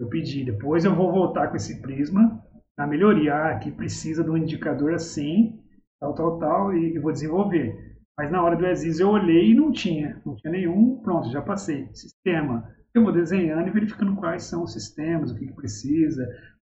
Eu 0.00 0.08
pedi. 0.08 0.44
Depois 0.44 0.84
eu 0.84 0.94
vou 0.94 1.12
voltar 1.12 1.48
com 1.48 1.56
esse 1.56 1.82
prisma 1.82 2.42
na 2.78 2.86
melhoria. 2.86 3.34
Ah, 3.34 3.50
aqui 3.50 3.70
precisa 3.70 4.24
de 4.24 4.30
um 4.30 4.36
indicador 4.36 4.94
assim, 4.94 5.60
tal, 6.00 6.14
tal, 6.14 6.38
tal, 6.38 6.74
e, 6.74 6.94
e 6.94 6.98
vou 6.98 7.12
desenvolver. 7.12 7.91
Mas 8.18 8.30
na 8.30 8.42
hora 8.42 8.56
do 8.56 8.66
exercício 8.66 9.04
eu 9.04 9.10
olhei 9.10 9.50
e 9.50 9.54
não 9.54 9.72
tinha. 9.72 10.20
Não 10.24 10.36
tinha 10.36 10.52
nenhum. 10.52 11.00
Pronto, 11.02 11.30
já 11.30 11.40
passei. 11.40 11.88
Sistema 11.94 12.70
eu 12.94 13.02
vou 13.02 13.12
desenhando 13.12 13.68
e 13.68 13.70
verificando 13.70 14.14
quais 14.16 14.44
são 14.44 14.64
os 14.64 14.72
sistemas, 14.72 15.30
o 15.30 15.34
que, 15.34 15.46
que 15.46 15.54
precisa. 15.54 16.26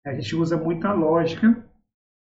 A 0.06 0.14
gente 0.14 0.36
usa 0.36 0.56
muita 0.56 0.92
lógica 0.92 1.48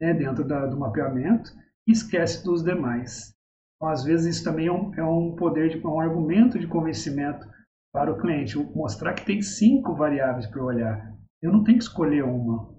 né, 0.01 0.15
dentro 0.15 0.45
da, 0.45 0.67
do 0.67 0.79
mapeamento 0.79 1.51
e 1.87 1.93
esquece 1.93 2.43
dos 2.45 2.63
demais. 2.63 3.35
Então, 3.77 3.89
às 3.93 4.03
vezes, 4.03 4.37
isso 4.37 4.45
também 4.45 4.69
é 4.69 4.73
um, 4.73 4.95
é 4.95 5.05
um 5.05 5.37
poder, 5.37 5.69
de, 5.69 5.87
um 5.87 6.01
argumento 6.01 6.59
de 6.59 6.67
convencimento 6.67 7.47
para 7.93 8.11
o 8.11 8.19
cliente. 8.19 8.57
Mostrar 8.75 9.13
que 9.13 9.27
tem 9.27 9.43
cinco 9.43 9.95
variáveis 9.95 10.47
para 10.47 10.65
olhar. 10.65 11.15
Eu 11.43 11.53
não 11.53 11.63
tenho 11.63 11.77
que 11.77 11.85
escolher 11.85 12.25
uma. 12.25 12.75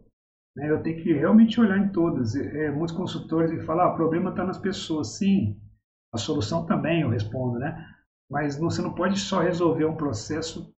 Né? 0.56 0.72
Eu 0.72 0.82
tenho 0.82 1.04
que 1.04 1.14
realmente 1.14 1.62
olhar 1.62 1.78
em 1.78 1.90
todas. 1.90 2.36
É, 2.36 2.72
muitos 2.72 2.96
consultores 2.96 3.64
falam, 3.66 3.86
ah, 3.86 3.94
o 3.94 3.96
problema 3.96 4.32
está 4.32 4.44
nas 4.44 4.58
pessoas. 4.58 5.18
Sim, 5.18 5.62
a 6.14 6.18
solução 6.18 6.66
também, 6.66 7.02
eu 7.02 7.10
respondo, 7.10 7.60
né? 7.60 7.86
Mas 8.30 8.58
você 8.58 8.82
não 8.82 8.94
pode 8.94 9.20
só 9.20 9.42
resolver 9.42 9.86
um 9.86 9.96
processo 9.96 10.74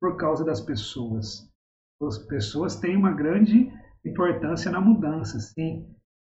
por 0.00 0.16
causa 0.16 0.44
das 0.44 0.60
pessoas. 0.60 1.48
As 2.02 2.18
pessoas 2.18 2.76
têm 2.76 2.96
uma 2.96 3.12
grande 3.12 3.70
importância 4.04 4.70
na 4.70 4.80
mudança, 4.80 5.38
sim. 5.40 5.86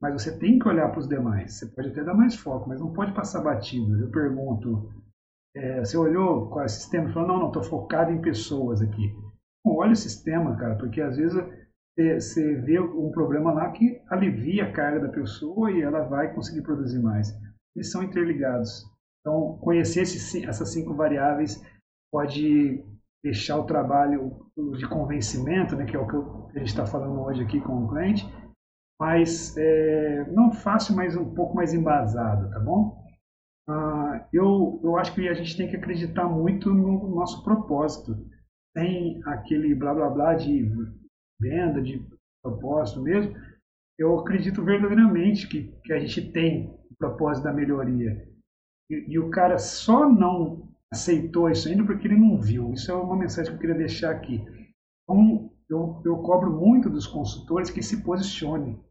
Mas 0.00 0.14
você 0.14 0.38
tem 0.38 0.58
que 0.58 0.68
olhar 0.68 0.88
para 0.90 1.00
os 1.00 1.08
demais. 1.08 1.54
Você 1.54 1.66
pode 1.66 1.88
até 1.88 2.04
dar 2.04 2.14
mais 2.14 2.36
foco, 2.36 2.68
mas 2.68 2.80
não 2.80 2.92
pode 2.92 3.12
passar 3.12 3.42
batido. 3.42 4.00
Eu 4.00 4.10
pergunto, 4.10 4.92
é, 5.54 5.80
você 5.80 5.96
olhou 5.96 6.48
qual 6.48 6.62
é 6.62 6.66
o 6.66 6.68
sistema? 6.68 7.12
Falou, 7.12 7.28
não, 7.28 7.38
não, 7.40 7.46
estou 7.48 7.64
focado 7.64 8.12
em 8.12 8.20
pessoas 8.20 8.80
aqui. 8.80 9.12
Bom, 9.64 9.76
olha 9.76 9.92
o 9.92 9.96
sistema, 9.96 10.56
cara, 10.56 10.76
porque 10.76 11.00
às 11.00 11.16
vezes 11.16 11.36
você 11.96 12.54
vê 12.54 12.78
um 12.78 13.10
problema 13.10 13.52
lá 13.52 13.72
que 13.72 14.00
alivia 14.08 14.66
a 14.66 14.72
carga 14.72 15.00
da 15.00 15.08
pessoa 15.08 15.70
e 15.72 15.82
ela 15.82 16.04
vai 16.04 16.32
conseguir 16.32 16.62
produzir 16.62 17.00
mais. 17.00 17.36
Eles 17.78 17.92
são 17.92 18.02
interligados. 18.02 18.84
Então, 19.20 19.56
conhecer 19.58 20.02
esses, 20.02 20.34
essas 20.44 20.72
cinco 20.72 20.94
variáveis 20.94 21.62
pode 22.12 22.84
deixar 23.22 23.56
o 23.56 23.66
trabalho 23.66 24.50
de 24.76 24.88
convencimento, 24.88 25.76
né, 25.76 25.84
que 25.86 25.94
é 25.94 25.98
o 25.98 26.06
que 26.06 26.16
a 26.56 26.58
gente 26.58 26.70
está 26.70 26.84
falando 26.84 27.20
hoje 27.20 27.42
aqui 27.42 27.60
com 27.60 27.84
o 27.84 27.88
cliente, 27.88 28.26
mas 29.00 29.56
é, 29.56 30.26
não 30.32 30.50
fácil, 30.50 30.96
mas 30.96 31.16
um 31.16 31.32
pouco 31.34 31.54
mais 31.54 31.72
embasado, 31.72 32.50
tá 32.50 32.58
bom? 32.58 33.00
Ah, 33.68 34.26
eu, 34.32 34.80
eu 34.82 34.96
acho 34.96 35.14
que 35.14 35.28
a 35.28 35.34
gente 35.34 35.56
tem 35.56 35.68
que 35.68 35.76
acreditar 35.76 36.24
muito 36.24 36.74
no 36.74 37.14
nosso 37.14 37.44
propósito. 37.44 38.26
Tem 38.74 39.20
aquele 39.24 39.72
blá 39.74 39.94
blá 39.94 40.10
blá 40.10 40.34
de 40.34 40.68
venda, 41.40 41.80
de 41.80 42.04
propósito 42.42 43.02
mesmo. 43.02 43.36
Eu 43.98 44.18
acredito 44.18 44.64
verdadeiramente 44.64 45.48
que, 45.48 45.72
que 45.82 45.92
a 45.92 45.98
gente 45.98 46.30
tem 46.30 46.70
o 46.90 46.96
propósito 46.96 47.44
da 47.44 47.52
melhoria. 47.52 48.28
E, 48.90 49.12
e 49.14 49.18
o 49.18 49.30
cara 49.30 49.58
só 49.58 50.08
não 50.08 50.68
aceitou 50.90 51.50
isso 51.50 51.68
ainda 51.68 51.84
porque 51.84 52.06
ele 52.06 52.16
não 52.16 52.40
viu. 52.40 52.72
Isso 52.72 52.90
é 52.90 52.94
uma 52.94 53.16
mensagem 53.16 53.50
que 53.50 53.56
eu 53.56 53.60
queria 53.60 53.76
deixar 53.76 54.10
aqui. 54.10 54.44
Então, 55.02 55.50
eu, 55.68 56.02
eu 56.04 56.18
cobro 56.18 56.50
muito 56.50 56.88
dos 56.88 57.06
consultores 57.06 57.70
que 57.70 57.82
se 57.82 58.02
posicionem. 58.02 58.82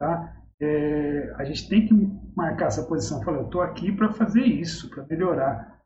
Tá? 0.00 0.42
É, 0.60 1.34
a 1.36 1.44
gente 1.44 1.68
tem 1.68 1.86
que 1.86 1.94
marcar 2.34 2.66
essa 2.66 2.86
posição. 2.86 3.22
Falar, 3.22 3.38
eu 3.38 3.46
estou 3.46 3.60
aqui 3.60 3.92
para 3.92 4.12
fazer 4.12 4.42
isso, 4.42 4.90
para 4.90 5.06
melhorar. 5.06 5.82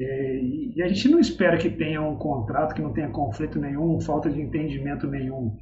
É, 0.00 0.36
e, 0.36 0.76
e, 0.76 0.82
a 0.82 0.88
gente 0.88 1.08
não 1.08 1.18
espera 1.18 1.58
que 1.58 1.68
tenha 1.68 2.00
um 2.00 2.16
contrato 2.16 2.74
que 2.74 2.80
não 2.80 2.92
tenha 2.92 3.10
conflito 3.10 3.58
nenhum, 3.58 4.00
falta 4.00 4.30
de 4.30 4.40
entendimento 4.40 5.06
nenhum. 5.06 5.58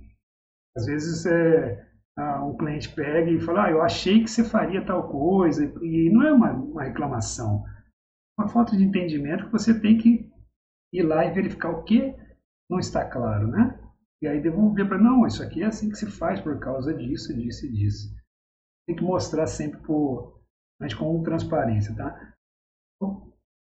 Às 0.76 0.86
vezes 0.86 1.26
é, 1.26 1.87
um 2.18 2.56
cliente 2.56 2.88
pega 2.88 3.30
e 3.30 3.40
fala, 3.40 3.66
ah, 3.66 3.70
eu 3.70 3.82
achei 3.82 4.22
que 4.22 4.30
você 4.30 4.44
faria 4.44 4.84
tal 4.84 5.08
coisa, 5.08 5.64
e 5.82 6.10
não 6.10 6.22
é 6.22 6.32
uma, 6.32 6.52
uma 6.52 6.84
reclamação 6.84 7.64
uma 8.38 8.48
falta 8.48 8.76
de 8.76 8.84
entendimento 8.84 9.46
que 9.46 9.52
você 9.52 9.78
tem 9.78 9.98
que 9.98 10.30
ir 10.92 11.02
lá 11.02 11.26
e 11.26 11.32
verificar 11.32 11.70
o 11.70 11.82
que 11.82 12.14
não 12.70 12.78
está 12.78 13.04
claro, 13.04 13.48
né? 13.48 13.78
E 14.22 14.28
aí 14.28 14.40
devolver 14.40 14.86
para, 14.86 14.98
não, 14.98 15.26
isso 15.26 15.42
aqui 15.42 15.62
é 15.62 15.66
assim 15.66 15.90
que 15.90 15.98
se 15.98 16.06
faz 16.06 16.40
por 16.40 16.58
causa 16.60 16.94
disso, 16.94 17.34
disso 17.34 17.66
e 17.66 17.72
disso. 17.72 18.16
Tem 18.86 18.96
que 18.96 19.02
mostrar 19.02 19.46
sempre 19.46 19.80
por, 19.80 20.40
mas 20.80 20.94
com 20.94 21.22
transparência, 21.22 21.94
tá? 21.94 22.32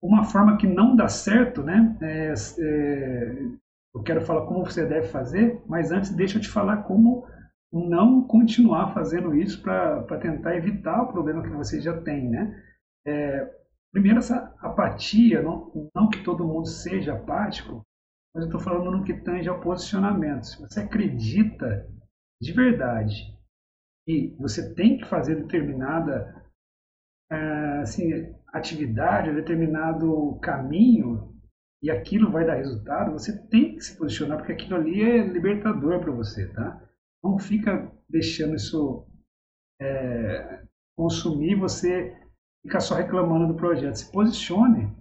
Uma 0.02 0.24
forma 0.24 0.58
que 0.58 0.68
não 0.68 0.96
dá 0.96 1.08
certo, 1.08 1.64
né? 1.64 1.98
É, 2.02 2.34
é, 2.60 3.42
eu 3.96 4.04
quero 4.04 4.22
falar 4.22 4.46
como 4.46 4.66
você 4.66 4.86
deve 4.86 5.08
fazer, 5.08 5.62
mas 5.68 5.92
antes 5.92 6.14
deixa 6.14 6.38
eu 6.38 6.42
te 6.42 6.50
falar 6.50 6.84
como 6.84 7.28
não 7.72 8.24
continuar 8.24 8.94
fazendo 8.94 9.36
isso 9.36 9.62
para 9.62 10.20
tentar 10.20 10.56
evitar 10.56 11.04
o 11.04 11.12
problema 11.12 11.44
que 11.44 11.50
você 11.50 11.80
já 11.80 12.00
tem, 12.02 12.30
né? 12.30 12.64
É, 13.06 13.60
Primeiro, 13.92 14.20
essa 14.20 14.56
apatia, 14.60 15.42
não, 15.42 15.92
não 15.96 16.10
que 16.10 16.24
todo 16.24 16.48
mundo 16.48 16.68
seja 16.68 17.14
apático, 17.14 17.84
mas 18.34 18.44
eu 18.44 18.50
estou 18.50 18.62
falando 18.62 18.92
no 18.92 19.04
que 19.04 19.14
tange 19.14 19.50
ao 19.50 19.60
posicionamento. 19.60 20.46
Se 20.46 20.60
você 20.60 20.82
acredita 20.82 21.90
de 22.40 22.54
verdade 22.54 23.36
e 24.08 24.36
você 24.40 24.74
tem 24.76 24.98
que 24.98 25.06
fazer 25.06 25.36
determinada 25.36 26.36
é, 27.32 27.80
assim, 27.82 28.36
atividade, 28.54 29.34
determinado 29.34 30.40
caminho 30.40 31.36
e 31.82 31.90
aquilo 31.90 32.32
vai 32.32 32.46
dar 32.46 32.56
resultado, 32.56 33.12
você 33.12 33.36
tem 33.48 33.76
que 33.76 33.82
se 33.82 33.98
posicionar 33.98 34.38
porque 34.38 34.54
aquilo 34.54 34.76
ali 34.76 35.02
é 35.02 35.26
libertador 35.26 36.00
para 36.00 36.12
você, 36.12 36.48
tá? 36.54 36.80
Não 37.24 37.38
fica 37.38 37.92
deixando 38.10 38.56
isso 38.56 39.06
é, 39.82 40.64
consumir, 40.98 41.56
você 41.56 42.18
fica 42.66 42.80
só 42.80 42.96
reclamando 42.96 43.48
do 43.48 43.56
projeto. 43.56 43.96
Se 43.96 44.12
posicione. 44.12 44.96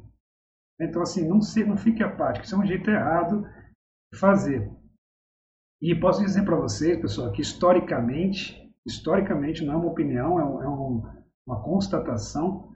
Então, 0.81 1.03
assim, 1.03 1.27
não, 1.27 1.41
se, 1.41 1.65
não 1.65 1.77
fique 1.77 2.03
apático. 2.03 2.45
Isso 2.45 2.55
é 2.55 2.59
um 2.59 2.67
jeito 2.67 2.91
errado 2.91 3.43
de 4.13 4.19
fazer. 4.19 4.71
E 5.81 5.95
posso 5.95 6.21
dizer 6.21 6.45
para 6.45 6.57
vocês, 6.57 7.01
pessoal, 7.01 7.33
que 7.33 7.43
historicamente, 7.43 8.73
historicamente, 8.87 9.65
não 9.65 9.75
é 9.75 9.77
uma 9.77 9.91
opinião, 9.91 10.41
é, 10.41 10.45
um, 10.45 10.63
é 10.63 10.69
um, 10.69 11.03
uma 11.47 11.63
constatação, 11.63 12.73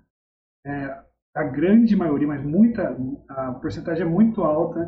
é, 0.65 1.03
a 1.35 1.43
grande 1.45 1.97
maioria, 1.97 2.29
mas 2.29 2.45
muita, 2.45 2.97
a 3.29 3.53
porcentagem 3.55 4.07
é 4.07 4.09
muito 4.09 4.43
alta 4.43 4.81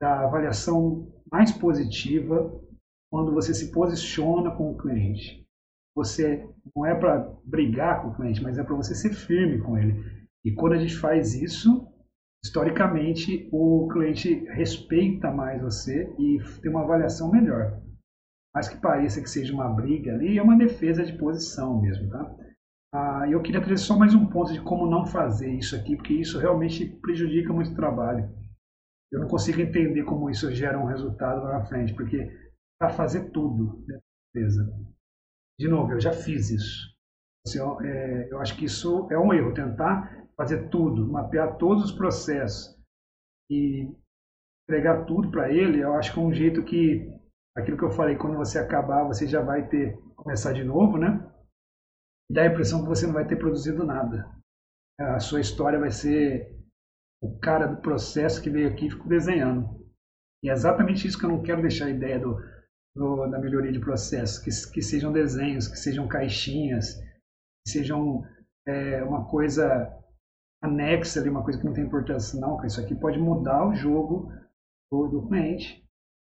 da 0.00 0.24
avaliação 0.24 1.10
mais 1.30 1.52
positiva 1.52 2.60
quando 3.12 3.30
você 3.30 3.52
se 3.52 3.70
posiciona 3.70 4.50
com 4.52 4.70
o 4.70 4.78
cliente. 4.78 5.46
Você 5.94 6.48
não 6.74 6.86
é 6.86 6.94
para 6.94 7.30
brigar 7.44 8.00
com 8.00 8.08
o 8.08 8.14
cliente, 8.14 8.42
mas 8.42 8.56
é 8.56 8.64
para 8.64 8.74
você 8.74 8.94
ser 8.94 9.12
firme 9.12 9.60
com 9.60 9.76
ele. 9.76 10.02
E 10.42 10.50
quando 10.50 10.72
a 10.72 10.78
gente 10.78 10.96
faz 10.96 11.34
isso, 11.34 11.86
historicamente, 12.42 13.50
o 13.52 13.86
cliente 13.92 14.46
respeita 14.46 15.30
mais 15.30 15.60
você 15.60 16.10
e 16.18 16.38
tem 16.62 16.70
uma 16.70 16.84
avaliação 16.84 17.30
melhor. 17.30 17.82
Mas 18.54 18.70
que 18.70 18.80
pareça 18.80 19.20
que 19.20 19.28
seja 19.28 19.52
uma 19.52 19.68
briga 19.68 20.14
ali, 20.14 20.38
é 20.38 20.42
uma 20.42 20.56
defesa 20.56 21.04
de 21.04 21.12
posição 21.12 21.82
mesmo, 21.82 22.08
tá? 22.08 22.34
Ah, 22.94 23.26
eu 23.30 23.42
queria 23.42 23.60
trazer 23.60 23.76
só 23.76 23.94
mais 23.94 24.14
um 24.14 24.24
ponto 24.24 24.54
de 24.54 24.60
como 24.62 24.90
não 24.90 25.04
fazer 25.04 25.52
isso 25.52 25.76
aqui, 25.76 25.96
porque 25.96 26.14
isso 26.14 26.38
realmente 26.38 26.86
prejudica 26.86 27.52
muito 27.52 27.72
o 27.72 27.76
trabalho. 27.76 28.26
Eu 29.12 29.20
não 29.20 29.28
consigo 29.28 29.60
entender 29.60 30.02
como 30.04 30.30
isso 30.30 30.50
gera 30.50 30.78
um 30.78 30.86
resultado 30.86 31.42
lá 31.42 31.58
na 31.58 31.64
frente, 31.66 31.92
porque 31.92 32.40
para 32.82 32.90
fazer 32.90 33.30
tudo, 33.30 33.86
beleza. 34.34 34.68
De 35.56 35.68
novo, 35.68 35.92
eu 35.92 36.00
já 36.00 36.12
fiz 36.12 36.50
isso. 36.50 36.92
Assim, 37.46 37.58
eu, 37.58 37.80
é, 37.80 38.28
eu 38.28 38.40
acho 38.40 38.56
que 38.56 38.64
isso 38.64 39.06
é 39.08 39.16
um 39.16 39.32
erro, 39.32 39.54
tentar 39.54 40.26
fazer 40.36 40.68
tudo, 40.68 41.06
mapear 41.06 41.58
todos 41.58 41.84
os 41.84 41.92
processos 41.92 42.76
e 43.48 43.88
entregar 44.68 45.04
tudo 45.04 45.30
para 45.30 45.52
ele, 45.52 45.80
eu 45.80 45.94
acho 45.94 46.12
que 46.12 46.18
é 46.18 46.22
um 46.22 46.32
jeito 46.32 46.64
que, 46.64 47.08
aquilo 47.56 47.76
que 47.76 47.84
eu 47.84 47.92
falei, 47.92 48.16
quando 48.16 48.36
você 48.36 48.58
acabar, 48.58 49.04
você 49.04 49.28
já 49.28 49.40
vai 49.40 49.68
ter, 49.68 49.96
começar 50.16 50.52
de 50.52 50.64
novo, 50.64 50.98
né? 50.98 51.24
dá 52.28 52.42
a 52.42 52.46
impressão 52.46 52.82
que 52.82 52.88
você 52.88 53.06
não 53.06 53.14
vai 53.14 53.28
ter 53.28 53.36
produzido 53.36 53.84
nada. 53.84 54.28
A 54.98 55.20
sua 55.20 55.40
história 55.40 55.78
vai 55.78 55.92
ser 55.92 56.58
o 57.22 57.38
cara 57.38 57.66
do 57.66 57.80
processo 57.80 58.42
que 58.42 58.50
veio 58.50 58.68
aqui 58.68 58.86
e 58.86 58.90
ficou 58.90 59.06
desenhando. 59.06 59.68
E 60.42 60.50
é 60.50 60.52
exatamente 60.52 61.06
isso 61.06 61.16
que 61.16 61.24
eu 61.24 61.30
não 61.30 61.42
quero 61.42 61.62
deixar 61.62 61.86
a 61.86 61.90
ideia 61.90 62.18
do, 62.18 62.36
do, 62.94 63.26
da 63.26 63.38
melhoria 63.38 63.72
de 63.72 63.80
processo, 63.80 64.42
que, 64.42 64.50
que 64.72 64.82
sejam 64.82 65.12
desenhos, 65.12 65.68
que 65.68 65.76
sejam 65.76 66.06
caixinhas, 66.06 66.94
que 67.64 67.72
sejam 67.72 68.24
é, 68.66 69.02
uma 69.02 69.28
coisa 69.28 69.98
anexa 70.62 71.20
ali, 71.20 71.28
uma 71.28 71.42
coisa 71.42 71.58
que 71.58 71.64
não 71.64 71.72
tem 71.72 71.84
importância. 71.84 72.38
Não, 72.38 72.64
isso 72.64 72.80
aqui 72.80 72.94
pode 72.94 73.18
mudar 73.18 73.66
o 73.66 73.74
jogo 73.74 74.32
do, 74.90 75.08
do 75.08 75.28
cliente. 75.28 75.82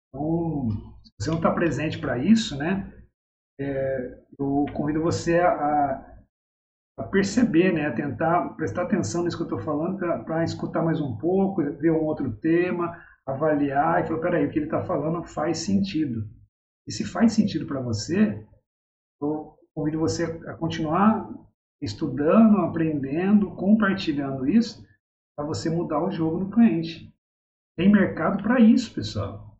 Então, 0.09 0.69
se 1.05 1.13
você 1.21 1.31
não 1.31 1.39
está 1.39 1.53
presente 1.53 1.99
para 1.99 2.19
isso, 2.19 2.57
né, 2.57 2.93
é, 3.61 4.19
eu 4.39 4.67
convido 4.73 5.01
você 5.01 5.39
a, 5.39 6.19
a, 6.99 7.03
perceber, 7.05 7.73
né, 7.73 7.87
a 7.87 7.93
tentar 7.93 8.51
prestar 8.57 8.83
atenção 8.83 9.23
nisso 9.23 9.37
que 9.37 9.43
eu 9.43 9.57
estou 9.57 9.61
falando, 9.61 9.99
para 10.25 10.43
escutar 10.43 10.83
mais 10.83 11.01
um 11.01 11.17
pouco, 11.17 11.63
ver 11.63 11.93
um 11.93 12.05
outro 12.05 12.33
tema, 12.37 13.01
avaliar 13.27 14.03
e 14.03 14.09
falar, 14.09 14.21
peraí, 14.21 14.47
o 14.47 14.51
que 14.51 14.59
ele 14.59 14.67
está 14.67 14.85
falando 14.85 15.23
faz 15.23 15.59
sentido. 15.59 16.29
E 16.87 16.93
se 16.93 17.05
faz 17.05 17.33
sentido 17.33 17.67
para 17.67 17.81
você, 17.81 18.47
eu 19.21 19.57
convido 19.75 19.99
você 19.99 20.25
a 20.25 20.55
continuar 20.55 21.29
estudando, 21.81 22.59
aprendendo, 22.59 23.55
compartilhando 23.57 24.49
isso, 24.49 24.87
para 25.37 25.47
você 25.47 25.69
mudar 25.69 26.03
o 26.03 26.11
jogo 26.11 26.45
do 26.45 26.51
cliente. 26.51 27.13
Tem 27.77 27.91
mercado 27.91 28.43
para 28.43 28.61
isso, 28.61 28.95
pessoal. 28.95 29.59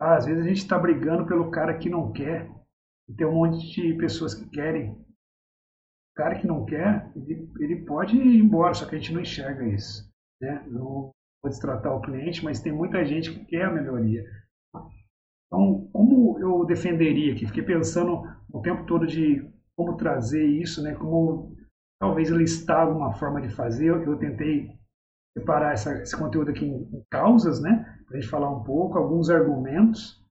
Ah, 0.00 0.16
às 0.16 0.26
vezes 0.26 0.44
a 0.44 0.48
gente 0.48 0.58
está 0.58 0.78
brigando 0.78 1.26
pelo 1.26 1.50
cara 1.50 1.76
que 1.76 1.88
não 1.88 2.12
quer. 2.12 2.48
E 3.08 3.14
tem 3.14 3.26
um 3.26 3.34
monte 3.34 3.66
de 3.72 3.94
pessoas 3.94 4.34
que 4.34 4.48
querem. 4.50 4.92
O 4.92 6.14
cara 6.14 6.38
que 6.38 6.46
não 6.46 6.64
quer, 6.64 7.10
ele, 7.16 7.50
ele 7.58 7.84
pode 7.84 8.16
ir 8.16 8.38
embora, 8.38 8.74
só 8.74 8.86
que 8.86 8.94
a 8.94 8.98
gente 8.98 9.12
não 9.12 9.20
enxerga 9.20 9.66
isso. 9.66 10.08
Né? 10.40 10.64
Não 10.68 11.10
pode 11.42 11.58
tratar 11.60 11.94
o 11.94 12.02
cliente, 12.02 12.44
mas 12.44 12.60
tem 12.60 12.72
muita 12.72 13.04
gente 13.04 13.32
que 13.32 13.44
quer 13.46 13.64
a 13.64 13.72
melhoria. 13.72 14.24
Então, 15.48 15.88
como 15.92 16.38
eu 16.38 16.64
defenderia 16.64 17.32
aqui? 17.32 17.46
Fiquei 17.46 17.62
pensando 17.62 18.22
o 18.52 18.60
tempo 18.60 18.84
todo 18.84 19.06
de 19.06 19.50
como 19.76 19.96
trazer 19.96 20.44
isso, 20.44 20.82
né? 20.82 20.94
Como 20.94 21.56
talvez 22.00 22.28
listar 22.28 22.86
alguma 22.86 23.12
forma 23.14 23.40
de 23.40 23.48
fazer. 23.48 23.88
Eu, 23.88 24.18
tentei 24.18 24.70
separar 25.36 25.72
essa, 25.72 26.02
esse 26.02 26.16
conteúdo 26.16 26.50
aqui 26.50 26.66
em, 26.66 26.82
em 26.82 27.02
causas, 27.10 27.60
né? 27.60 27.84
Para 28.06 28.18
a 28.18 28.20
gente 28.20 28.30
falar 28.30 28.50
um 28.50 28.62
pouco, 28.62 28.98
alguns 28.98 29.30
argumentos 29.30 30.22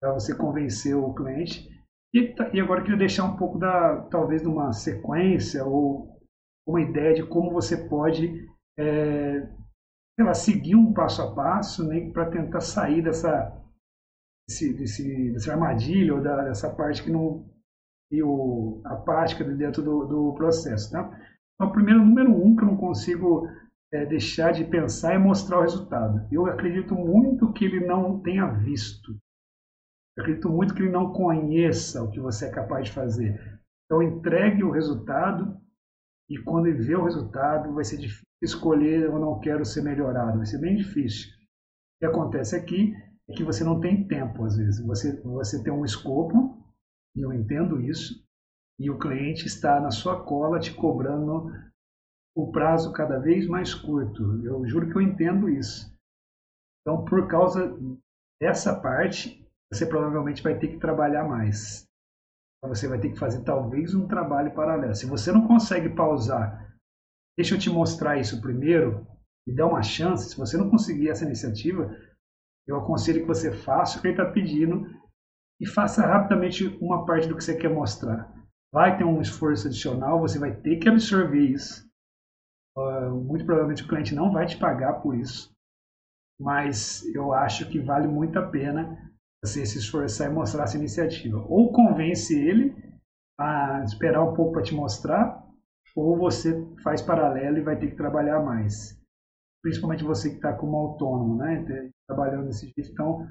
para 0.00 0.12
você 0.12 0.36
convencer 0.36 0.94
o 0.94 1.14
cliente. 1.14 1.70
E, 2.12 2.28
tá, 2.34 2.50
e 2.52 2.60
agora 2.60 2.80
eu 2.80 2.84
queria 2.84 2.98
deixar 2.98 3.24
um 3.24 3.36
pouco 3.36 3.58
da, 3.58 4.02
talvez, 4.10 4.42
de 4.42 4.48
uma 4.48 4.72
sequência 4.72 5.64
ou 5.64 6.14
uma 6.66 6.80
ideia 6.80 7.14
de 7.14 7.26
como 7.26 7.50
você 7.50 7.88
pode 7.88 8.46
é, 8.78 9.48
lá, 10.18 10.34
seguir 10.34 10.76
um 10.76 10.92
passo 10.92 11.22
a 11.22 11.34
passo 11.34 11.86
né, 11.86 12.10
para 12.12 12.30
tentar 12.30 12.60
sair 12.60 13.02
dessa, 13.02 13.52
desse, 14.48 14.72
desse, 14.74 15.32
dessa 15.32 15.52
armadilha 15.52 16.14
ou 16.14 16.22
da, 16.22 16.44
dessa 16.44 16.70
parte 16.70 17.02
que 17.02 17.10
não 17.10 17.48
e 18.10 18.22
o, 18.22 18.80
a 18.84 18.96
prática 18.96 19.42
dentro 19.44 19.82
do, 19.82 20.04
do 20.06 20.34
processo. 20.34 20.92
Tá? 20.92 21.10
Então, 21.54 21.72
primeiro 21.72 22.04
número 22.04 22.30
um 22.30 22.54
que 22.54 22.62
eu 22.62 22.68
não 22.68 22.76
consigo 22.76 23.48
é, 23.92 24.04
deixar 24.04 24.52
de 24.52 24.64
pensar 24.64 25.14
é 25.14 25.18
mostrar 25.18 25.58
o 25.58 25.62
resultado. 25.62 26.26
Eu 26.30 26.46
acredito 26.46 26.94
muito 26.94 27.52
que 27.52 27.64
ele 27.64 27.80
não 27.80 28.20
tenha 28.20 28.46
visto. 28.46 29.12
Eu 30.16 30.22
acredito 30.22 30.48
muito 30.48 30.74
que 30.74 30.82
ele 30.82 30.92
não 30.92 31.12
conheça 31.12 32.02
o 32.02 32.10
que 32.10 32.20
você 32.20 32.46
é 32.46 32.50
capaz 32.50 32.86
de 32.86 32.92
fazer. 32.92 33.40
Então, 33.86 34.02
entregue 34.02 34.62
o 34.62 34.70
resultado 34.70 35.60
e 36.28 36.38
quando 36.38 36.66
ele 36.66 36.82
vê 36.82 36.94
o 36.94 37.04
resultado, 37.04 37.74
vai 37.74 37.84
ser 37.84 37.96
difícil 37.96 38.24
escolher 38.42 39.02
eu 39.02 39.18
não 39.18 39.40
quero 39.40 39.64
ser 39.64 39.82
melhorado. 39.82 40.36
Vai 40.36 40.46
ser 40.46 40.58
bem 40.58 40.76
difícil. 40.76 41.30
O 41.30 41.98
que 42.00 42.06
acontece 42.06 42.54
aqui 42.54 42.94
que 43.32 43.44
você 43.44 43.64
não 43.64 43.80
tem 43.80 44.06
tempo, 44.06 44.44
às 44.44 44.56
vezes. 44.56 44.84
Você, 44.84 45.20
você 45.22 45.62
tem 45.62 45.72
um 45.72 45.84
escopo, 45.84 46.62
e 47.16 47.22
eu 47.22 47.32
entendo 47.32 47.80
isso, 47.80 48.22
e 48.78 48.90
o 48.90 48.98
cliente 48.98 49.46
está 49.46 49.80
na 49.80 49.90
sua 49.90 50.24
cola 50.24 50.58
te 50.58 50.74
cobrando 50.74 51.50
o 52.36 52.50
prazo 52.50 52.92
cada 52.92 53.18
vez 53.18 53.46
mais 53.46 53.72
curto. 53.72 54.44
Eu 54.44 54.66
juro 54.66 54.90
que 54.90 54.96
eu 54.96 55.02
entendo 55.02 55.48
isso. 55.48 55.94
Então, 56.82 57.04
por 57.04 57.26
causa 57.28 57.78
dessa 58.40 58.78
parte, 58.78 59.46
você 59.72 59.86
provavelmente 59.86 60.42
vai 60.42 60.58
ter 60.58 60.68
que 60.68 60.78
trabalhar 60.78 61.24
mais. 61.24 61.86
Você 62.64 62.88
vai 62.88 62.98
ter 62.98 63.10
que 63.10 63.18
fazer 63.18 63.42
talvez 63.42 63.94
um 63.94 64.06
trabalho 64.06 64.54
paralelo. 64.54 64.94
Se 64.94 65.06
você 65.06 65.30
não 65.30 65.46
consegue 65.46 65.88
pausar, 65.90 66.74
deixa 67.36 67.54
eu 67.54 67.58
te 67.58 67.70
mostrar 67.70 68.18
isso 68.18 68.40
primeiro 68.40 69.06
e 69.46 69.54
dá 69.54 69.66
uma 69.66 69.82
chance. 69.82 70.30
Se 70.30 70.36
você 70.36 70.56
não 70.56 70.70
conseguir 70.70 71.10
essa 71.10 71.24
iniciativa, 71.24 71.94
eu 72.66 72.76
aconselho 72.76 73.20
que 73.20 73.26
você 73.26 73.52
faça 73.52 73.98
o 73.98 74.00
que 74.00 74.08
ele 74.08 74.14
está 74.14 74.30
pedindo 74.30 74.88
e 75.60 75.66
faça 75.66 76.06
rapidamente 76.06 76.66
uma 76.80 77.04
parte 77.04 77.28
do 77.28 77.36
que 77.36 77.44
você 77.44 77.56
quer 77.56 77.70
mostrar. 77.70 78.32
Vai 78.72 78.96
ter 78.96 79.04
um 79.04 79.20
esforço 79.20 79.68
adicional, 79.68 80.20
você 80.20 80.38
vai 80.38 80.54
ter 80.54 80.76
que 80.76 80.88
absorver 80.88 81.40
isso. 81.40 81.84
Uh, 82.76 83.10
muito 83.10 83.44
provavelmente 83.44 83.84
o 83.84 83.88
cliente 83.88 84.14
não 84.14 84.32
vai 84.32 84.46
te 84.46 84.56
pagar 84.56 84.94
por 84.94 85.14
isso, 85.16 85.54
mas 86.40 87.04
eu 87.14 87.32
acho 87.32 87.68
que 87.68 87.78
vale 87.78 88.08
muito 88.08 88.36
a 88.36 88.48
pena 88.48 88.98
você 89.44 89.64
se 89.64 89.78
esforçar 89.78 90.28
e 90.28 90.34
mostrar 90.34 90.64
essa 90.64 90.76
iniciativa. 90.76 91.38
Ou 91.48 91.72
convence 91.72 92.36
ele 92.36 92.74
a 93.38 93.82
esperar 93.84 94.24
um 94.24 94.34
pouco 94.34 94.52
para 94.52 94.62
te 94.62 94.74
mostrar, 94.74 95.44
ou 95.94 96.16
você 96.16 96.66
faz 96.82 97.00
paralelo 97.02 97.58
e 97.58 97.62
vai 97.62 97.76
ter 97.76 97.88
que 97.88 97.96
trabalhar 97.96 98.40
mais. 98.40 98.98
Principalmente 99.64 100.04
você 100.04 100.28
que 100.28 100.36
está 100.36 100.52
como 100.52 100.76
autônomo, 100.76 101.38
né? 101.38 101.90
trabalhando 102.06 102.48
desse 102.48 102.70
jeito. 102.76 102.92
Então, 102.92 103.26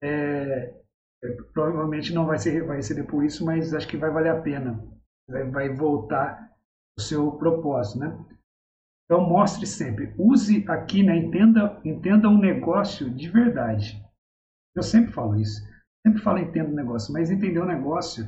é, 0.00 0.72
é, 1.20 1.28
provavelmente 1.52 2.14
não 2.14 2.26
vai, 2.26 2.38
ser, 2.38 2.64
vai 2.64 2.76
receber 2.76 3.02
por 3.02 3.24
isso, 3.24 3.44
mas 3.44 3.74
acho 3.74 3.88
que 3.88 3.96
vai 3.96 4.08
valer 4.08 4.30
a 4.30 4.40
pena. 4.40 4.80
Vai, 5.28 5.50
vai 5.50 5.68
voltar 5.74 6.48
o 6.96 7.00
seu 7.00 7.32
propósito, 7.32 7.98
né? 7.98 8.24
Então, 9.04 9.28
mostre 9.28 9.66
sempre. 9.66 10.14
Use 10.16 10.64
aqui, 10.68 11.02
né? 11.02 11.16
entenda, 11.16 11.80
entenda 11.84 12.28
um 12.28 12.38
negócio 12.38 13.10
de 13.10 13.28
verdade. 13.28 14.00
Eu 14.76 14.82
sempre 14.84 15.10
falo 15.12 15.34
isso. 15.34 15.60
sempre 16.06 16.22
fala 16.22 16.40
entenda 16.40 16.70
o 16.70 16.74
negócio, 16.74 17.12
mas 17.12 17.32
entender 17.32 17.58
o 17.58 17.66
negócio 17.66 18.24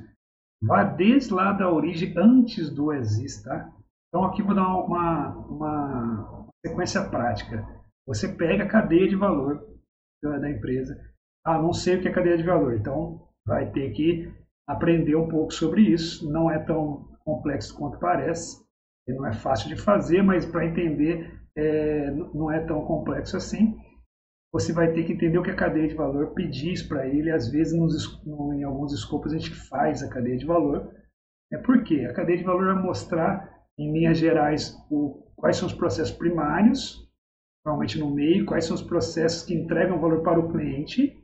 vá 0.60 0.82
desde 0.82 1.32
lá 1.32 1.52
da 1.52 1.70
origem 1.70 2.12
antes 2.16 2.70
do 2.70 2.92
existe, 2.92 3.44
tá? 3.44 3.72
Então 4.08 4.24
aqui 4.24 4.42
vou 4.42 4.54
dar 4.54 4.66
uma, 4.66 5.28
uma 5.46 6.35
sequência 6.76 7.08
prática. 7.08 7.66
Você 8.06 8.28
pega 8.28 8.64
a 8.64 8.68
cadeia 8.68 9.08
de 9.08 9.16
valor 9.16 9.66
da 10.22 10.50
empresa. 10.50 10.98
Ah, 11.44 11.58
não 11.58 11.72
sei 11.72 11.96
o 11.96 12.02
que 12.02 12.08
é 12.08 12.12
cadeia 12.12 12.36
de 12.36 12.42
valor, 12.42 12.74
então 12.74 13.28
vai 13.46 13.70
ter 13.70 13.90
que 13.92 14.32
aprender 14.68 15.16
um 15.16 15.28
pouco 15.28 15.52
sobre 15.52 15.82
isso. 15.82 16.30
Não 16.30 16.50
é 16.50 16.58
tão 16.58 17.08
complexo 17.24 17.76
quanto 17.76 17.98
parece, 17.98 18.64
não 19.08 19.26
é 19.26 19.32
fácil 19.32 19.68
de 19.68 19.80
fazer, 19.80 20.22
mas 20.22 20.44
para 20.44 20.66
entender 20.66 21.40
é, 21.56 22.10
não 22.10 22.50
é 22.50 22.60
tão 22.60 22.84
complexo 22.84 23.36
assim. 23.36 23.78
Você 24.52 24.72
vai 24.72 24.92
ter 24.92 25.04
que 25.04 25.12
entender 25.12 25.38
o 25.38 25.42
que 25.42 25.50
é 25.50 25.54
cadeia 25.54 25.88
de 25.88 25.94
valor, 25.94 26.32
pedir 26.34 26.86
para 26.88 27.06
ele. 27.06 27.30
Às 27.30 27.48
vezes, 27.48 27.78
nos, 27.78 28.20
em 28.54 28.64
alguns 28.64 28.92
escopos, 28.92 29.32
a 29.32 29.38
gente 29.38 29.54
faz 29.68 30.02
a 30.02 30.08
cadeia 30.08 30.36
de 30.36 30.46
valor. 30.46 30.92
É 31.52 31.58
porque 31.58 32.04
a 32.04 32.14
cadeia 32.14 32.38
de 32.38 32.44
valor 32.44 32.74
vai 32.74 32.82
mostrar, 32.82 33.54
em 33.78 33.92
linhas 33.92 34.18
gerais, 34.18 34.74
o, 34.90 35.25
quais 35.36 35.56
são 35.56 35.66
os 35.66 35.74
processos 35.74 36.16
primários, 36.16 37.06
normalmente 37.64 37.98
no 37.98 38.10
meio, 38.10 38.46
quais 38.46 38.64
são 38.64 38.74
os 38.74 38.82
processos 38.82 39.42
que 39.42 39.54
entregam 39.54 40.00
valor 40.00 40.22
para 40.22 40.40
o 40.40 40.50
cliente, 40.50 41.16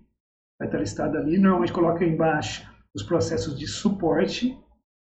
vai 0.58 0.68
estar 0.68 0.78
listado 0.78 1.16
ali. 1.16 1.38
Normalmente 1.38 1.72
coloca 1.72 2.04
embaixo 2.04 2.70
os 2.94 3.02
processos 3.02 3.58
de 3.58 3.66
suporte, 3.66 4.56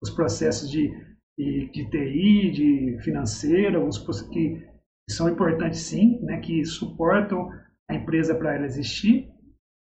os 0.01 0.09
processos 0.09 0.69
de, 0.69 0.89
de, 1.37 1.69
de 1.71 1.89
TI, 1.89 2.51
de 2.51 3.03
financeira, 3.03 3.83
os 3.83 3.97
que 4.29 4.65
são 5.09 5.29
importantes 5.29 5.81
sim, 5.81 6.19
né, 6.21 6.39
que 6.39 6.63
suportam 6.65 7.49
a 7.89 7.93
empresa 7.93 8.33
para 8.33 8.55
ela 8.55 8.65
existir. 8.65 9.29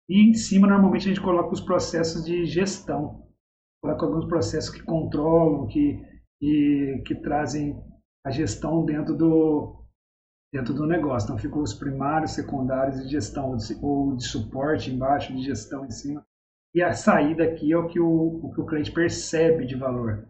E 0.08 0.28
em 0.28 0.34
cima, 0.34 0.66
normalmente, 0.66 1.06
a 1.06 1.14
gente 1.14 1.22
coloca 1.22 1.52
os 1.52 1.60
processos 1.60 2.24
de 2.24 2.44
gestão. 2.44 3.26
Coloca 3.82 4.04
alguns 4.04 4.26
processos 4.26 4.70
que 4.70 4.82
controlam, 4.82 5.66
que, 5.66 5.98
que, 6.38 7.02
que 7.06 7.14
trazem 7.16 7.74
a 8.24 8.30
gestão 8.30 8.84
dentro 8.84 9.14
do, 9.14 9.84
dentro 10.52 10.72
do 10.72 10.86
negócio. 10.86 11.26
Então, 11.26 11.38
ficam 11.38 11.60
os 11.60 11.74
primários, 11.74 12.32
secundários 12.32 13.02
de 13.02 13.10
gestão, 13.10 13.56
ou 13.82 14.16
de 14.16 14.24
suporte 14.24 14.90
embaixo, 14.90 15.34
de 15.34 15.42
gestão 15.42 15.84
em 15.84 15.90
cima. 15.90 16.24
E 16.74 16.82
a 16.82 16.92
saída 16.92 17.44
aqui 17.44 17.72
é 17.72 17.76
o 17.76 17.86
que 17.86 18.00
o, 18.00 18.40
o, 18.42 18.52
que 18.52 18.60
o 18.60 18.66
cliente 18.66 18.92
percebe 18.92 19.66
de 19.66 19.76
valor. 19.76 20.26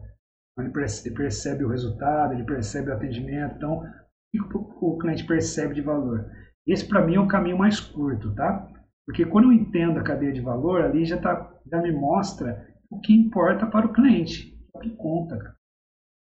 Ele 0.58 0.70
percebe 0.70 1.64
o 1.64 1.68
resultado, 1.68 2.34
ele 2.34 2.44
percebe 2.44 2.90
o 2.90 2.94
atendimento. 2.94 3.56
Então, 3.56 3.78
o 3.78 3.84
que 4.30 4.38
o 4.84 4.98
cliente 4.98 5.26
percebe 5.26 5.74
de 5.74 5.80
valor? 5.80 6.30
Esse, 6.66 6.86
para 6.86 7.04
mim, 7.04 7.16
é 7.16 7.20
o 7.20 7.28
caminho 7.28 7.58
mais 7.58 7.80
curto, 7.80 8.34
tá? 8.34 8.70
Porque 9.06 9.26
quando 9.26 9.46
eu 9.46 9.52
entendo 9.52 9.98
a 9.98 10.04
cadeia 10.04 10.32
de 10.32 10.40
valor, 10.40 10.82
ali 10.82 11.04
já, 11.04 11.18
tá, 11.18 11.52
já 11.70 11.80
me 11.80 11.92
mostra 11.92 12.66
o 12.90 13.00
que 13.00 13.12
importa 13.12 13.66
para 13.66 13.86
o 13.86 13.92
cliente, 13.92 14.56
o 14.72 14.78
que 14.78 14.90
conta. 14.96 15.36
Cara. 15.36 15.53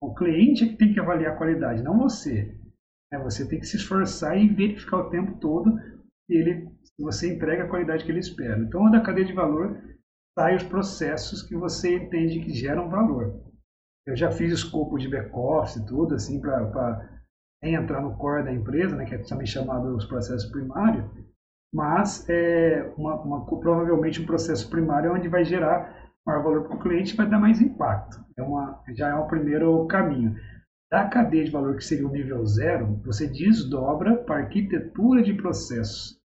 O 0.02 0.16
cliente 0.16 0.64
é 0.64 0.68
que 0.68 0.78
tem 0.78 0.94
que 0.94 1.00
avaliar 1.00 1.34
a 1.34 1.38
qualidade, 1.38 1.84
não 1.84 2.00
você. 2.00 2.58
É, 3.14 3.20
você 3.20 3.48
tem 3.48 3.60
que 3.60 3.68
se 3.68 3.78
esforçar 3.78 4.38
e 4.38 4.48
verificar 4.48 4.98
o 4.98 5.10
tempo 5.10 5.38
todo 5.40 5.78
se, 6.26 6.36
ele, 6.36 6.68
se 6.84 7.04
você 7.04 7.34
entrega 7.34 7.66
a 7.66 7.70
qualidade 7.70 8.04
que 8.04 8.12
ele 8.12 8.20
espera. 8.20 8.60
Então, 8.60 8.90
da 8.90 9.02
cadeia 9.02 9.28
de 9.28 9.34
valor, 9.34 9.80
sai 10.38 10.56
os 10.56 10.64
processos 10.64 11.44
que 11.44 11.56
você 11.56 11.96
entende 11.96 12.40
que 12.40 12.54
geram 12.54 12.90
valor. 12.90 13.40
Eu 14.08 14.16
já 14.16 14.32
fiz 14.32 14.52
escopo 14.52 14.98
de 14.98 15.08
back-office 15.08 15.76
e 15.76 15.86
tudo, 15.86 16.16
assim, 16.16 16.42
para 16.42 17.22
entrar 17.64 18.02
no 18.02 18.18
core 18.18 18.44
da 18.44 18.52
empresa, 18.52 18.96
né, 18.96 19.06
que 19.06 19.14
é 19.14 19.20
também 19.20 19.46
chamado 19.46 19.96
os 19.96 20.06
processos 20.06 20.50
primários, 20.50 21.06
mas 21.74 22.28
é 22.28 22.92
uma, 22.98 23.22
uma, 23.22 23.46
provavelmente 23.46 24.22
um 24.22 24.26
processo 24.26 24.70
primário 24.70 25.10
é 25.10 25.14
onde 25.14 25.30
vai 25.30 25.46
gerar 25.46 26.11
maior 26.26 26.44
valor 26.44 26.64
para 26.64 26.76
o 26.76 26.80
cliente 26.80 27.16
vai 27.16 27.28
dar 27.28 27.40
mais 27.40 27.62
impacto. 27.62 28.24
É 28.38 28.44
uma, 28.44 28.84
já 28.96 29.10
é 29.10 29.16
o 29.16 29.28
primeiro 29.28 29.86
caminho. 29.88 30.36
Da 30.90 31.08
cadeia 31.08 31.46
de 31.46 31.52
valor, 31.52 31.78
que 31.78 31.86
seria 31.86 32.08
o 32.08 32.12
nível 32.12 32.46
zero, 32.46 33.02
você 33.06 33.28
desdobra 33.28 34.18
para 34.18 34.44
arquitetura 34.44 35.24
de 35.24 35.34
processos. 35.34 36.20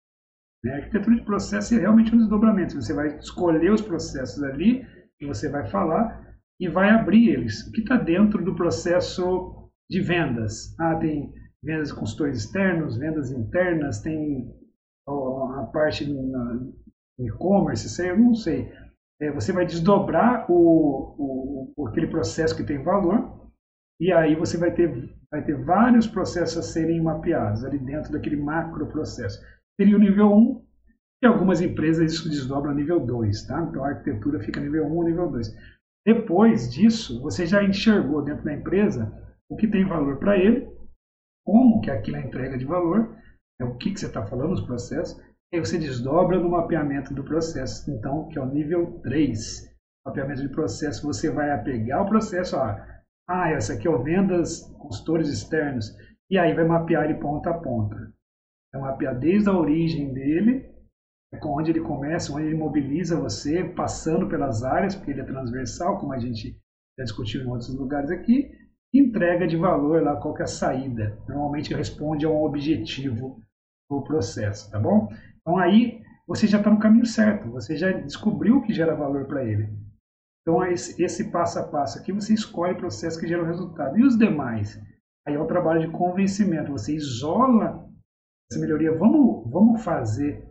Né? 0.64 0.74
A 0.74 0.78
arquitetura 0.78 1.16
de 1.16 1.24
processos 1.24 1.72
é 1.72 1.80
realmente 1.80 2.14
um 2.16 2.18
desdobramento. 2.18 2.76
Você 2.76 2.94
vai 2.94 3.16
escolher 3.20 3.72
os 3.72 3.82
processos 3.82 4.42
ali, 4.42 4.86
que 5.20 5.26
você 5.26 5.50
vai 5.50 5.70
falar, 5.70 6.36
e 6.60 6.68
vai 6.68 6.90
abrir 6.90 7.30
eles. 7.30 7.68
O 7.68 7.72
que 7.72 7.82
está 7.82 7.96
dentro 7.96 8.44
do 8.44 8.56
processo 8.56 9.70
de 9.90 10.02
vendas. 10.02 10.76
Ah, 10.80 10.96
tem 10.96 11.32
vendas 11.64 11.90
de 11.90 11.96
consultores 11.96 12.40
externos, 12.40 12.98
vendas 12.98 13.32
internas, 13.32 14.02
tem 14.02 14.52
a 15.08 15.70
parte 15.72 16.06
no 16.06 16.74
e-commerce, 17.20 17.88
sei, 17.90 18.10
eu 18.10 18.20
não 18.20 18.34
sei. 18.34 18.72
É, 19.22 19.32
você 19.32 19.54
vai 19.54 19.66
desdobrar 19.66 20.50
o, 20.52 21.74
o, 21.78 21.88
aquele 21.88 22.08
processo 22.08 22.56
que 22.56 22.64
tem 22.64 22.84
valor 22.84 23.50
e 24.00 24.12
aí 24.12 24.36
você 24.36 24.58
vai 24.58 24.74
ter, 24.74 25.10
vai 25.32 25.44
ter 25.44 25.56
vários 25.64 26.06
processos 26.06 26.58
a 26.58 26.62
serem 26.62 27.02
mapeados 27.02 27.64
ali 27.64 27.80
dentro 27.80 28.12
daquele 28.12 28.36
macro 28.36 28.88
processo. 28.88 29.40
Seria 29.80 29.96
o 29.96 30.00
nível 30.00 30.34
1 30.34 30.66
e 31.24 31.28
algumas 31.28 31.62
empresas 31.62 32.14
isso 32.14 32.30
desdobra 32.30 32.74
nível 32.74 33.00
2, 33.00 33.48
tá? 33.48 33.62
Então 33.62 33.84
a 33.84 33.90
arquitetura 33.90 34.40
fica 34.40 34.60
nível 34.60 34.86
1 34.86 34.96
ou 34.96 35.04
nível 35.04 35.32
2. 35.32 35.56
Depois 36.06 36.72
disso, 36.72 37.22
você 37.22 37.46
já 37.46 37.64
enxergou 37.64 38.22
dentro 38.22 38.44
da 38.44 38.54
empresa 38.54 39.12
o 39.50 39.56
que 39.56 39.68
tem 39.68 39.86
valor 39.86 40.18
para 40.18 40.38
ele, 40.38 40.70
como 41.46 41.82
que 41.82 41.90
aquilo 41.90 42.18
é 42.18 42.22
entrega 42.22 42.58
de 42.58 42.66
valor, 42.66 43.16
é 43.60 43.64
o 43.64 43.76
que, 43.78 43.92
que 43.92 44.00
você 44.00 44.08
está 44.08 44.26
falando, 44.26 44.54
os 44.54 44.62
processos, 44.62 45.20
aí 45.56 45.60
você 45.60 45.78
desdobra 45.78 46.40
no 46.40 46.50
mapeamento 46.50 47.14
do 47.14 47.24
processo, 47.24 47.90
então, 47.90 48.28
que 48.28 48.38
é 48.38 48.42
o 48.42 48.46
nível 48.46 49.00
3. 49.02 49.74
Mapeamento 50.06 50.42
de 50.42 50.50
processo, 50.50 51.06
você 51.06 51.32
vai 51.32 51.64
pegar 51.64 52.04
o 52.04 52.08
processo, 52.08 52.56
ó, 52.58 52.76
ah, 53.28 53.50
essa 53.50 53.74
aqui 53.74 53.88
é 53.88 53.90
o 53.90 54.04
vendas, 54.04 54.62
consultores 54.78 55.30
externos, 55.30 55.96
e 56.30 56.38
aí 56.38 56.54
vai 56.54 56.66
mapear 56.66 57.06
ele 57.06 57.20
ponta 57.20 57.50
a 57.50 57.58
ponta. 57.58 57.96
Vai 58.74 58.82
mapear 58.82 59.18
desde 59.18 59.50
a 59.50 59.58
origem 59.58 60.14
dele, 60.14 60.70
é 61.34 61.40
onde 61.44 61.72
ele 61.72 61.82
começa, 61.82 62.32
onde 62.32 62.48
ele 62.48 62.58
mobiliza 62.58 63.20
você, 63.20 63.64
passando 63.64 64.28
pelas 64.28 64.64
áreas, 64.64 64.96
porque 64.96 65.12
ele 65.12 65.22
é 65.22 65.26
transversal, 65.26 66.00
como 66.00 66.14
a 66.14 66.20
gente 66.20 66.56
já 66.98 67.04
discutiu 67.04 67.42
em 67.42 67.48
outros 67.48 67.76
lugares 67.76 68.12
aqui, 68.12 68.52
entrega 68.94 69.48
de 69.48 69.58
valor 69.58 70.04
lá, 70.04 70.16
qual 70.16 70.34
que 70.34 70.42
é 70.42 70.46
a 70.46 70.48
saída. 70.48 71.18
Normalmente 71.28 71.74
responde 71.74 72.26
a 72.26 72.30
um 72.30 72.44
objetivo 72.44 73.42
do 73.90 74.02
processo, 74.04 74.72
tá 74.72 74.80
bom? 74.80 75.10
Então 75.46 75.58
aí 75.58 76.02
você 76.28 76.48
já 76.48 76.58
está 76.58 76.70
no 76.70 76.80
caminho 76.80 77.06
certo, 77.06 77.52
você 77.52 77.76
já 77.78 77.92
descobriu 77.92 78.58
o 78.58 78.62
que 78.62 78.74
gera 78.74 78.96
valor 78.96 79.26
para 79.26 79.44
ele. 79.44 79.70
Então 80.42 80.66
esse, 80.66 81.02
esse 81.02 81.32
passo 81.32 81.60
a 81.60 81.64
passo 81.64 82.00
aqui 82.00 82.12
você 82.12 82.34
escolhe 82.34 82.74
o 82.74 82.78
processo 82.78 83.20
que 83.20 83.28
gera 83.28 83.44
o 83.44 83.46
resultado. 83.46 83.98
E 83.98 84.04
os 84.04 84.18
demais? 84.18 84.80
Aí 85.28 85.36
é 85.36 85.40
o 85.40 85.48
trabalho 85.48 85.82
de 85.82 85.92
convencimento, 85.92 86.72
você 86.72 86.96
isola 86.96 87.88
essa 88.52 88.60
melhoria. 88.60 88.96
Vamos, 88.98 89.50
vamos 89.52 89.84
fazer 89.84 90.48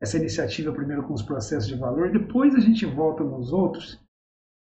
essa 0.00 0.16
iniciativa 0.16 0.72
primeiro 0.72 1.04
com 1.04 1.14
os 1.14 1.22
processos 1.22 1.68
de 1.68 1.76
valor, 1.76 2.10
depois 2.10 2.54
a 2.54 2.60
gente 2.60 2.84
volta 2.84 3.24
nos 3.24 3.52
outros 3.52 4.04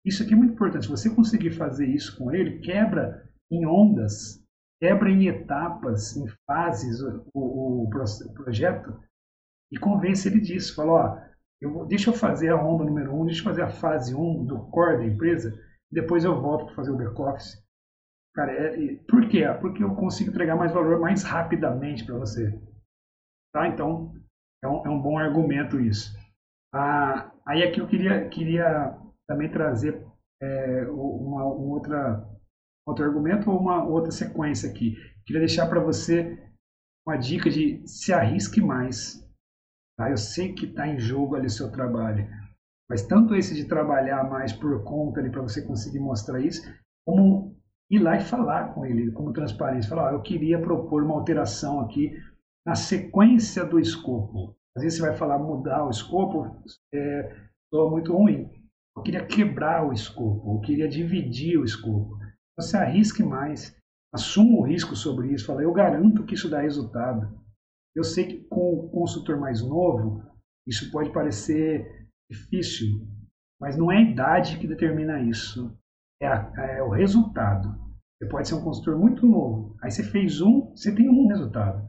isso 0.04 0.22
aqui 0.22 0.32
é 0.32 0.37
muito 0.37 0.54
importante. 0.54 0.87
Se 0.87 0.90
você 0.90 1.14
conseguir 1.14 1.52
fazer 1.52 1.87
isso 1.87 2.16
com 2.16 2.32
ele, 2.32 2.58
quebra 2.58 3.28
em 3.50 3.64
ondas, 3.66 4.42
quebra 4.80 5.11
em 5.11 5.28
etapas, 5.28 6.16
em 6.16 6.26
fases 6.46 7.00
o, 7.00 7.24
o, 7.32 7.85
o 7.85 8.35
projeto 8.35 8.98
e 9.72 9.78
convence 9.78 10.28
ele 10.28 10.40
disso. 10.40 10.74
Fala, 10.74 10.92
ó, 10.92 11.18
eu 11.61 11.87
deixa 11.87 12.11
eu 12.11 12.14
fazer 12.14 12.50
a 12.50 12.62
onda 12.62 12.85
número 12.85 13.14
um, 13.14 13.24
deixa 13.24 13.40
eu 13.40 13.44
fazer 13.44 13.62
a 13.62 13.70
fase 13.70 14.14
1 14.14 14.20
um 14.20 14.44
do 14.44 14.66
core 14.70 14.98
da 14.98 15.06
empresa, 15.06 15.58
depois 15.90 16.24
eu 16.24 16.40
volto 16.40 16.66
para 16.66 16.74
fazer 16.74 16.90
o 16.90 16.96
back-office. 16.96 17.62
Cara, 18.35 18.52
é, 18.52 18.96
por 19.08 19.28
quê? 19.28 19.44
Porque 19.61 19.82
eu 19.82 19.94
consigo 19.94 20.30
entregar 20.30 20.56
mais 20.56 20.72
valor 20.72 21.00
mais 21.00 21.22
rapidamente 21.22 22.04
para 22.04 22.18
você. 22.18 22.58
Tá? 23.52 23.68
Então, 23.68 24.14
é 24.62 24.68
um, 24.68 24.87
é 24.87 24.90
um 24.90 25.00
bom 25.00 25.18
argumento 25.18 25.78
isso. 25.80 26.12
Ah, 26.75 27.31
aí 27.46 27.62
aqui 27.62 27.81
eu 27.81 27.87
queria, 27.87 28.29
queria 28.29 28.98
também 29.29 29.50
trazer 29.50 30.02
é, 30.40 30.87
uma, 30.88 31.44
um 31.44 31.70
outra, 31.70 32.27
outro 32.87 33.04
argumento 33.04 33.50
ou 33.50 33.58
uma 33.58 33.85
outra 33.85 34.10
sequência 34.10 34.70
aqui. 34.70 34.96
Queria 35.27 35.40
deixar 35.40 35.68
para 35.68 35.81
você 35.81 36.38
uma 37.06 37.16
dica 37.16 37.50
de 37.50 37.87
se 37.87 38.12
arrisque 38.12 38.60
mais. 38.60 39.23
Tá? 40.03 40.11
Eu 40.11 40.17
sei 40.17 40.53
que 40.53 40.67
está 40.67 40.88
em 40.88 40.98
jogo 40.98 41.37
ali 41.37 41.46
o 41.46 41.50
seu 41.50 41.71
trabalho, 41.71 42.27
mas 42.90 43.07
tanto 43.07 43.37
esse 43.37 43.55
de 43.55 43.67
trabalhar 43.67 44.29
mais 44.29 44.53
por 44.53 44.83
conta 44.83 45.21
ali 45.21 45.31
para 45.31 45.42
você 45.42 45.63
conseguir 45.63 46.00
mostrar 46.00 46.40
isso, 46.40 46.61
como 47.07 47.57
ir 47.88 48.00
lá 48.00 48.17
e 48.17 48.21
falar 48.21 48.75
com 48.75 48.85
ele, 48.85 49.13
como 49.13 49.33
transparência. 49.33 49.88
Falar, 49.88 50.13
eu 50.13 50.21
queria 50.21 50.61
propor 50.61 51.05
uma 51.05 51.15
alteração 51.15 51.81
aqui 51.81 52.11
na 52.67 52.75
sequência 52.75 53.65
do 53.65 53.79
escopo. 53.79 54.57
Às 54.77 54.83
vezes 54.83 54.98
você 54.98 55.07
vai 55.07 55.17
falar 55.17 55.38
mudar 55.38 55.87
o 55.87 55.90
escopo, 55.90 56.57
é, 56.92 57.37
muito 57.73 58.13
ruim. 58.13 58.50
Eu 58.96 59.03
queria 59.05 59.25
quebrar 59.25 59.87
o 59.87 59.92
escopo, 59.92 60.57
eu 60.57 60.61
queria 60.61 60.88
dividir 60.88 61.59
o 61.59 61.65
escopo. 61.65 62.19
Você 62.59 62.77
arrisque 62.77 63.23
mais, 63.23 63.77
assuma 64.13 64.59
o 64.59 64.63
risco 64.63 64.96
sobre 64.96 65.33
isso, 65.33 65.46
fala, 65.46 65.63
eu 65.63 65.73
garanto 65.73 66.25
que 66.25 66.35
isso 66.35 66.50
dá 66.50 66.61
resultado. 66.61 67.40
Eu 67.95 68.05
sei 68.05 68.27
que 68.27 68.45
com 68.45 68.75
o 68.75 68.90
consultor 68.90 69.38
mais 69.38 69.63
novo, 69.63 70.23
isso 70.67 70.90
pode 70.90 71.13
parecer 71.13 72.09
difícil, 72.31 73.07
mas 73.61 73.77
não 73.77 73.93
é 73.93 73.99
a 73.99 74.03
idade 74.03 74.59
que 74.59 74.67
determina 74.67 75.21
isso, 75.21 75.77
é, 76.21 76.27
a, 76.27 76.53
é 76.57 76.83
o 76.83 76.88
resultado. 76.88 77.81
Você 78.19 78.29
pode 78.29 78.49
ser 78.49 78.55
um 78.55 78.65
consultor 78.65 78.97
muito 78.97 79.27
novo, 79.27 79.77
aí 79.83 79.90
você 79.90 80.03
fez 80.03 80.40
um, 80.40 80.71
você 80.71 80.95
tem 80.95 81.09
um 81.09 81.27
resultado. 81.27 81.87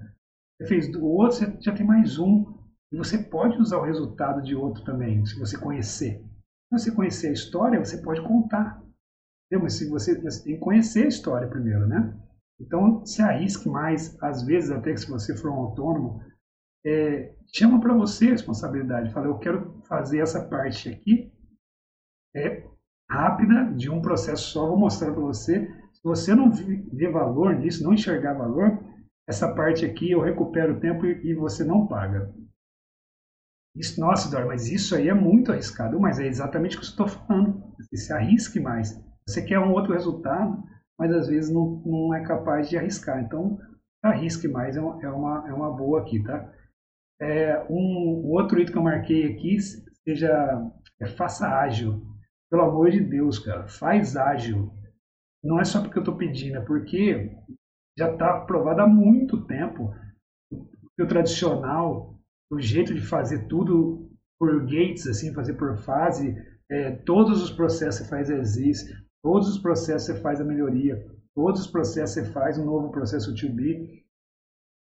Você 0.60 0.68
fez 0.68 0.96
o 0.96 1.06
outro, 1.06 1.38
você 1.38 1.58
já 1.62 1.74
tem 1.74 1.86
mais 1.86 2.20
um. 2.20 2.54
E 2.92 2.98
você 2.98 3.18
pode 3.18 3.58
usar 3.60 3.78
o 3.78 3.84
resultado 3.84 4.42
de 4.42 4.56
outro 4.56 4.84
também, 4.84 5.26
se 5.26 5.38
você 5.40 5.58
conhecer. 5.58 6.24
Se 6.70 6.80
você 6.80 6.92
conhecer 6.92 7.30
a 7.30 7.34
história, 7.34 7.84
você 7.84 7.98
pode 7.98 8.22
contar. 8.22 8.84
Mas 9.52 9.74
se 9.74 9.88
você, 9.88 10.20
você 10.20 10.44
tem 10.44 10.56
que 10.56 10.60
conhecer 10.60 11.06
a 11.06 11.08
história 11.08 11.48
primeiro, 11.48 11.88
né? 11.88 12.16
Então, 12.66 13.06
se 13.06 13.22
arrisque 13.22 13.68
mais, 13.68 14.18
às 14.22 14.44
vezes 14.44 14.72
até 14.72 14.94
que 14.94 15.02
se 15.02 15.10
você 15.10 15.36
for 15.36 15.52
um 15.52 15.56
autônomo, 15.56 16.22
é, 16.86 17.36
chama 17.54 17.80
para 17.80 17.94
você 17.94 18.28
a 18.28 18.32
responsabilidade. 18.32 19.12
Fala, 19.12 19.28
eu 19.28 19.38
quero 19.38 19.82
fazer 19.88 20.20
essa 20.20 20.42
parte 20.48 20.90
aqui 20.90 21.32
é, 22.36 22.66
rápida, 23.10 23.66
de 23.76 23.90
um 23.90 24.02
processo 24.02 24.50
só, 24.50 24.66
vou 24.66 24.78
mostrar 24.78 25.12
para 25.12 25.22
você. 25.22 25.68
Se 25.94 26.02
você 26.04 26.34
não 26.34 26.52
ver 26.52 27.12
valor 27.12 27.54
nisso, 27.56 27.84
não 27.84 27.94
enxergar 27.94 28.34
valor, 28.34 28.80
essa 29.28 29.54
parte 29.54 29.86
aqui 29.86 30.12
eu 30.12 30.22
recupero 30.22 30.76
o 30.76 30.80
tempo 30.80 31.06
e, 31.06 31.32
e 31.32 31.36
você 31.36 31.64
não 31.64 31.86
paga. 31.86 32.34
Isso, 33.76 34.00
nossa, 34.00 34.30
Dor, 34.30 34.46
mas 34.46 34.70
isso 34.70 34.96
aí 34.96 35.10
é 35.10 35.14
muito 35.14 35.52
arriscado. 35.52 36.00
Mas 36.00 36.20
é 36.20 36.28
exatamente 36.28 36.78
o 36.78 36.80
que 36.80 36.86
eu 36.86 36.90
estou 36.90 37.08
falando. 37.08 37.64
Você 37.80 37.98
se 37.98 38.14
arrisque 38.14 38.60
mais. 38.60 39.00
Você 39.28 39.42
quer 39.42 39.60
um 39.60 39.72
outro 39.72 39.94
resultado, 39.94 40.64
mas 41.00 41.12
às 41.12 41.28
vezes 41.28 41.52
não, 41.52 41.82
não 41.86 42.14
é 42.14 42.24
capaz 42.24 42.70
de 42.70 42.78
arriscar. 42.78 43.22
Então, 43.22 43.60
arrisque 44.04 44.48
mais, 44.48 44.76
é 44.76 44.82
uma, 44.82 45.04
é 45.04 45.10
uma, 45.10 45.50
é 45.50 45.54
uma 45.54 45.72
boa 45.72 46.02
aqui, 46.02 46.22
tá? 46.24 46.52
É, 47.22 47.66
um, 47.70 48.26
um 48.26 48.32
outro 48.32 48.60
item 48.60 48.74
que 48.74 48.78
eu 48.78 48.84
marquei 48.84 49.32
aqui 49.32 49.58
seja 49.60 50.72
é, 51.00 51.08
faça 51.08 51.48
ágil. 51.48 52.02
Pelo 52.50 52.64
amor 52.64 52.92
de 52.92 53.00
Deus, 53.00 53.40
cara, 53.40 53.68
faz 53.68 54.16
ágil. 54.16 54.72
Não 55.44 55.60
é 55.60 55.64
só 55.64 55.82
porque 55.82 55.98
eu 55.98 56.04
estou 56.04 56.16
pedindo, 56.16 56.58
é 56.58 56.62
porque 56.62 57.36
já 57.98 58.12
está 58.12 58.42
provado 58.42 58.82
há 58.82 58.88
muito 58.88 59.46
tempo 59.46 59.94
que 60.96 61.04
o 61.04 61.08
tradicional, 61.08 62.18
o 62.52 62.60
jeito 62.60 62.94
de 62.94 63.02
fazer 63.02 63.48
tudo 63.48 64.10
por 64.40 64.66
gates, 64.66 65.08
assim, 65.08 65.34
fazer 65.34 65.54
por 65.54 65.78
fase, 65.78 66.36
é, 66.70 66.92
todos 66.92 67.42
os 67.42 67.52
processos 67.52 68.02
você 68.02 68.10
faz 68.10 68.30
todos 69.24 69.48
os 69.48 69.58
processos 69.58 70.08
você 70.08 70.22
faz 70.22 70.42
a 70.42 70.46
melhoria, 70.46 71.08
todos 71.34 71.62
os 71.62 71.68
processos 71.68 72.16
você 72.16 72.32
faz 72.32 72.58
um 72.58 72.66
novo 72.66 72.92
processo 72.92 73.34
to 73.34 73.50
be, 73.50 74.04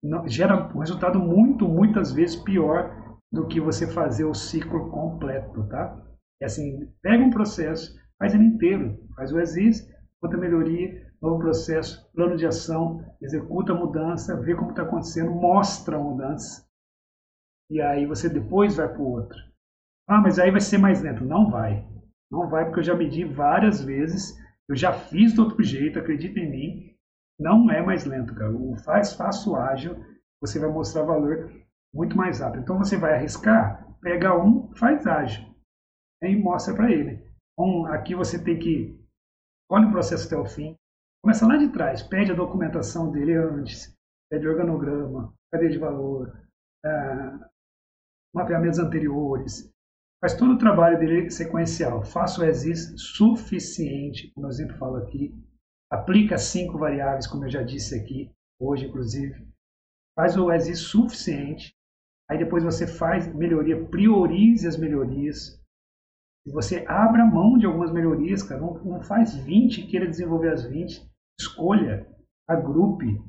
não, 0.01 0.27
gera 0.27 0.73
um 0.73 0.79
resultado 0.79 1.19
muito, 1.19 1.67
muitas 1.67 2.11
vezes 2.13 2.37
pior 2.37 3.19
do 3.31 3.47
que 3.47 3.59
você 3.59 3.85
fazer 3.85 4.23
o 4.23 4.33
ciclo 4.33 4.89
completo, 4.89 5.67
tá? 5.67 6.01
É 6.41 6.45
assim, 6.45 6.89
pega 7.01 7.23
um 7.23 7.29
processo, 7.29 7.93
faz 8.17 8.33
ele 8.33 8.45
inteiro, 8.45 8.97
faz 9.15 9.31
o 9.33 9.39
exist, 9.39 9.93
conta 10.21 10.37
melhoria, 10.37 11.05
novo 11.21 11.39
processo, 11.39 12.09
plano 12.13 12.37
de 12.37 12.45
ação, 12.45 13.03
executa 13.21 13.73
a 13.73 13.75
mudança, 13.75 14.39
vê 14.39 14.55
como 14.55 14.69
está 14.69 14.83
acontecendo, 14.83 15.31
mostra 15.31 15.97
a 15.97 15.99
mudança. 15.99 16.65
E 17.69 17.81
aí 17.81 18.05
você 18.05 18.29
depois 18.29 18.77
vai 18.77 18.87
para 18.87 19.01
o 19.01 19.11
outro. 19.11 19.37
Ah, 20.07 20.21
mas 20.21 20.39
aí 20.39 20.49
vai 20.49 20.61
ser 20.61 20.77
mais 20.77 21.01
lento. 21.01 21.23
Não 21.23 21.51
vai. 21.51 21.85
Não 22.31 22.49
vai, 22.49 22.65
porque 22.65 22.79
eu 22.79 22.83
já 22.83 22.95
medi 22.95 23.23
várias 23.23 23.83
vezes. 23.83 24.37
Eu 24.67 24.75
já 24.75 24.93
fiz 24.93 25.33
do 25.33 25.43
outro 25.43 25.63
jeito, 25.63 25.99
acredita 25.99 26.39
em 26.39 26.49
mim. 26.49 26.95
Não 27.39 27.69
é 27.71 27.81
mais 27.81 28.05
lento, 28.05 28.35
cara. 28.35 28.51
O 28.51 28.75
faz 28.77 29.13
fácil 29.13 29.55
ágil, 29.55 29.97
você 30.41 30.59
vai 30.59 30.69
mostrar 30.69 31.03
valor 31.03 31.51
muito 31.93 32.15
mais 32.15 32.39
rápido. 32.39 32.61
Então 32.61 32.77
você 32.77 32.97
vai 32.97 33.15
arriscar, 33.15 33.87
pega 34.01 34.37
um, 34.37 34.73
faz 34.75 35.07
ágil. 35.07 35.47
E 36.21 36.35
mostra 36.35 36.75
para 36.75 36.91
ele. 36.91 37.25
Então, 37.53 37.85
aqui 37.87 38.13
você 38.13 38.43
tem 38.43 38.59
que 38.59 38.99
olha 39.71 39.87
o 39.87 39.91
processo 39.91 40.27
até 40.27 40.37
o 40.37 40.45
fim, 40.45 40.75
Começa 41.21 41.45
lá 41.45 41.57
de 41.57 41.67
trás, 41.69 42.01
pede 42.01 42.31
a 42.31 42.35
documentação 42.35 43.11
dele 43.11 43.35
antes, 43.35 43.93
pede 44.31 44.47
organograma, 44.47 45.33
cadeia 45.51 45.69
de 45.69 45.77
valor, 45.77 46.29
uh, 46.85 47.45
mapeamentos 48.33 48.79
anteriores, 48.79 49.69
faz 50.21 50.35
todo 50.35 50.53
o 50.53 50.57
trabalho 50.57 50.99
dele 50.99 51.29
sequencial. 51.29 52.03
Faça 52.03 52.41
o 52.41 52.45
ESIS 52.45 52.93
suficiente, 52.97 54.31
como 54.33 54.47
eu 54.47 54.51
sempre 54.51 54.77
falo 54.77 54.97
aqui, 54.97 55.33
aplica 55.91 56.37
cinco 56.37 56.77
variáveis, 56.77 57.27
como 57.27 57.45
eu 57.45 57.49
já 57.49 57.63
disse 57.63 57.95
aqui, 57.95 58.31
hoje 58.59 58.85
inclusive, 58.85 59.47
faz 60.15 60.37
o 60.37 60.51
ESIS 60.51 60.79
suficiente, 60.79 61.73
aí 62.29 62.37
depois 62.37 62.63
você 62.63 62.85
faz 62.85 63.33
melhoria, 63.33 63.85
priorize 63.87 64.67
as 64.67 64.77
melhorias, 64.77 65.59
você 66.45 66.85
abra 66.87 67.25
mão 67.25 67.57
de 67.57 67.65
algumas 67.65 67.91
melhorias, 67.91 68.43
cara, 68.43 68.61
não, 68.61 68.73
não 68.83 69.01
faz 69.01 69.35
20 69.35 69.81
e 69.81 69.87
queira 69.87 70.07
desenvolver 70.07 70.51
as 70.51 70.65
20, 70.65 71.07
escolha, 71.39 72.07
agrupe, 72.47 73.21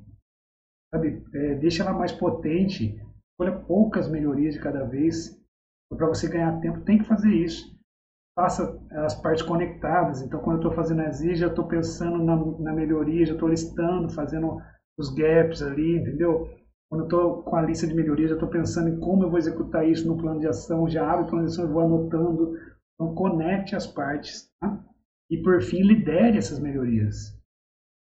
sabe? 0.93 1.22
É, 1.34 1.55
deixa 1.57 1.82
ela 1.82 1.93
mais 1.93 2.12
potente, 2.12 3.01
escolha 3.32 3.59
poucas 3.66 4.09
melhorias 4.09 4.55
de 4.55 4.61
cada 4.61 4.84
vez, 4.84 5.39
para 5.97 6.09
você 6.09 6.28
ganhar 6.28 6.61
tempo, 6.61 6.80
tem 6.82 6.99
que 6.99 7.05
fazer 7.05 7.30
isso. 7.30 7.78
Faça 8.36 8.80
as 8.93 9.20
partes 9.20 9.43
conectadas, 9.43 10.22
então 10.22 10.41
quando 10.41 10.57
eu 10.57 10.68
estou 10.68 10.72
fazendo 10.72 11.03
as 11.03 11.20
I, 11.20 11.34
já 11.34 11.49
estou 11.49 11.66
pensando 11.66 12.22
na, 12.22 12.36
na 12.36 12.72
melhoria, 12.72 13.26
já 13.26 13.34
estou 13.34 13.49
listando, 13.49 14.09
fazendo 14.09 14.61
os 14.99 15.12
gaps 15.12 15.62
ali, 15.62 15.99
entendeu? 15.99 16.49
Quando 16.88 17.03
eu 17.03 17.07
estou 17.07 17.43
com 17.43 17.57
a 17.57 17.62
lista 17.62 17.86
de 17.86 17.95
melhorias, 17.95 18.30
já 18.30 18.36
estou 18.36 18.49
pensando 18.49 18.88
em 18.88 18.99
como 19.01 19.24
eu 19.24 19.30
vou 19.30 19.38
executar 19.38 19.86
isso 19.86 20.07
no 20.07 20.16
plano 20.16 20.41
de 20.41 20.47
ação, 20.47 20.88
já 20.88 21.11
abro 21.11 21.26
o 21.26 21.28
plano 21.28 21.47
de 21.47 21.53
ação 21.53 21.64
e 21.64 21.72
vou 21.72 21.82
anotando 21.82 22.57
então, 23.01 23.14
conecte 23.14 23.74
as 23.74 23.86
partes 23.86 24.53
tá? 24.61 24.84
e, 25.30 25.43
por 25.43 25.62
fim, 25.62 25.82
lidere 25.82 26.36
essas 26.36 26.61
melhorias. 26.61 27.34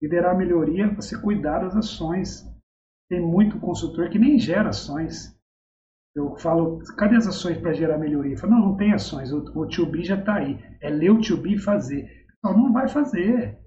Liderar 0.02 0.34
a 0.34 0.38
melhoria, 0.38 0.92
você 0.96 1.20
cuidar 1.22 1.60
das 1.60 1.76
ações. 1.76 2.44
Tem 3.08 3.22
muito 3.22 3.60
consultor 3.60 4.10
que 4.10 4.18
nem 4.18 4.40
gera 4.40 4.70
ações. 4.70 5.37
Eu 6.18 6.36
falo, 6.38 6.80
cadê 6.98 7.16
as 7.16 7.28
ações 7.28 7.58
para 7.58 7.74
gerar 7.74 7.98
melhoria? 7.98 8.34
Eu 8.34 8.38
falo, 8.38 8.54
não, 8.54 8.60
não 8.70 8.78
tem 8.78 8.92
ações, 8.92 9.32
o, 9.32 9.38
o 9.56 9.68
to 9.68 9.86
be 9.86 10.04
já 10.04 10.18
está 10.18 10.36
aí. 10.36 10.60
É 10.82 10.90
ler 10.90 11.12
o 11.12 11.22
to 11.22 11.38
be 11.38 11.54
e 11.54 11.60
fazer. 11.60 12.10
Então, 12.38 12.58
não 12.58 12.74
vai 12.74 12.88
fazer. 12.88 13.60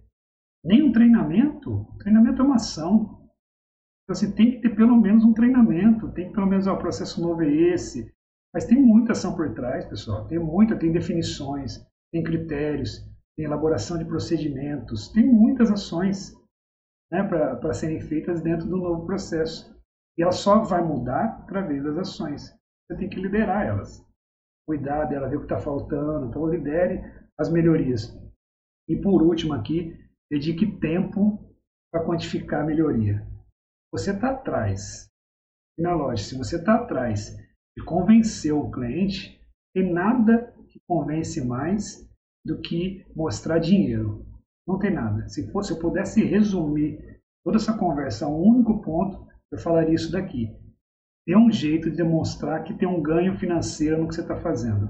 Nem 0.65 0.83
um 0.83 0.93
treinamento. 0.93 1.71
O 1.73 1.99
treinamento 1.99 2.43
é 2.43 2.45
uma 2.45 2.57
ação. 2.57 3.21
Então, 4.05 4.15
você 4.15 4.33
tem 4.33 4.51
que 4.51 4.63
ter 4.63 4.75
pelo 4.75 5.01
menos 5.01 5.25
um 5.25 5.33
treinamento. 5.33 6.11
Tem 6.13 6.27
que 6.27 6.35
pelo 6.35 6.47
menos, 6.47 6.67
ó, 6.67 6.75
o 6.75 6.79
processo 6.79 7.23
novo 7.23 7.43
é 7.43 7.53
esse. 7.53 8.13
Mas 8.53 8.65
tem 8.65 8.81
muita 8.81 9.13
ação 9.13 9.37
por 9.37 9.55
trás, 9.55 9.85
pessoal. 9.85 10.27
Tem 10.27 10.39
muita, 10.39 10.77
tem 10.77 10.91
definições, 10.91 11.81
tem 12.13 12.23
critérios, 12.23 13.07
tem 13.37 13.47
elaboração 13.47 13.97
de 13.97 14.05
procedimentos, 14.05 15.09
tem 15.09 15.25
muitas 15.25 15.71
ações 15.71 16.35
né, 17.11 17.23
para 17.23 17.73
serem 17.73 18.01
feitas 18.01 18.41
dentro 18.41 18.69
do 18.69 18.77
novo 18.77 19.07
processo. 19.07 19.73
E 20.21 20.23
ela 20.23 20.33
só 20.33 20.63
vai 20.65 20.85
mudar 20.85 21.39
através 21.41 21.83
das 21.83 21.97
ações. 21.97 22.55
Você 22.85 22.99
tem 22.99 23.09
que 23.09 23.19
liderar 23.19 23.67
elas, 23.67 24.07
cuidar 24.69 25.07
dela, 25.07 25.31
ver 25.31 25.37
o 25.37 25.39
que 25.39 25.47
está 25.47 25.59
faltando. 25.59 26.27
Então, 26.27 26.47
lidere 26.47 27.03
as 27.39 27.51
melhorias. 27.51 28.15
E 28.87 29.01
por 29.01 29.23
último 29.23 29.55
aqui, 29.55 29.99
dedique 30.31 30.79
tempo 30.79 31.51
para 31.91 32.05
quantificar 32.05 32.61
a 32.61 32.67
melhoria. 32.67 33.27
Você 33.91 34.11
está 34.11 34.33
atrás. 34.33 35.09
E 35.79 35.83
na 35.83 35.95
loja, 35.95 36.23
se 36.23 36.37
você 36.37 36.57
está 36.57 36.75
atrás 36.75 37.35
de 37.75 37.83
convencer 37.83 38.53
o 38.53 38.71
cliente, 38.71 39.41
tem 39.75 39.91
nada 39.91 40.55
que 40.69 40.83
convence 40.87 41.43
mais 41.43 42.07
do 42.45 42.61
que 42.61 43.07
mostrar 43.17 43.59
dinheiro. 43.59 44.27
Não 44.69 44.79
tem 44.79 44.93
nada. 44.93 45.27
Se 45.29 45.51
fosse, 45.51 45.73
eu 45.73 45.79
pudesse 45.79 46.23
resumir 46.23 47.23
toda 47.43 47.57
essa 47.57 47.73
conversa 47.79 48.27
a 48.27 48.29
um 48.29 48.39
único 48.39 48.83
ponto, 48.83 49.30
eu 49.53 49.59
falaria 49.59 49.95
isso 49.95 50.13
daqui. 50.13 50.49
Tem 51.27 51.37
um 51.37 51.51
jeito 51.51 51.91
de 51.91 51.97
demonstrar 51.97 52.65
que 52.65 52.75
tem 52.75 52.89
um 52.89 53.03
ganho 53.03 53.39
financeiro 53.39 53.99
no 53.99 54.09
que 54.09 54.15
você 54.15 54.23
está 54.23 54.37
fazendo. 54.37 54.89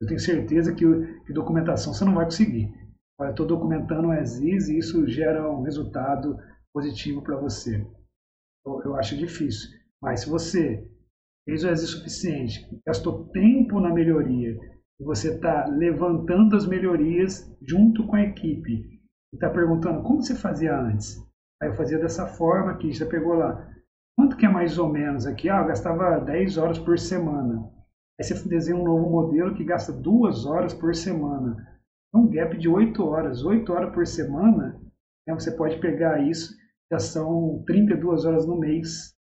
Eu 0.00 0.06
tenho 0.06 0.20
certeza 0.20 0.74
que, 0.74 0.84
que 1.24 1.32
documentação 1.32 1.92
você 1.92 2.04
não 2.04 2.14
vai 2.14 2.24
conseguir. 2.24 2.72
Eu 3.20 3.30
estou 3.30 3.46
documentando 3.46 4.08
o 4.08 4.14
ESIS 4.14 4.68
e 4.68 4.78
isso 4.78 5.06
gera 5.06 5.48
um 5.50 5.62
resultado 5.62 6.36
positivo 6.72 7.22
para 7.22 7.36
você. 7.36 7.86
Eu, 8.66 8.82
eu 8.84 8.96
acho 8.96 9.16
difícil. 9.16 9.70
Mas 10.00 10.20
se 10.20 10.28
você 10.28 10.88
fez 11.44 11.62
o 11.62 11.68
exercício 11.68 11.98
suficiente, 11.98 12.80
gastou 12.86 13.28
tempo 13.28 13.80
na 13.80 13.92
melhoria, 13.92 14.56
e 15.00 15.04
você 15.04 15.34
está 15.34 15.66
levantando 15.66 16.56
as 16.56 16.66
melhorias 16.66 17.54
junto 17.60 18.06
com 18.06 18.16
a 18.16 18.22
equipe, 18.22 18.72
e 18.72 19.36
está 19.36 19.50
perguntando 19.50 20.02
como 20.02 20.22
você 20.22 20.34
fazia 20.34 20.76
antes. 20.76 21.16
Aí 21.62 21.68
eu 21.68 21.74
fazia 21.74 21.96
dessa 21.96 22.26
forma 22.26 22.72
aqui, 22.72 22.92
você 22.92 23.06
pegou 23.06 23.34
lá. 23.34 23.72
Quanto 24.18 24.36
que 24.36 24.44
é 24.44 24.48
mais 24.48 24.78
ou 24.78 24.88
menos 24.88 25.26
aqui? 25.26 25.48
Ah, 25.48 25.60
eu 25.60 25.68
gastava 25.68 26.18
10 26.18 26.58
horas 26.58 26.76
por 26.76 26.98
semana. 26.98 27.70
Aí 28.18 28.26
você 28.26 28.34
desenha 28.48 28.76
um 28.76 28.82
novo 28.82 29.08
modelo 29.08 29.54
que 29.54 29.62
gasta 29.62 29.92
2 29.92 30.44
horas 30.44 30.74
por 30.74 30.92
semana. 30.92 31.80
Um 32.12 32.28
gap 32.28 32.58
de 32.58 32.68
8 32.68 33.04
horas. 33.04 33.44
8 33.44 33.72
horas 33.72 33.94
por 33.94 34.04
semana, 34.04 34.76
né, 35.24 35.34
você 35.34 35.52
pode 35.52 35.78
pegar 35.78 36.20
isso, 36.28 36.52
já 36.90 36.98
são 36.98 37.62
32 37.64 38.24
horas 38.24 38.44
no 38.44 38.58
mês. 38.58 39.14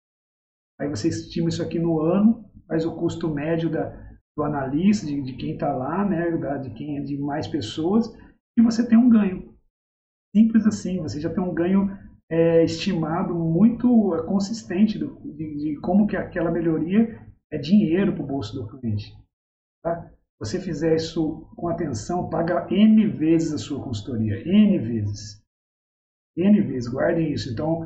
Aí 0.80 0.90
você 0.90 1.10
estima 1.10 1.48
isso 1.48 1.62
aqui 1.62 1.78
no 1.78 2.02
ano, 2.02 2.44
faz 2.68 2.88
o 2.88 2.96
custo 2.96 3.32
médio 3.32 3.70
da, 3.70 3.96
do 4.36 4.44
analista, 4.44 5.06
de, 5.06 5.22
de 5.22 5.34
quem 5.34 5.54
está 5.54 5.72
lá, 5.72 6.04
né, 6.04 6.32
de 6.58 6.72
quem 6.72 6.98
é 6.98 7.02
de 7.02 7.20
mais 7.20 7.48
pessoas, 7.48 8.12
e 8.58 8.64
você 8.64 8.86
tem 8.86 8.98
um 8.98 9.10
ganho. 9.10 9.54
Simples 10.36 10.66
assim, 10.66 11.00
você 11.00 11.22
já 11.22 11.30
tem 11.30 11.44
um 11.44 11.54
ganho 11.54 11.88
é, 12.32 12.64
estimado 12.64 13.36
muito 13.36 14.16
é, 14.16 14.26
consistente 14.26 14.98
do, 14.98 15.20
de, 15.36 15.58
de, 15.58 15.80
como 15.82 16.08
que 16.08 16.16
aquela 16.16 16.50
melhoria 16.50 17.20
é 17.52 17.58
dinheiro 17.58 18.14
para 18.14 18.24
o 18.24 18.28
bolso 18.28 18.56
do 18.56 18.68
cliente. 18.68 19.14
Tá? 19.84 20.10
Você 20.40 20.60
fizer 20.60 20.96
isso 20.96 21.46
com 21.58 21.68
atenção, 21.68 22.30
paga 22.30 22.68
N 22.72 23.06
vezes 23.08 23.54
a 23.54 23.58
sua 23.58 23.84
consultoria, 23.84 24.42
N 24.48 24.80
vezes. 24.80 25.44
N 26.38 26.62
vezes, 26.62 26.90
guardem 26.90 27.34
isso. 27.34 27.52
Então, 27.52 27.86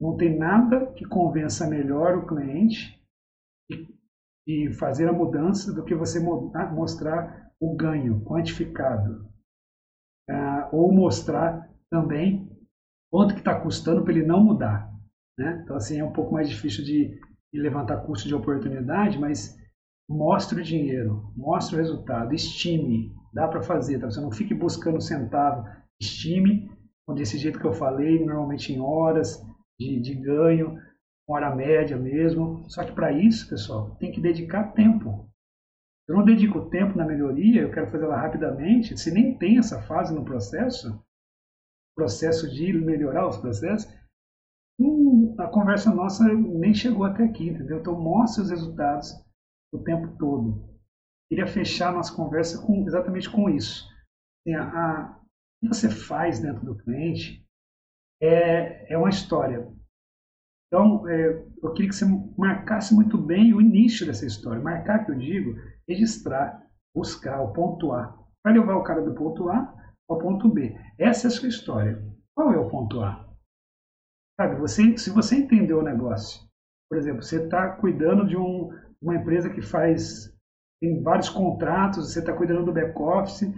não 0.00 0.16
tem 0.16 0.36
nada 0.36 0.92
que 0.92 1.06
convença 1.06 1.68
melhor 1.68 2.18
o 2.18 2.26
cliente 2.26 3.00
e, 4.46 4.72
fazer 4.72 5.08
a 5.08 5.12
mudança 5.12 5.72
do 5.72 5.84
que 5.84 5.94
você 5.94 6.20
mostrar 6.20 7.52
o 7.60 7.74
ganho 7.74 8.20
quantificado. 8.24 9.26
Ah, 10.28 10.68
ou 10.72 10.92
mostrar 10.92 11.70
também 11.88 12.45
quanto 13.10 13.34
que 13.34 13.40
está 13.40 13.58
custando 13.58 14.02
para 14.02 14.12
ele 14.12 14.26
não 14.26 14.42
mudar. 14.42 14.90
Né? 15.38 15.60
Então, 15.62 15.76
assim, 15.76 15.98
é 15.98 16.04
um 16.04 16.12
pouco 16.12 16.32
mais 16.32 16.48
difícil 16.48 16.84
de, 16.84 17.20
de 17.52 17.60
levantar 17.60 17.98
custo 17.98 18.28
de 18.28 18.34
oportunidade, 18.34 19.18
mas 19.18 19.56
mostre 20.08 20.60
o 20.60 20.64
dinheiro, 20.64 21.32
mostre 21.36 21.76
o 21.76 21.78
resultado, 21.78 22.34
estime, 22.34 23.12
dá 23.32 23.48
para 23.48 23.62
fazer, 23.62 23.98
tá? 23.98 24.10
Você 24.10 24.20
não 24.20 24.30
fique 24.30 24.54
buscando 24.54 25.00
centavo, 25.00 25.68
estime, 26.00 26.70
desse 27.14 27.38
jeito 27.38 27.58
que 27.58 27.66
eu 27.66 27.72
falei, 27.72 28.24
normalmente 28.24 28.72
em 28.72 28.80
horas 28.80 29.44
de, 29.78 30.00
de 30.00 30.14
ganho, 30.14 30.78
hora 31.28 31.54
média 31.54 31.96
mesmo. 31.96 32.64
Só 32.68 32.84
que 32.84 32.92
para 32.92 33.12
isso, 33.12 33.48
pessoal, 33.48 33.96
tem 33.96 34.10
que 34.10 34.20
dedicar 34.20 34.72
tempo. 34.72 35.28
Eu 36.08 36.16
não 36.16 36.24
dedico 36.24 36.70
tempo 36.70 36.96
na 36.96 37.04
melhoria, 37.04 37.62
eu 37.62 37.70
quero 37.70 37.90
fazer 37.90 38.04
ela 38.04 38.16
rapidamente. 38.16 38.96
Se 38.96 39.10
nem 39.10 39.36
tem 39.36 39.58
essa 39.58 39.82
fase 39.82 40.14
no 40.14 40.24
processo, 40.24 41.02
processo 41.96 42.48
de 42.48 42.72
melhorar 42.74 43.26
os 43.26 43.38
processos, 43.38 43.90
hum, 44.78 45.34
a 45.38 45.48
conversa 45.48 45.92
nossa 45.92 46.22
nem 46.24 46.74
chegou 46.74 47.04
até 47.04 47.24
aqui, 47.24 47.48
entendeu? 47.48 47.80
Então 47.80 47.98
mostre 47.98 48.42
os 48.42 48.50
resultados 48.50 49.12
o 49.72 49.78
tempo 49.78 50.16
todo. 50.18 50.76
Queria 51.28 51.46
fechar 51.46 51.92
nossa 51.92 52.14
conversa 52.14 52.64
com, 52.64 52.86
exatamente 52.86 53.28
com 53.28 53.48
isso. 53.48 53.88
A, 54.48 54.60
a, 54.60 55.20
o 55.20 55.68
que 55.68 55.74
você 55.74 55.90
faz 55.90 56.38
dentro 56.38 56.64
do 56.64 56.76
cliente 56.76 57.44
é, 58.22 58.92
é 58.92 58.98
uma 58.98 59.08
história. 59.08 59.66
Então, 60.68 61.08
é, 61.08 61.44
eu 61.62 61.72
queria 61.72 61.88
que 61.88 61.96
você 61.96 62.04
marcasse 62.36 62.94
muito 62.94 63.16
bem 63.16 63.54
o 63.54 63.60
início 63.60 64.06
dessa 64.06 64.26
história. 64.26 64.62
Marcar, 64.62 65.04
que 65.04 65.12
eu 65.12 65.16
digo, 65.16 65.54
registrar, 65.88 66.62
buscar, 66.94 67.40
o 67.40 67.52
ponto 67.52 67.92
A. 67.92 68.16
Vai 68.44 68.52
levar 68.52 68.76
o 68.76 68.82
cara 68.82 69.02
do 69.02 69.14
ponto 69.14 69.48
A 69.48 69.74
ao 70.08 70.18
ponto 70.18 70.48
B. 70.48 70.76
Essa 70.98 71.26
é 71.26 71.28
a 71.28 71.30
sua 71.30 71.48
história. 71.48 72.02
Qual 72.34 72.52
é 72.52 72.58
o 72.58 72.68
ponto 72.68 73.00
A? 73.00 73.26
Sabe, 74.38 74.56
você, 74.56 74.96
se 74.98 75.10
você 75.10 75.36
entendeu 75.36 75.78
o 75.78 75.84
negócio, 75.84 76.46
por 76.88 76.98
exemplo, 76.98 77.22
você 77.22 77.42
está 77.42 77.70
cuidando 77.76 78.26
de 78.26 78.36
um, 78.36 78.70
uma 79.00 79.16
empresa 79.16 79.50
que 79.50 79.62
faz 79.62 80.34
tem 80.80 81.02
vários 81.02 81.28
contratos, 81.28 82.12
você 82.12 82.20
está 82.20 82.34
cuidando 82.34 82.66
do 82.66 82.72
back-office 82.72 83.50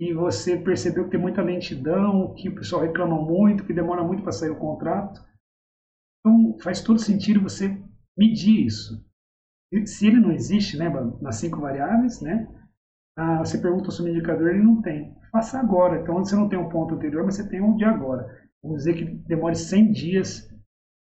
e 0.00 0.12
você 0.14 0.56
percebeu 0.56 1.04
que 1.04 1.10
tem 1.10 1.20
muita 1.20 1.42
lentidão, 1.42 2.34
que 2.34 2.48
o 2.48 2.54
pessoal 2.54 2.82
reclama 2.82 3.20
muito, 3.20 3.64
que 3.64 3.72
demora 3.72 4.02
muito 4.02 4.22
para 4.22 4.32
sair 4.32 4.50
o 4.50 4.58
contrato. 4.58 5.22
Então, 6.20 6.58
faz 6.60 6.80
todo 6.80 6.98
sentido 6.98 7.42
você 7.42 7.78
medir 8.16 8.66
isso. 8.66 9.04
Se 9.86 10.06
ele 10.06 10.20
não 10.20 10.32
existe, 10.32 10.76
né, 10.78 10.88
nas 11.20 11.36
cinco 11.36 11.60
variáveis, 11.60 12.20
né, 12.20 12.48
ah, 13.16 13.38
você 13.44 13.58
pergunta 13.58 13.90
sobre 13.90 14.12
o 14.12 14.14
indicador, 14.14 14.50
ele 14.50 14.62
não 14.62 14.80
tem 14.80 15.14
faça 15.34 15.58
agora. 15.58 16.00
Então, 16.00 16.14
você 16.24 16.36
não 16.36 16.48
tem 16.48 16.56
um 16.56 16.68
ponto 16.68 16.94
anterior, 16.94 17.24
mas 17.24 17.34
você 17.34 17.48
tem 17.48 17.60
um 17.60 17.76
de 17.76 17.84
agora. 17.84 18.40
Vamos 18.62 18.78
dizer 18.78 18.94
que 18.94 19.04
demore 19.04 19.56
100 19.56 19.90
dias 19.90 20.48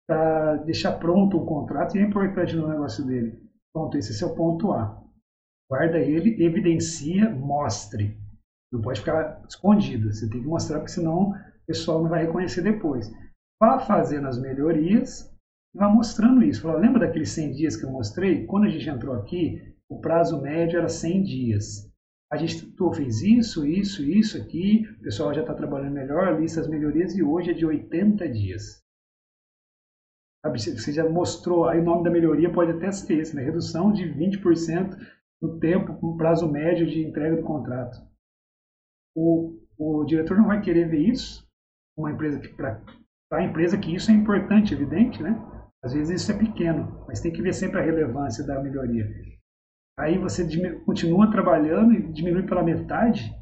para 0.06 0.58
deixar 0.58 1.00
pronto 1.00 1.38
o 1.38 1.46
contrato 1.46 1.96
e 1.96 2.02
é 2.02 2.04
importante 2.04 2.54
no 2.54 2.68
negócio 2.68 3.06
dele. 3.06 3.42
Pronto, 3.74 3.98
esse 3.98 4.12
é 4.12 4.16
seu 4.16 4.36
ponto 4.36 4.74
A. 4.74 5.02
Guarda 5.72 6.00
ele, 6.00 6.44
evidencia, 6.44 7.30
mostre. 7.30 8.18
Não 8.74 8.82
pode 8.82 9.00
ficar 9.00 9.42
escondido. 9.48 10.12
Você 10.12 10.30
tem 10.30 10.42
que 10.42 10.48
mostrar, 10.48 10.80
porque 10.80 10.92
senão 10.92 11.30
o 11.30 11.36
pessoal 11.66 12.02
não 12.04 12.10
vai 12.10 12.26
reconhecer 12.26 12.62
depois. 12.62 13.10
Vá 13.62 13.80
fazendo 13.80 14.28
as 14.28 14.38
melhorias 14.38 15.34
e 15.74 15.78
vá 15.78 15.88
mostrando 15.88 16.44
isso. 16.44 16.62
Fala, 16.62 16.80
lembra 16.80 17.08
daqueles 17.08 17.32
100 17.32 17.52
dias 17.52 17.78
que 17.78 17.86
eu 17.86 17.92
mostrei? 17.92 18.46
Quando 18.46 18.66
a 18.66 18.70
gente 18.70 18.90
entrou 18.90 19.16
aqui, 19.16 19.76
o 19.88 20.02
prazo 20.02 20.42
médio 20.42 20.78
era 20.78 20.90
100 20.90 21.24
dias 21.24 21.89
a 22.32 22.38
gente 22.38 22.72
fez 22.96 23.22
isso, 23.24 23.66
isso, 23.66 24.04
isso 24.04 24.38
aqui, 24.38 24.88
o 25.00 25.02
pessoal 25.02 25.34
já 25.34 25.42
está 25.42 25.54
trabalhando 25.54 25.94
melhor, 25.94 26.40
lista 26.40 26.62
as 26.62 26.68
melhorias 26.68 27.16
e 27.16 27.24
hoje 27.24 27.52
é 27.52 27.54
de 27.54 27.66
80 27.66 28.30
dias. 28.30 28.84
Você 30.46 30.94
já 30.94 31.10
mostrou, 31.10 31.68
aí 31.68 31.80
o 31.80 31.84
nome 31.84 32.04
da 32.04 32.12
melhoria 32.12 32.52
pode 32.52 32.72
até 32.72 32.92
ser 32.92 33.20
esse, 33.20 33.36
né? 33.36 33.42
redução 33.42 33.92
de 33.92 34.04
20% 34.06 34.96
no 35.42 35.60
tempo, 35.60 35.98
no 36.06 36.18
prazo 36.18 36.50
médio 36.50 36.88
de 36.88 37.04
entrega 37.04 37.36
do 37.36 37.44
contrato. 37.44 37.98
O, 39.16 39.60
o 39.78 40.06
diretor 40.06 40.38
não 40.38 40.48
vai 40.48 40.62
querer 40.62 40.88
ver 40.88 41.00
isso, 41.00 41.46
uma 41.98 42.12
empresa 42.12 42.40
que, 42.40 42.48
para 42.50 42.82
a 43.34 43.44
empresa 43.44 43.78
que 43.78 43.94
isso 43.94 44.12
é 44.12 44.14
importante, 44.14 44.74
evidente, 44.74 45.22
né? 45.22 45.36
Às 45.84 45.94
vezes 45.94 46.22
isso 46.22 46.32
é 46.32 46.38
pequeno, 46.38 47.04
mas 47.08 47.22
tem 47.22 47.32
que 47.32 47.42
ver 47.42 47.54
sempre 47.54 47.80
a 47.80 47.84
relevância 47.84 48.46
da 48.46 48.62
melhoria 48.62 49.06
aí 50.00 50.18
você 50.18 50.48
continua 50.86 51.30
trabalhando 51.30 51.94
e 51.94 52.12
diminui 52.12 52.44
pela 52.44 52.64
metade, 52.64 53.36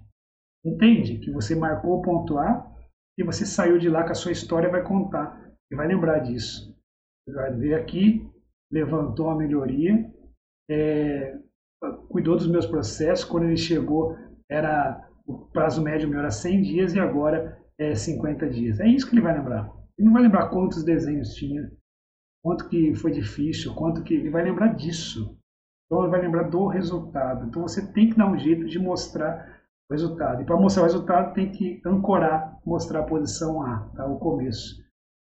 entende 0.66 1.20
que 1.20 1.32
você 1.32 1.56
marcou 1.56 2.00
o 2.00 2.02
ponto 2.02 2.38
A 2.38 2.76
e 3.18 3.24
você 3.24 3.46
saiu 3.46 3.78
de 3.78 3.90
lá 3.90 4.04
que 4.04 4.12
a 4.12 4.16
sua 4.16 4.32
história 4.32 4.70
vai 4.70 4.84
contar 4.84 5.40
e 5.72 5.76
vai 5.76 5.88
lembrar 5.88 6.20
disso. 6.20 6.76
Vai 7.28 7.54
ver 7.54 7.76
aqui, 7.76 8.28
levantou 8.72 9.30
a 9.30 9.36
melhoria, 9.36 10.12
é, 10.70 11.38
cuidou 12.10 12.36
dos 12.36 12.48
meus 12.48 12.66
processos, 12.66 13.24
quando 13.24 13.46
ele 13.46 13.58
chegou 13.58 14.18
era 14.50 15.06
o 15.26 15.40
prazo 15.52 15.82
médio 15.82 16.10
meu 16.10 16.20
era 16.20 16.32
100 16.32 16.62
dias 16.62 16.94
e 16.94 17.00
agora 17.00 17.62
é 17.78 17.94
50 17.94 18.50
dias. 18.50 18.80
É 18.80 18.88
isso 18.88 19.08
que 19.08 19.14
ele 19.14 19.22
vai 19.22 19.38
lembrar. 19.38 19.72
Ele 19.98 20.06
não 20.06 20.14
vai 20.14 20.24
lembrar 20.24 20.50
quantos 20.50 20.84
desenhos 20.84 21.36
tinha, 21.36 21.70
quanto 22.44 22.70
que 22.70 22.96
foi 22.96 23.12
difícil, 23.12 23.76
quanto 23.76 24.04
que 24.04 24.14
ele 24.14 24.30
vai 24.30 24.44
lembrar 24.44 24.76
disso. 24.76 25.38
Então 25.88 26.04
ele 26.04 26.12
vai 26.12 26.22
lembrar 26.22 26.44
do 26.44 26.68
resultado. 26.68 27.48
Então 27.48 27.62
você 27.62 27.92
tem 27.94 28.10
que 28.10 28.18
dar 28.18 28.30
um 28.30 28.38
jeito 28.38 28.66
de 28.66 28.78
mostrar 28.78 29.62
o 29.90 29.94
resultado. 29.94 30.42
E 30.42 30.46
para 30.46 30.58
mostrar 30.58 30.84
o 30.84 30.86
resultado 30.86 31.34
tem 31.34 31.52
que 31.52 31.82
ancorar, 31.86 32.60
mostrar 32.66 33.00
a 33.00 33.06
posição 33.06 33.62
A, 33.62 33.90
tá? 33.96 34.06
o 34.06 34.20
começo. 34.20 34.86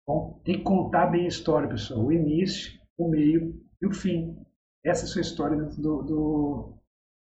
Bom, 0.05 0.41
tem 0.43 0.57
que 0.57 0.63
contar 0.63 1.07
bem 1.07 1.25
a 1.25 1.27
história, 1.27 1.69
pessoal. 1.69 2.03
O 2.03 2.11
início, 2.11 2.79
o 2.97 3.07
meio 3.07 3.55
e 3.81 3.85
o 3.85 3.93
fim. 3.93 4.35
Essa 4.83 5.03
é 5.03 5.05
a 5.05 5.07
sua 5.07 5.21
história 5.21 5.57
dentro 5.57 5.81
do, 5.81 6.01
do 6.01 6.73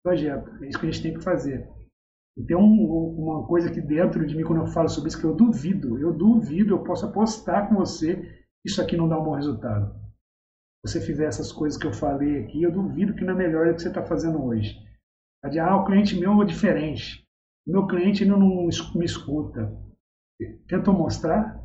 projeto. 0.04 0.52
É 0.62 0.68
isso 0.68 0.80
que 0.80 0.88
a 0.88 0.92
gente 0.92 1.04
tem 1.04 1.14
que 1.14 1.24
fazer. 1.24 1.70
E 2.36 2.44
tem 2.44 2.58
um, 2.58 2.62
uma 2.62 3.48
coisa 3.48 3.70
aqui 3.70 3.80
dentro 3.80 4.26
de 4.26 4.36
mim 4.36 4.44
quando 4.44 4.62
eu 4.62 4.68
falo 4.68 4.90
sobre 4.90 5.10
isso 5.10 5.20
que 5.20 5.26
eu 5.26 5.36
duvido. 5.36 5.98
Eu 6.00 6.12
duvido, 6.12 6.74
eu 6.74 6.84
posso 6.84 7.06
apostar 7.06 7.70
com 7.70 7.76
você 7.76 8.44
isso 8.66 8.82
aqui 8.82 8.96
não 8.96 9.10
dá 9.10 9.20
um 9.20 9.24
bom 9.24 9.36
resultado 9.36 10.03
você 10.86 11.00
fizer 11.00 11.26
essas 11.26 11.52
coisas 11.52 11.80
que 11.80 11.88
eu 11.88 11.94
falei 11.94 12.44
aqui, 12.44 12.62
eu 12.62 12.72
duvido 12.72 13.16
que 13.16 13.24
não 13.24 13.34
é 13.34 13.38
melhor 13.38 13.68
do 13.68 13.76
que 13.76 13.82
você 13.82 13.88
está 13.88 14.04
fazendo 14.04 14.44
hoje. 14.44 14.78
Ah, 15.44 15.78
o 15.78 15.86
cliente 15.86 16.20
meu 16.20 16.42
é 16.42 16.46
diferente. 16.46 17.26
O 17.66 17.72
meu 17.72 17.88
cliente 17.88 18.24
ainda 18.24 18.36
não 18.36 18.68
me 18.68 19.06
escuta. 19.06 19.72
Tentou 20.68 20.94
mostrar, 20.94 21.64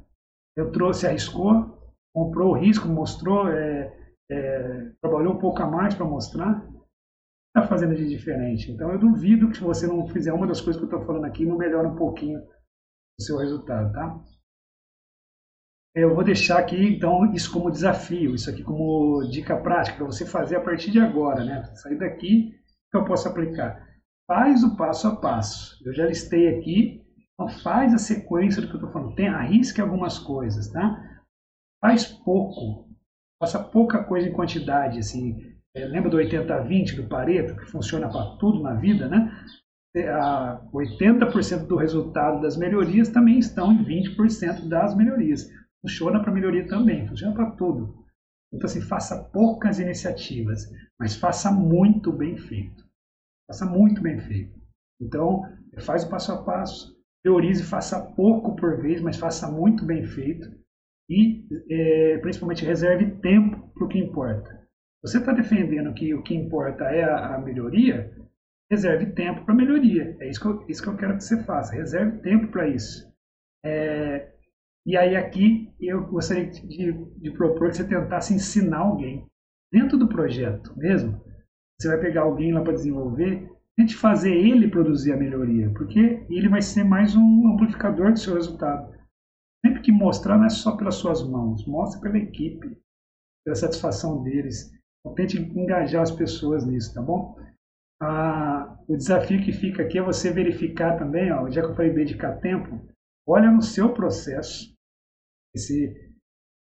eu 0.56 0.70
trouxe, 0.70 1.06
arriscou, 1.06 1.92
comprou 2.14 2.52
o 2.52 2.58
risco, 2.58 2.86
mostrou, 2.88 3.48
é, 3.48 3.92
é, 4.30 4.92
trabalhou 5.00 5.34
um 5.34 5.38
pouco 5.38 5.60
a 5.62 5.66
mais 5.66 5.94
para 5.94 6.06
mostrar. 6.06 6.64
Está 7.48 7.66
fazendo 7.66 7.96
de 7.96 8.08
diferente. 8.08 8.70
Então 8.70 8.92
eu 8.92 8.98
duvido 8.98 9.48
que 9.48 9.56
se 9.56 9.62
você 9.62 9.86
não 9.86 10.06
fizer 10.06 10.32
uma 10.32 10.46
das 10.46 10.60
coisas 10.60 10.76
que 10.76 10.84
eu 10.84 10.90
estou 10.90 11.06
falando 11.06 11.24
aqui, 11.24 11.44
não 11.44 11.56
melhora 11.56 11.88
um 11.88 11.96
pouquinho 11.96 12.40
o 12.40 13.22
seu 13.22 13.36
resultado, 13.36 13.92
tá? 13.92 14.22
Eu 15.94 16.14
vou 16.14 16.22
deixar 16.22 16.58
aqui, 16.58 16.76
então, 16.76 17.32
isso 17.32 17.50
como 17.52 17.70
desafio, 17.70 18.34
isso 18.34 18.48
aqui 18.50 18.62
como 18.62 19.26
dica 19.30 19.56
prática 19.56 19.96
para 19.96 20.06
você 20.06 20.26
fazer 20.26 20.56
a 20.56 20.60
partir 20.60 20.90
de 20.90 21.00
agora, 21.00 21.44
né? 21.44 21.62
Sair 21.74 21.96
daqui 21.96 22.54
que 22.90 22.96
eu 22.96 23.04
posso 23.04 23.28
aplicar. 23.28 23.86
Faz 24.26 24.62
o 24.62 24.76
passo 24.76 25.08
a 25.08 25.16
passo. 25.16 25.76
Eu 25.84 25.92
já 25.94 26.06
listei 26.06 26.48
aqui, 26.48 27.02
então 27.32 27.48
faz 27.62 27.94
a 27.94 27.98
sequência 27.98 28.60
do 28.60 28.68
que 28.68 28.74
eu 28.74 28.78
estou 28.78 28.92
falando. 28.92 29.14
Tem, 29.14 29.28
arrisque 29.28 29.80
algumas 29.80 30.18
coisas, 30.18 30.68
tá? 30.68 31.02
Faz 31.80 32.04
pouco, 32.06 32.88
faça 33.40 33.58
pouca 33.58 34.04
coisa 34.04 34.28
em 34.28 34.32
quantidade, 34.32 34.98
assim. 34.98 35.36
É, 35.74 35.84
lembra 35.86 36.10
do 36.10 36.18
80-20 36.18 36.96
do 36.96 37.08
Pareto, 37.08 37.56
que 37.56 37.70
funciona 37.70 38.08
para 38.08 38.36
tudo 38.36 38.62
na 38.62 38.74
vida, 38.74 39.08
né? 39.08 39.32
80% 39.96 41.66
do 41.66 41.76
resultado 41.76 42.40
das 42.40 42.56
melhorias 42.56 43.08
também 43.08 43.38
estão 43.38 43.72
em 43.72 43.84
20% 43.84 44.68
das 44.68 44.94
melhorias 44.94 45.48
funciona 45.82 46.20
para 46.20 46.32
melhoria 46.32 46.66
também, 46.66 47.06
funciona 47.06 47.34
para 47.34 47.50
tudo. 47.52 48.04
Então, 48.52 48.66
assim, 48.66 48.80
faça 48.80 49.22
poucas 49.24 49.78
iniciativas. 49.78 50.70
mas 50.98 51.16
faça 51.16 51.50
muito 51.50 52.12
bem 52.12 52.36
feito. 52.36 52.84
Faça 53.46 53.66
muito 53.66 54.02
bem 54.02 54.18
feito. 54.18 54.58
Então, 55.00 55.42
faz 55.80 56.04
o 56.04 56.10
passo 56.10 56.32
a 56.32 56.42
passo, 56.42 56.96
priorize, 57.22 57.62
faça 57.62 58.00
pouco 58.14 58.56
por 58.56 58.80
vez, 58.80 59.00
mas 59.00 59.16
faça 59.16 59.50
muito 59.50 59.84
bem 59.84 60.04
feito 60.04 60.50
e, 61.08 61.46
é, 61.70 62.18
principalmente, 62.18 62.64
reserve 62.64 63.10
tempo 63.20 63.68
para 63.74 63.84
o 63.84 63.88
que 63.88 63.98
importa. 63.98 64.58
Você 65.02 65.18
está 65.18 65.32
defendendo 65.32 65.94
que 65.94 66.12
o 66.14 66.22
que 66.22 66.34
importa 66.34 66.84
é 66.84 67.04
a, 67.04 67.36
a 67.36 67.40
melhoria? 67.40 68.12
Reserve 68.70 69.06
tempo 69.12 69.44
para 69.44 69.54
melhoria. 69.54 70.16
É 70.20 70.28
isso 70.28 70.40
que, 70.40 70.46
eu, 70.46 70.68
isso 70.68 70.82
que 70.82 70.88
eu 70.88 70.96
quero 70.96 71.16
que 71.16 71.24
você 71.24 71.42
faça. 71.44 71.74
Reserve 71.74 72.20
tempo 72.20 72.48
para 72.48 72.68
isso. 72.68 73.08
É, 73.64 74.34
e 74.86 74.96
aí 74.96 75.16
aqui 75.16 75.72
eu 75.80 76.06
gostaria 76.06 76.46
de, 76.46 76.92
de 76.92 77.30
propor 77.32 77.70
que 77.70 77.76
você 77.76 77.86
tentasse 77.86 78.34
ensinar 78.34 78.78
alguém 78.78 79.26
dentro 79.72 79.98
do 79.98 80.08
projeto 80.08 80.76
mesmo. 80.76 81.20
Você 81.80 81.88
vai 81.88 81.98
pegar 81.98 82.22
alguém 82.22 82.52
lá 82.52 82.62
para 82.62 82.72
desenvolver, 82.72 83.48
tente 83.76 83.94
fazer 83.94 84.34
ele 84.34 84.68
produzir 84.68 85.12
a 85.12 85.16
melhoria, 85.16 85.70
porque 85.70 86.26
ele 86.28 86.48
vai 86.48 86.62
ser 86.62 86.84
mais 86.84 87.14
um 87.14 87.52
amplificador 87.52 88.12
do 88.12 88.18
seu 88.18 88.34
resultado. 88.34 88.92
Sempre 89.64 89.82
que 89.82 89.92
mostrar 89.92 90.38
não 90.38 90.46
é 90.46 90.50
só 90.50 90.76
pelas 90.76 90.96
suas 90.96 91.22
mãos, 91.22 91.66
mostre 91.66 92.00
pela 92.00 92.18
equipe, 92.18 92.76
pela 93.44 93.54
satisfação 93.54 94.22
deles. 94.22 94.72
Então, 95.00 95.14
tente 95.14 95.38
engajar 95.38 96.02
as 96.02 96.10
pessoas 96.10 96.66
nisso, 96.66 96.94
tá 96.94 97.02
bom? 97.02 97.38
Ah, 98.00 98.78
o 98.88 98.96
desafio 98.96 99.42
que 99.42 99.52
fica 99.52 99.82
aqui 99.82 99.98
é 99.98 100.02
você 100.02 100.32
verificar 100.32 100.96
também, 100.98 101.32
ó, 101.32 101.48
já 101.50 101.62
que 101.62 101.68
eu 101.68 101.74
falei 101.74 101.92
dedicar 101.92 102.36
tempo, 102.38 102.80
olha 103.28 103.50
no 103.50 103.60
seu 103.60 103.92
processo. 103.92 104.74
Esse 105.54 105.94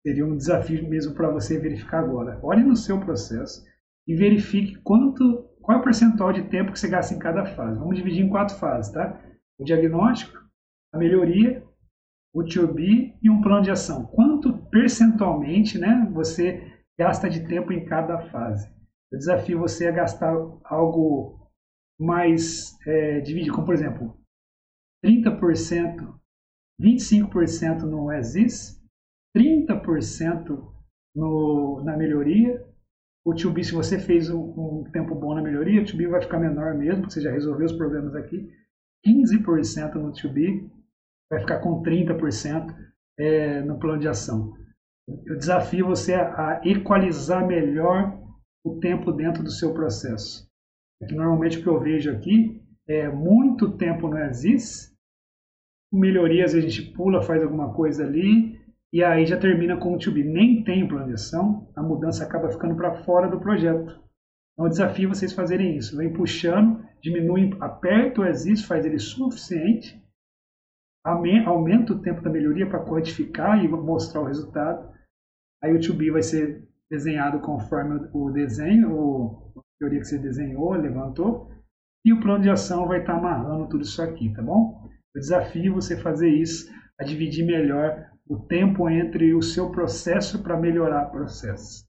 seria 0.06 0.26
um 0.26 0.36
desafio 0.36 0.88
mesmo 0.88 1.14
para 1.14 1.32
você 1.32 1.58
verificar 1.58 2.00
agora. 2.00 2.40
Olhe 2.44 2.64
no 2.64 2.76
seu 2.76 3.00
processo 3.00 3.64
e 4.08 4.16
verifique 4.16 4.76
quanto, 4.82 5.44
qual 5.62 5.78
é 5.78 5.82
o 5.82 5.84
percentual 5.84 6.34
de 6.34 6.50
tempo 6.50 6.72
que 6.72 6.80
você 6.80 6.90
gasta 6.90 7.14
em 7.14 7.20
cada 7.20 7.46
fase. 7.46 7.80
Vamos 7.80 7.96
dividir 7.96 8.26
em 8.26 8.30
quatro 8.30 8.56
fases, 8.58 8.92
tá? 8.92 9.22
O 9.58 9.64
diagnóstico, 9.64 10.38
a 10.94 10.98
melhoria, 10.98 11.64
o 12.34 12.44
to 12.44 12.68
be 12.74 13.18
e 13.22 13.30
um 13.30 13.42
plano 13.42 13.64
de 13.64 13.72
ação. 13.72 14.06
Quanto 14.06 14.58
percentualmente 14.70 15.78
né, 15.78 16.10
você 16.14 16.80
gasta 16.98 17.30
de 17.30 17.48
tempo 17.48 17.72
em 17.72 17.86
cada 17.86 18.20
fase? 18.30 18.70
Eu 19.12 19.18
desafio 19.18 19.60
você 19.60 19.88
a 19.88 19.92
gastar 19.92 20.34
algo 20.64 21.50
mais 22.00 22.78
é, 22.88 23.20
dividido, 23.20 23.54
como 23.54 23.66
por 23.66 23.74
exemplo, 23.74 24.18
30%, 25.04 26.19
25% 26.80 27.82
no 27.82 28.12
ESIS, 28.12 28.82
30% 29.36 30.74
no, 31.16 31.82
na 31.84 31.98
melhoria. 31.98 32.66
O 33.26 33.32
2B, 33.32 33.64
se 33.64 33.74
você 33.74 34.00
fez 34.00 34.30
um, 34.30 34.40
um, 34.40 34.84
tempo 34.92 35.14
bom 35.14 35.36
na 35.36 35.42
melhoria, 35.42 35.82
o 35.82 35.86
2B 35.86 36.08
vai 36.08 36.22
ficar 36.22 36.40
menor 36.40 36.74
mesmo, 36.76 37.02
porque 37.02 37.14
você 37.14 37.22
já 37.22 37.32
resolveu 37.32 37.66
os 37.66 37.74
problemas 37.74 38.16
aqui. 38.16 38.50
15% 39.06 39.96
no 39.96 40.12
2B, 40.12 40.70
vai 41.30 41.40
ficar 41.42 41.60
com 41.60 41.82
30% 41.84 42.76
é, 43.20 43.62
no 43.62 43.78
plano 43.78 44.00
de 44.00 44.08
ação. 44.08 44.54
Eu 45.26 45.38
desafio 45.38 45.88
você 45.88 46.14
a, 46.14 46.58
a 46.60 46.62
equalizar 46.66 47.46
melhor 47.46 48.18
o 48.64 48.80
tempo 48.80 49.12
dentro 49.12 49.44
do 49.44 49.52
seu 49.52 49.74
processo. 49.74 50.48
É 51.02 51.14
normalmente 51.14 51.60
o 51.60 51.64
que 51.64 51.70
eu 51.70 51.80
vejo 51.80 52.12
aqui 52.12 52.62
é 52.88 53.08
muito 53.10 53.78
tempo 53.78 54.08
no 54.08 54.18
ESIS, 54.18 54.94
melhorias 55.92 56.54
a 56.54 56.62
gente 56.62 56.82
pula, 56.94 57.22
faz 57.22 57.42
alguma 57.42 57.74
coisa 57.74 58.04
ali, 58.04 58.60
e 58.92 59.04
aí 59.04 59.26
já 59.26 59.38
termina 59.38 59.78
com 59.78 59.94
o 59.94 60.00
TUB. 60.00 60.24
Nem 60.24 60.64
tem 60.64 60.88
planeação, 60.88 61.72
a 61.76 61.82
mudança 61.82 62.24
acaba 62.24 62.50
ficando 62.50 62.76
para 62.76 63.04
fora 63.04 63.28
do 63.28 63.40
projeto. 63.40 64.00
Então, 64.54 64.66
o 64.66 64.70
desafio 64.70 65.10
vocês 65.10 65.32
fazerem 65.34 65.78
isso. 65.78 65.96
Vem 65.96 66.12
puxando, 66.12 66.84
diminui, 67.02 67.56
aperta 67.60 68.22
o 68.22 68.26
ESIS, 68.26 68.66
faz 68.66 68.86
ele 68.86 69.00
suficiente, 69.00 70.02
aumenta 71.06 71.94
o 71.94 72.02
tempo 72.02 72.22
da 72.22 72.30
melhoria 72.30 72.68
para 72.68 72.84
quantificar 72.84 73.64
e 73.64 73.68
mostrar 73.68 74.22
o 74.22 74.26
resultado. 74.26 74.92
Aí 75.64 75.74
o 75.74 75.80
TUB 75.80 76.12
vai 76.12 76.22
ser 76.22 76.68
desenhado 76.90 77.40
conforme 77.40 78.10
o 78.14 78.32
desenho, 78.32 79.52
a 79.56 79.62
teoria 79.80 80.00
que 80.00 80.06
você 80.06 80.18
desenhou, 80.18 80.74
levantou, 80.74 81.52
e 82.04 82.12
o 82.12 82.20
plano 82.20 82.44
de 82.44 82.50
ação 82.50 82.88
vai 82.88 83.02
estar 83.02 83.14
tá 83.14 83.20
amarrando 83.20 83.70
tudo 83.70 83.84
isso 83.84 84.02
aqui, 84.02 84.34
tá 84.34 84.42
bom? 84.42 84.90
Eu 85.16 85.22
desafio 85.22 85.74
você 85.74 85.98
fazer 85.98 86.30
isso, 86.30 86.72
a 87.00 87.04
dividir 87.04 87.46
melhor 87.46 88.10
o 88.28 88.38
tempo 88.38 88.90
entre 88.90 89.34
o 89.34 89.42
seu 89.42 89.72
processo 89.72 90.44
para 90.44 90.60
melhorar 90.60 91.08
o 91.08 91.12
processo. 91.12 91.86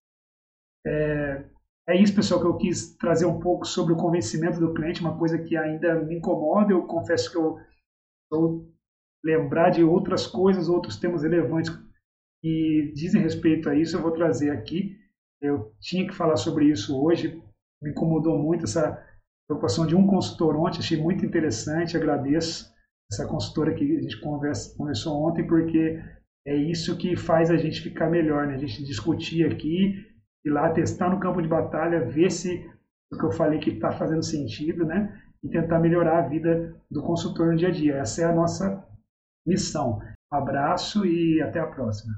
É, 0.86 1.44
é 1.88 2.00
isso, 2.00 2.14
pessoal, 2.14 2.40
que 2.40 2.46
eu 2.46 2.56
quis 2.56 2.96
trazer 2.96 3.26
um 3.26 3.40
pouco 3.40 3.66
sobre 3.66 3.92
o 3.92 3.96
convencimento 3.96 4.58
do 4.58 4.72
cliente, 4.72 5.00
uma 5.00 5.18
coisa 5.18 5.38
que 5.38 5.56
ainda 5.56 6.02
me 6.02 6.16
incomoda. 6.16 6.72
Eu 6.72 6.86
confesso 6.86 7.30
que 7.30 7.36
eu 7.36 7.58
estou 8.24 8.70
lembrar 9.22 9.70
de 9.70 9.84
outras 9.84 10.26
coisas, 10.26 10.68
outros 10.68 10.96
temas 10.96 11.22
relevantes 11.22 11.70
que 12.42 12.92
dizem 12.94 13.20
respeito 13.20 13.68
a 13.68 13.74
isso, 13.74 13.96
eu 13.96 14.02
vou 14.02 14.12
trazer 14.12 14.50
aqui. 14.50 14.96
Eu 15.40 15.74
tinha 15.80 16.06
que 16.06 16.14
falar 16.14 16.36
sobre 16.36 16.66
isso 16.66 16.98
hoje, 16.98 17.42
me 17.82 17.90
incomodou 17.90 18.38
muito 18.38 18.64
essa 18.64 19.02
preocupação 19.46 19.86
de 19.86 19.94
um 19.94 20.06
consultor 20.06 20.56
ontem, 20.56 20.78
achei 20.78 21.00
muito 21.00 21.24
interessante, 21.24 21.96
agradeço 21.96 22.70
essa 23.10 23.26
consultora 23.26 23.74
que 23.74 23.96
a 23.96 24.00
gente 24.00 24.20
conversa, 24.20 24.76
conversou 24.76 25.22
ontem, 25.26 25.46
porque 25.46 26.00
é 26.46 26.54
isso 26.54 26.96
que 26.96 27.16
faz 27.16 27.50
a 27.50 27.56
gente 27.56 27.80
ficar 27.80 28.08
melhor, 28.08 28.46
né? 28.46 28.54
A 28.54 28.58
gente 28.58 28.84
discutir 28.84 29.44
aqui, 29.46 30.06
ir 30.44 30.50
lá 30.50 30.70
testar 30.70 31.10
no 31.10 31.20
campo 31.20 31.42
de 31.42 31.48
batalha, 31.48 32.08
ver 32.08 32.30
se 32.30 32.64
o 33.12 33.18
que 33.18 33.24
eu 33.24 33.32
falei 33.32 33.58
que 33.58 33.70
está 33.70 33.90
fazendo 33.90 34.22
sentido, 34.22 34.84
né? 34.84 35.20
E 35.42 35.48
tentar 35.48 35.80
melhorar 35.80 36.24
a 36.24 36.28
vida 36.28 36.76
do 36.90 37.02
consultor 37.02 37.48
no 37.48 37.56
dia 37.56 37.68
a 37.68 37.72
dia. 37.72 37.96
Essa 37.96 38.22
é 38.22 38.24
a 38.26 38.34
nossa 38.34 38.86
missão. 39.46 40.00
Um 40.32 40.36
abraço 40.36 41.04
e 41.04 41.42
até 41.42 41.58
a 41.58 41.66
próxima. 41.66 42.14